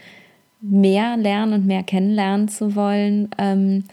mehr 0.61 1.17
lernen 1.17 1.53
und 1.55 1.67
mehr 1.67 1.85
kennenlernen 1.85 2.49
zu 2.49 2.75
wollen, 2.75 3.31
ähm, 3.39 3.85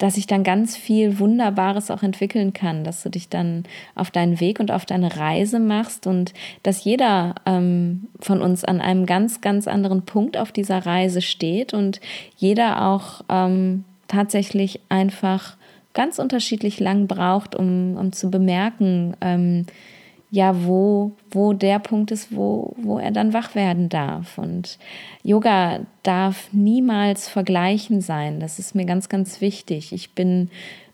dass 0.00 0.14
sich 0.14 0.26
dann 0.26 0.42
ganz 0.44 0.78
viel 0.78 1.18
Wunderbares 1.18 1.90
auch 1.90 2.02
entwickeln 2.02 2.54
kann, 2.54 2.84
dass 2.84 3.02
du 3.02 3.10
dich 3.10 3.28
dann 3.28 3.64
auf 3.94 4.10
deinen 4.10 4.40
Weg 4.40 4.58
und 4.58 4.70
auf 4.70 4.86
deine 4.86 5.18
Reise 5.18 5.60
machst 5.60 6.06
und 6.06 6.32
dass 6.62 6.84
jeder 6.84 7.34
ähm, 7.44 8.08
von 8.18 8.40
uns 8.40 8.64
an 8.64 8.80
einem 8.80 9.04
ganz, 9.04 9.42
ganz 9.42 9.68
anderen 9.68 10.02
Punkt 10.02 10.38
auf 10.38 10.52
dieser 10.52 10.86
Reise 10.86 11.20
steht 11.20 11.74
und 11.74 12.00
jeder 12.34 12.86
auch 12.88 13.20
ähm, 13.28 13.84
tatsächlich 14.08 14.80
einfach 14.88 15.58
ganz 15.92 16.18
unterschiedlich 16.18 16.80
lang 16.80 17.06
braucht, 17.06 17.54
um, 17.54 17.98
um 17.98 18.12
zu 18.12 18.30
bemerken, 18.30 19.14
ähm, 19.20 19.66
ja, 20.30 20.64
wo, 20.64 21.12
wo 21.30 21.52
der 21.52 21.80
Punkt 21.80 22.12
ist, 22.12 22.34
wo, 22.34 22.74
wo 22.76 22.98
er 22.98 23.10
dann 23.10 23.32
wach 23.32 23.54
werden 23.54 23.88
darf. 23.88 24.38
Und 24.38 24.78
Yoga 25.24 25.80
darf 26.02 26.48
niemals 26.52 27.28
vergleichen 27.28 28.00
sein. 28.00 28.38
Das 28.38 28.58
ist 28.58 28.74
mir 28.74 28.84
ganz, 28.84 29.08
ganz 29.08 29.40
wichtig. 29.40 29.92
Ich 29.92 30.14
bin 30.14 30.50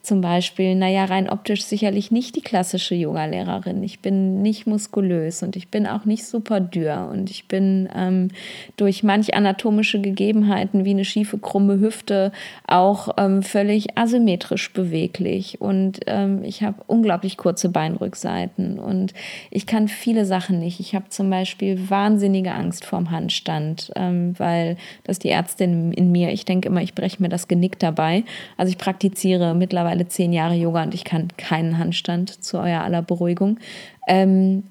zum 0.07 0.21
Beispiel, 0.21 0.77
naja, 0.77 1.05
rein 1.05 1.29
optisch 1.29 1.65
sicherlich 1.65 2.13
nicht 2.13 2.37
die 2.37 2.41
klassische 2.41 2.95
Yoga-Lehrerin. 2.95 3.83
Ich 3.83 3.99
bin 3.99 4.41
nicht 4.41 4.67
muskulös 4.67 5.43
und 5.43 5.57
ich 5.57 5.69
bin 5.69 5.87
auch 5.87 6.05
nicht 6.05 6.25
super 6.25 6.61
dürr 6.61 7.11
und 7.13 7.29
ich 7.29 7.49
bin 7.49 7.89
ähm, 7.95 8.29
durch 8.77 9.03
manch 9.03 9.35
anatomische 9.35 10.01
Gegebenheiten 10.01 10.85
wie 10.85 10.91
eine 10.91 11.05
schiefe, 11.05 11.39
krumme 11.39 11.81
Hüfte 11.81 12.31
auch 12.69 13.17
ähm, 13.19 13.43
völlig 13.43 13.99
asymmetrisch 13.99 14.73
beweglich 14.73 15.61
und 15.61 15.99
ähm, 16.07 16.45
ich 16.45 16.63
habe 16.63 16.83
unglaublich 16.87 17.37
kurze 17.37 17.69
Beinrückseiten 17.69 18.79
und 18.79 19.13
ich 19.51 19.67
kann 19.67 19.89
viele 19.89 20.25
Sachen 20.25 20.61
nicht. 20.61 20.79
Ich 20.79 20.95
habe 20.95 21.09
zum 21.09 21.29
Beispiel 21.31 21.91
wahnsinnige 21.91 22.53
Angst 22.53 22.85
vorm 22.85 23.11
Handstand, 23.11 23.91
ähm, 23.97 24.35
weil 24.39 24.77
das 25.03 25.19
die 25.19 25.31
Ärztin 25.31 25.93
in 25.93 26.13
mir, 26.13 26.31
ich 26.31 26.45
denke 26.45 26.69
immer, 26.69 26.83
ich 26.83 26.95
breche 26.95 27.21
mir 27.21 27.29
das 27.29 27.49
Genick 27.49 27.81
dabei. 27.81 28.23
Also 28.57 28.71
ich 28.71 28.79
praktiziere 28.79 29.55
mittlerweile 29.55 29.96
mittlerweile 29.97 30.09
zehn 30.09 30.33
Jahre 30.33 30.55
Yoga 30.55 30.83
und 30.83 30.95
ich 30.95 31.05
kann 31.05 31.29
keinen 31.37 31.79
Handstand 31.79 32.45
zu 32.45 32.59
eurer 32.59 32.85
aller 32.85 33.03
Beruhigung. 33.03 33.59
Ähm, 34.07 34.65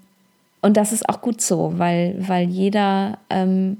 und 0.61 0.77
das 0.77 0.91
ist 0.91 1.07
auch 1.09 1.21
gut 1.21 1.41
so, 1.41 1.73
weil, 1.77 2.15
weil 2.27 2.47
jeder 2.47 3.17
ähm, 3.29 3.77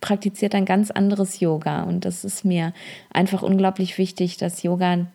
praktiziert 0.00 0.54
ein 0.54 0.64
ganz 0.64 0.90
anderes 0.90 1.40
Yoga. 1.40 1.82
Und 1.84 2.04
das 2.04 2.24
ist 2.24 2.44
mir 2.44 2.72
einfach 3.12 3.42
unglaublich 3.42 3.98
wichtig, 3.98 4.36
dass 4.36 4.62
Yoga 4.62 5.06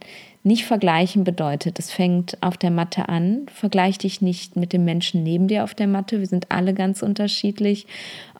nicht 0.41 0.63
vergleichen 0.63 1.25
bedeutet, 1.25 1.79
es 1.79 1.91
fängt 1.91 2.37
auf 2.41 2.55
der 2.55 2.71
Matte 2.71 3.09
an. 3.09 3.41
Vergleich 3.53 3.97
dich 3.97 4.21
nicht 4.21 4.55
mit 4.55 4.71
dem 4.71 4.85
Menschen 4.85 5.21
neben 5.21 5.49
dir 5.49 5.65
auf 5.65 5.75
der 5.75 5.87
Matte. 5.87 6.19
Wir 6.19 6.27
sind 6.27 6.49
alle 6.49 6.73
ganz 6.73 7.01
unterschiedlich. 7.01 7.87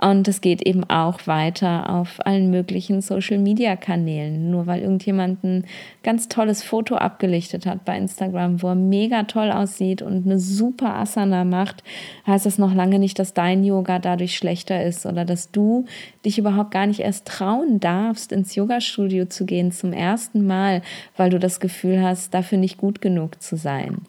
Und 0.01 0.25
es 0.29 0.39
geht 0.39 0.61
eben 0.61 0.85
auch 0.85 1.27
weiter 1.27 1.89
auf 1.89 2.25
allen 2.25 2.51
möglichen 2.51 3.01
Social-Media-Kanälen. 3.01 4.49
Nur 4.49 4.65
weil 4.65 4.81
irgendjemand 4.81 5.43
ein 5.43 5.65
ganz 6.01 6.29
tolles 6.29 6.63
Foto 6.63 6.95
abgelichtet 6.95 7.65
hat 7.65 7.83
bei 7.83 7.97
Instagram, 7.97 8.61
wo 8.61 8.69
er 8.69 8.75
mega 8.75 9.23
toll 9.23 9.51
aussieht 9.51 10.01
und 10.01 10.25
eine 10.25 10.39
super 10.39 10.95
Asana 10.95 11.43
macht, 11.43 11.83
heißt 12.25 12.45
das 12.45 12.57
noch 12.57 12.73
lange 12.73 12.99
nicht, 12.99 13.19
dass 13.19 13.33
dein 13.33 13.65
Yoga 13.65 13.99
dadurch 13.99 14.37
schlechter 14.37 14.81
ist 14.85 15.05
oder 15.05 15.25
dass 15.25 15.51
du 15.51 15.83
dich 16.23 16.37
überhaupt 16.37 16.71
gar 16.71 16.87
nicht 16.87 17.01
erst 17.01 17.27
trauen 17.27 17.81
darfst, 17.81 18.31
ins 18.31 18.55
Yoga-Studio 18.55 19.25
zu 19.25 19.45
gehen 19.45 19.73
zum 19.73 19.91
ersten 19.91 20.47
Mal, 20.47 20.81
weil 21.17 21.29
du 21.29 21.39
das 21.39 21.59
Gefühl 21.59 21.88
hast, 21.97 22.33
dafür 22.33 22.57
nicht 22.57 22.77
gut 22.77 23.01
genug 23.01 23.41
zu 23.41 23.55
sein. 23.55 23.99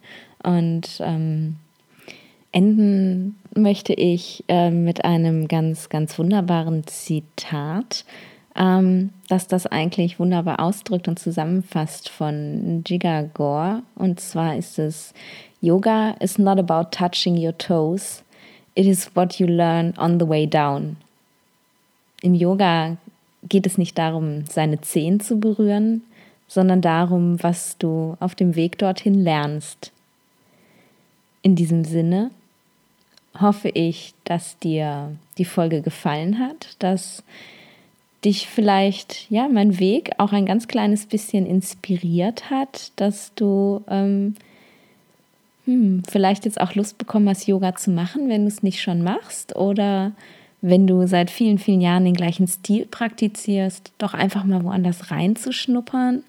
Und 0.42 1.00
ähm, 1.00 1.56
enden 2.52 3.36
möchte 3.54 3.92
ich 3.92 4.44
äh, 4.48 4.70
mit 4.70 5.04
einem 5.04 5.48
ganz, 5.48 5.88
ganz 5.88 6.18
wunderbaren 6.18 6.86
Zitat, 6.86 8.04
ähm, 8.56 9.10
dass 9.28 9.46
das 9.46 9.66
eigentlich 9.66 10.18
wunderbar 10.18 10.60
ausdrückt 10.60 11.08
und 11.08 11.18
zusammenfasst 11.18 12.08
von 12.08 12.82
Jiga 12.86 13.22
Gore. 13.22 13.82
Und 13.94 14.20
zwar 14.20 14.56
ist 14.56 14.78
es, 14.78 15.14
Yoga 15.60 16.12
is 16.20 16.38
not 16.38 16.58
about 16.58 16.90
touching 16.90 17.36
your 17.36 17.56
toes, 17.56 18.22
it 18.74 18.86
is 18.86 19.10
what 19.14 19.38
you 19.38 19.46
learn 19.46 19.94
on 19.98 20.18
the 20.18 20.28
way 20.28 20.46
down. 20.46 20.96
Im 22.22 22.34
Yoga 22.34 22.96
geht 23.48 23.66
es 23.66 23.78
nicht 23.78 23.96
darum, 23.98 24.44
seine 24.46 24.80
Zehen 24.80 25.20
zu 25.20 25.38
berühren, 25.38 26.02
sondern 26.50 26.80
darum, 26.80 27.40
was 27.44 27.78
du 27.78 28.16
auf 28.18 28.34
dem 28.34 28.56
Weg 28.56 28.76
dorthin 28.76 29.14
lernst. 29.14 29.92
In 31.42 31.54
diesem 31.54 31.84
Sinne 31.84 32.32
hoffe 33.40 33.68
ich, 33.68 34.14
dass 34.24 34.58
dir 34.58 35.12
die 35.38 35.44
Folge 35.44 35.80
gefallen 35.80 36.40
hat, 36.40 36.74
dass 36.80 37.22
dich 38.24 38.48
vielleicht 38.48 39.30
ja 39.30 39.48
mein 39.48 39.78
Weg 39.78 40.10
auch 40.18 40.32
ein 40.32 40.44
ganz 40.44 40.66
kleines 40.66 41.06
bisschen 41.06 41.46
inspiriert 41.46 42.50
hat, 42.50 42.90
dass 42.96 43.32
du 43.36 43.84
ähm, 43.88 44.34
hm, 45.66 46.02
vielleicht 46.10 46.46
jetzt 46.46 46.60
auch 46.60 46.74
Lust 46.74 46.98
bekommen 46.98 47.28
hast, 47.28 47.46
Yoga 47.46 47.76
zu 47.76 47.92
machen, 47.92 48.28
wenn 48.28 48.42
du 48.42 48.48
es 48.48 48.64
nicht 48.64 48.82
schon 48.82 49.02
machst 49.02 49.54
oder 49.54 50.10
wenn 50.62 50.88
du 50.88 51.06
seit 51.06 51.30
vielen, 51.30 51.58
vielen 51.58 51.80
Jahren 51.80 52.04
den 52.04 52.14
gleichen 52.14 52.48
Stil 52.48 52.86
praktizierst, 52.86 53.92
doch 53.98 54.14
einfach 54.14 54.42
mal 54.42 54.64
woanders 54.64 55.12
reinzuschnuppern. 55.12 56.24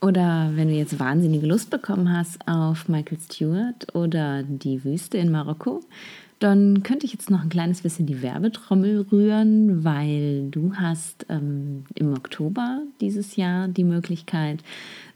Oder 0.00 0.52
wenn 0.54 0.68
du 0.68 0.74
jetzt 0.74 1.00
wahnsinnige 1.00 1.46
Lust 1.46 1.70
bekommen 1.70 2.16
hast 2.16 2.46
auf 2.46 2.88
Michael 2.88 3.18
Stewart 3.18 3.94
oder 3.94 4.44
die 4.44 4.84
Wüste 4.84 5.18
in 5.18 5.30
Marokko, 5.32 5.80
dann 6.38 6.84
könnte 6.84 7.04
ich 7.04 7.12
jetzt 7.12 7.30
noch 7.30 7.42
ein 7.42 7.48
kleines 7.48 7.82
bisschen 7.82 8.06
die 8.06 8.22
Werbetrommel 8.22 9.06
rühren, 9.10 9.82
weil 9.82 10.48
du 10.50 10.74
hast 10.76 11.26
ähm, 11.28 11.84
im 11.96 12.12
Oktober 12.12 12.82
dieses 13.00 13.34
Jahr 13.34 13.66
die 13.66 13.82
Möglichkeit, 13.82 14.62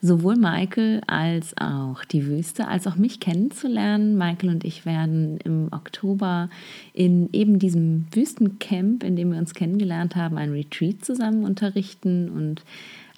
sowohl 0.01 0.35
Michael 0.35 1.01
als 1.07 1.57
auch 1.59 2.05
die 2.05 2.26
Wüste, 2.26 2.66
als 2.66 2.89
auch 2.89 2.97
mich 2.97 3.20
kennenzulernen. 3.20 4.18
Michael 4.18 4.51
und 4.51 4.64
ich 4.64 4.85
werden 4.85 5.39
im 5.45 5.68
Oktober 5.70 6.51
in 6.93 7.28
eben 7.33 7.61
diesem 7.61 8.07
Wüstencamp, 8.12 9.05
in 9.05 9.14
dem 9.14 9.30
wir 9.30 9.39
uns 9.39 9.55
kennengelernt 9.55 10.16
haben, 10.16 10.39
ein 10.39 10.51
Retreat 10.51 11.05
zusammen 11.05 11.45
unterrichten 11.45 12.30
und 12.30 12.64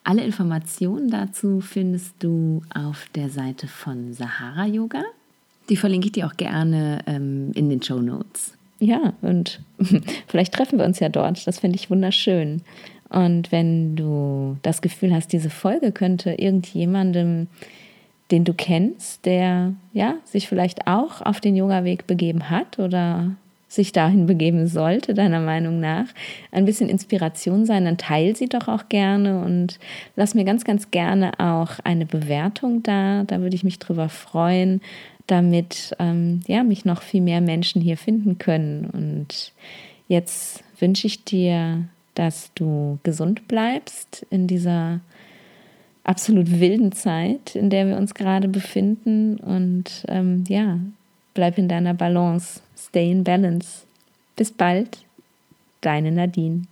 alle 0.05 0.23
Informationen 0.23 1.11
dazu 1.11 1.61
findest 1.61 2.15
du 2.21 2.63
auf 2.75 3.07
der 3.15 3.31
Seite 3.31 3.67
von 3.67 4.13
Sahara 4.13 4.67
Yoga. 4.67 5.03
Die 5.71 5.77
verlinke 5.77 6.07
ich 6.07 6.13
dir 6.13 6.27
auch 6.27 6.37
gerne 6.37 7.01
ähm, 7.07 7.53
in 7.55 7.71
den 7.71 7.83
Show 7.83 8.01
Notes. 8.01 8.53
Ja, 8.81 9.15
und 9.23 9.61
vielleicht 10.27 10.53
treffen 10.53 10.79
wir 10.79 10.85
uns 10.85 11.01
ja 11.01 11.09
dort. 11.09 11.47
Das 11.47 11.61
finde 11.61 11.77
ich 11.77 11.91
wunderschön. 11.91 12.61
Und 13.09 13.51
wenn 13.51 13.97
du 13.97 14.59
das 14.63 14.83
Gefühl 14.83 15.15
hast, 15.15 15.33
diese 15.33 15.49
Folge 15.49 15.91
könnte 15.91 16.33
irgendjemandem, 16.33 17.47
den 18.31 18.45
du 18.45 18.53
kennst, 18.53 19.25
der 19.25 19.75
ja 19.93 20.17
sich 20.25 20.49
vielleicht 20.49 20.87
auch 20.87 21.23
auf 21.23 21.41
den 21.41 21.57
Yoga-Weg 21.57 22.07
begeben 22.07 22.51
hat 22.51 22.79
oder 22.79 23.31
sich 23.75 23.93
dahin 23.93 24.27
begeben 24.27 24.67
sollte, 24.67 25.15
deiner 25.15 25.41
Meinung 25.41 25.81
nach, 25.81 26.07
ein 26.53 26.65
bisschen 26.65 26.89
Inspiration 26.89 27.67
sein, 27.67 27.85
dann 27.85 27.99
teile 27.99 28.35
sie 28.35 28.49
doch 28.49 28.69
auch 28.69 28.89
gerne 28.89 29.43
und 29.43 29.79
lass 30.17 30.35
mir 30.35 30.45
ganz, 30.45 30.65
ganz 30.65 30.91
gerne 30.91 31.39
auch 31.39 31.79
eine 31.85 32.07
Bewertung 32.07 32.83
da. 32.83 33.25
Da 33.25 33.41
würde 33.41 33.57
ich 33.57 33.65
mich 33.65 33.79
drüber 33.79 34.09
freuen 34.09 34.81
damit 35.27 35.95
ähm, 35.99 36.41
ja, 36.47 36.63
mich 36.63 36.85
noch 36.85 37.03
viel 37.03 37.21
mehr 37.21 37.41
Menschen 37.41 37.81
hier 37.81 37.97
finden 37.97 38.39
können. 38.39 38.87
Und 38.91 39.53
jetzt 40.09 40.63
wünsche 40.79 41.07
ich 41.07 41.25
dir, 41.25 41.85
dass 42.15 42.53
du 42.55 42.99
gesund 43.03 43.49
bleibst 43.49 44.27
in 44.31 44.47
dieser 44.47 45.01
absolut 46.05 46.61
wilden 46.61 46.93
Zeit, 46.93 47.57
in 47.57 47.71
der 47.71 47.87
wir 47.87 47.97
uns 47.97 48.15
gerade 48.15 48.49
befinden. 48.49 49.39
Und 49.39 50.05
ähm, 50.09 50.45
ja, 50.49 50.79
bleib 51.33 51.59
in 51.59 51.69
deiner 51.69 51.95
Balance. 51.95 52.61
Stay 52.77 53.11
in 53.11 53.25
balance. 53.25 53.87
Bis 54.37 54.51
bald, 54.51 55.05
deine 55.81 56.11
Nadine. 56.11 56.67